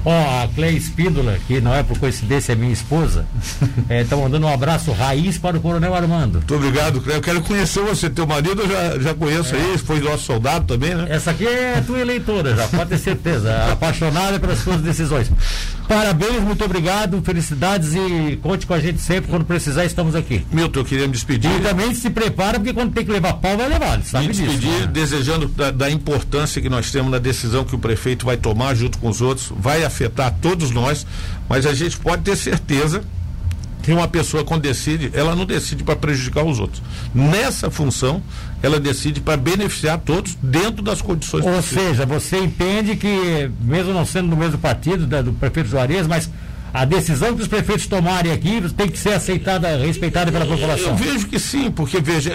Ó, 0.05 0.43
a 0.43 0.49
Cleia 0.49 0.77
Espíndola, 0.77 1.39
que 1.47 1.61
não 1.61 1.75
é 1.75 1.83
por 1.83 1.99
coincidência 1.99 2.53
é 2.53 2.57
minha 2.57 2.73
esposa, 2.73 3.27
está 3.89 4.17
é, 4.17 4.19
mandando 4.19 4.47
um 4.47 4.53
abraço 4.53 4.93
raiz 4.93 5.39
para 5.39 5.57
o 5.57 5.61
Coronel 5.61 5.95
Armando. 5.95 6.35
Muito 6.35 6.55
obrigado, 6.55 7.01
Cleia. 7.01 7.17
Eu 7.17 7.23
quero 7.23 7.43
conhecer 7.43 7.81
você. 7.83 8.11
Teu 8.11 8.27
marido 8.27 8.63
eu 8.63 8.69
já, 8.69 8.99
já 9.01 9.15
conheço 9.15 9.55
é. 9.55 9.59
aí, 9.59 9.79
foi 9.79 10.01
nosso 10.01 10.25
soldado 10.25 10.67
também, 10.67 10.95
né? 10.95 11.07
Essa 11.09 11.31
aqui 11.31 11.47
é 11.47 11.83
tua 11.85 11.99
eleitora, 11.99 12.55
já 12.55 12.69
pode 12.69 12.91
ter 12.91 12.99
certeza. 12.99 13.55
apaixonada 13.73 14.39
pelas 14.39 14.59
suas 14.59 14.81
decisões. 14.81 15.31
Parabéns, 15.89 16.43
muito 16.43 16.65
obrigado, 16.65 17.21
felicidades 17.23 17.95
e 17.95 18.37
conte 18.43 18.67
com 18.67 18.75
a 18.75 18.81
gente 18.81 19.01
sempre. 19.01 19.31
Quando 19.31 19.45
precisar, 19.45 19.85
estamos 19.85 20.15
aqui. 20.15 20.45
Milton, 20.51 20.81
eu 20.81 20.85
queria 20.85 21.07
me 21.07 21.13
despedir. 21.13 21.51
E 21.51 21.61
também 21.61 21.95
se 21.95 22.09
prepara, 22.09 22.59
porque 22.59 22.73
quando 22.73 22.93
tem 22.93 23.05
que 23.05 23.13
levar 23.13 23.35
pau, 23.35 23.57
vai 23.57 23.69
levar. 23.69 24.03
Sabe 24.03 24.29
me 24.29 24.33
despedir, 24.33 24.59
disso, 24.59 24.81
né? 24.81 24.87
desejando 24.87 25.47
da, 25.49 25.71
da 25.71 25.91
importância 25.91 26.61
que 26.63 26.69
nós 26.69 26.91
temos 26.91 27.11
na 27.11 27.19
decisão 27.19 27.65
que 27.65 27.75
o 27.75 27.79
prefeito 27.79 28.25
vai 28.25 28.37
tomar 28.37 28.75
junto 28.75 28.99
com 28.99 29.09
os 29.09 29.21
outros. 29.21 29.53
Vai 29.57 29.85
afetar 29.95 30.34
todos 30.42 30.70
nós, 30.72 31.07
mas 31.49 31.64
a 31.64 31.72
gente 31.72 31.97
pode 31.97 32.22
ter 32.22 32.36
certeza 32.36 33.03
que 33.82 33.92
uma 33.92 34.09
pessoa 34.09 34.42
quando 34.42 34.62
decide, 34.62 35.11
ela 35.12 35.36
não 35.36 35.45
decide 35.45 35.84
para 35.84 35.95
prejudicar 35.95 36.42
os 36.42 36.59
outros. 36.59 36.82
Nessa 37.14 37.70
função, 37.70 38.22
ela 38.62 38.80
decide 38.80 39.20
para 39.20 39.36
beneficiar 39.36 39.99
todos 39.99 40.36
dentro 40.42 40.82
das 40.82 41.03
condições 41.03 41.45
Ou 41.45 41.53
possíveis. 41.53 41.88
seja, 41.88 42.07
você 42.07 42.38
entende 42.38 42.97
que, 42.97 43.51
mesmo 43.61 43.92
não 43.92 44.07
sendo 44.07 44.30
do 44.30 44.36
mesmo 44.36 44.57
partido 44.57 45.07
da, 45.07 45.20
do 45.20 45.34
prefeito 45.34 45.68
Juarez, 45.68 46.07
mas 46.07 46.30
a 46.75 46.85
decisão 46.85 47.37
que 47.37 47.41
os 47.41 47.47
prefeitos 47.47 47.87
tomarem 47.87 48.33
aqui 48.33 48.61
tem 48.77 48.89
que 48.89 48.99
ser 48.99 49.12
aceitada, 49.12 49.77
respeitada 49.77 50.33
pela 50.33 50.45
população. 50.45 50.89
Eu 50.89 50.97
vejo 50.97 51.29
que 51.29 51.39
sim, 51.39 51.70
porque 51.70 52.01
veja, 52.01 52.33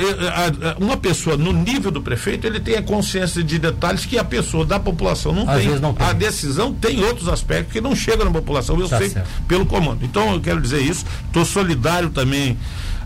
uma 0.80 0.96
pessoa 0.96 1.36
no 1.36 1.52
nível 1.52 1.92
do 1.92 2.02
prefeito, 2.02 2.48
ele 2.48 2.58
tem 2.58 2.78
a 2.78 2.82
consciência 2.82 3.44
de 3.44 3.60
detalhes 3.60 4.06
que 4.06 4.18
a 4.18 4.24
pessoa 4.24 4.66
da 4.66 4.80
população 4.80 5.34
não, 5.34 5.46
tem. 5.46 5.68
não 5.80 5.94
tem. 5.94 6.08
A 6.08 6.14
decisão 6.14 6.74
tem 6.74 7.04
outros 7.04 7.28
aspectos 7.28 7.74
que 7.74 7.82
não 7.82 7.94
chegam 7.94 8.24
na 8.24 8.32
população, 8.32 8.80
eu 8.80 8.88
tá 8.88 8.98
sei 8.98 9.10
certo. 9.10 9.28
pelo 9.46 9.66
comando. 9.66 10.06
Então 10.06 10.34
eu 10.34 10.40
quero 10.40 10.62
dizer 10.62 10.82
isso, 10.82 11.04
estou 11.28 11.44
solidário 11.44 12.10
também 12.10 12.58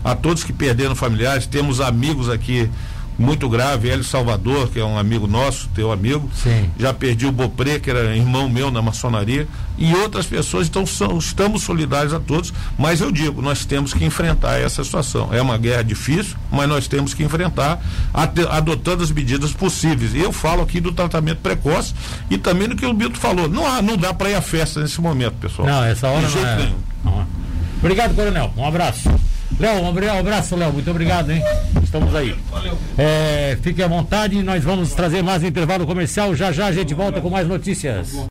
a 0.04 0.14
todos 0.14 0.44
que 0.44 0.52
perderam 0.52 0.94
familiares, 0.94 1.46
temos 1.46 1.80
amigos 1.80 2.28
aqui 2.28 2.70
muito 3.18 3.48
grave, 3.48 3.88
Hélio 3.88 4.04
Salvador, 4.04 4.68
que 4.68 4.80
é 4.80 4.84
um 4.84 4.98
amigo 4.98 5.26
nosso, 5.26 5.68
teu 5.74 5.92
amigo. 5.92 6.28
Sim. 6.34 6.70
Já 6.78 6.92
perdi 6.92 7.26
o 7.26 7.32
Bopré, 7.32 7.78
que 7.78 7.90
era 7.90 8.16
irmão 8.16 8.48
meu 8.48 8.70
na 8.70 8.82
maçonaria, 8.82 9.46
e 9.78 9.94
outras 9.94 10.26
pessoas, 10.26 10.68
então 10.68 10.86
são, 10.86 11.18
estamos 11.18 11.62
solidários 11.62 12.12
a 12.12 12.20
todos, 12.20 12.52
mas 12.78 13.00
eu 13.00 13.10
digo, 13.10 13.42
nós 13.42 13.64
temos 13.64 13.92
que 13.92 14.04
enfrentar 14.04 14.58
essa 14.60 14.82
situação. 14.84 15.28
É 15.32 15.40
uma 15.40 15.58
guerra 15.58 15.82
difícil, 15.82 16.36
mas 16.50 16.68
nós 16.68 16.86
temos 16.86 17.14
que 17.14 17.22
enfrentar 17.22 17.80
adotando 18.50 19.02
as 19.02 19.10
medidas 19.10 19.52
possíveis. 19.52 20.14
E 20.14 20.18
eu 20.18 20.32
falo 20.32 20.62
aqui 20.62 20.80
do 20.80 20.92
tratamento 20.92 21.38
precoce 21.38 21.94
e 22.30 22.38
também 22.38 22.68
do 22.68 22.76
que 22.76 22.86
o 22.86 22.92
Bito 22.92 23.18
falou. 23.18 23.48
Não, 23.48 23.66
há, 23.66 23.82
não 23.82 23.96
dá 23.96 24.12
para 24.14 24.30
ir 24.30 24.34
à 24.34 24.42
festa 24.42 24.80
nesse 24.80 25.00
momento, 25.00 25.34
pessoal. 25.34 25.66
Não, 25.66 25.84
essa 25.84 26.08
hora 26.08 26.26
De 26.26 26.36
não 26.36 26.46
é... 26.46 26.72
Não. 27.04 27.26
Obrigado, 27.78 28.14
Coronel. 28.14 28.52
Um 28.56 28.66
abraço. 28.66 29.10
Léo, 29.58 29.82
um 29.82 30.18
abraço, 30.18 30.56
Léo. 30.56 30.72
Muito 30.72 30.90
obrigado, 30.90 31.30
hein? 31.30 31.42
Estamos 31.82 32.14
aí. 32.14 32.34
É, 32.98 33.56
fique 33.62 33.82
à 33.82 33.86
vontade, 33.86 34.42
nós 34.42 34.64
vamos 34.64 34.92
trazer 34.94 35.22
mais 35.22 35.42
um 35.42 35.46
intervalo 35.46 35.86
comercial. 35.86 36.34
Já 36.34 36.50
já 36.50 36.66
a 36.66 36.72
gente 36.72 36.92
volta 36.94 37.20
com 37.20 37.30
mais 37.30 37.46
notícias. 37.46 38.14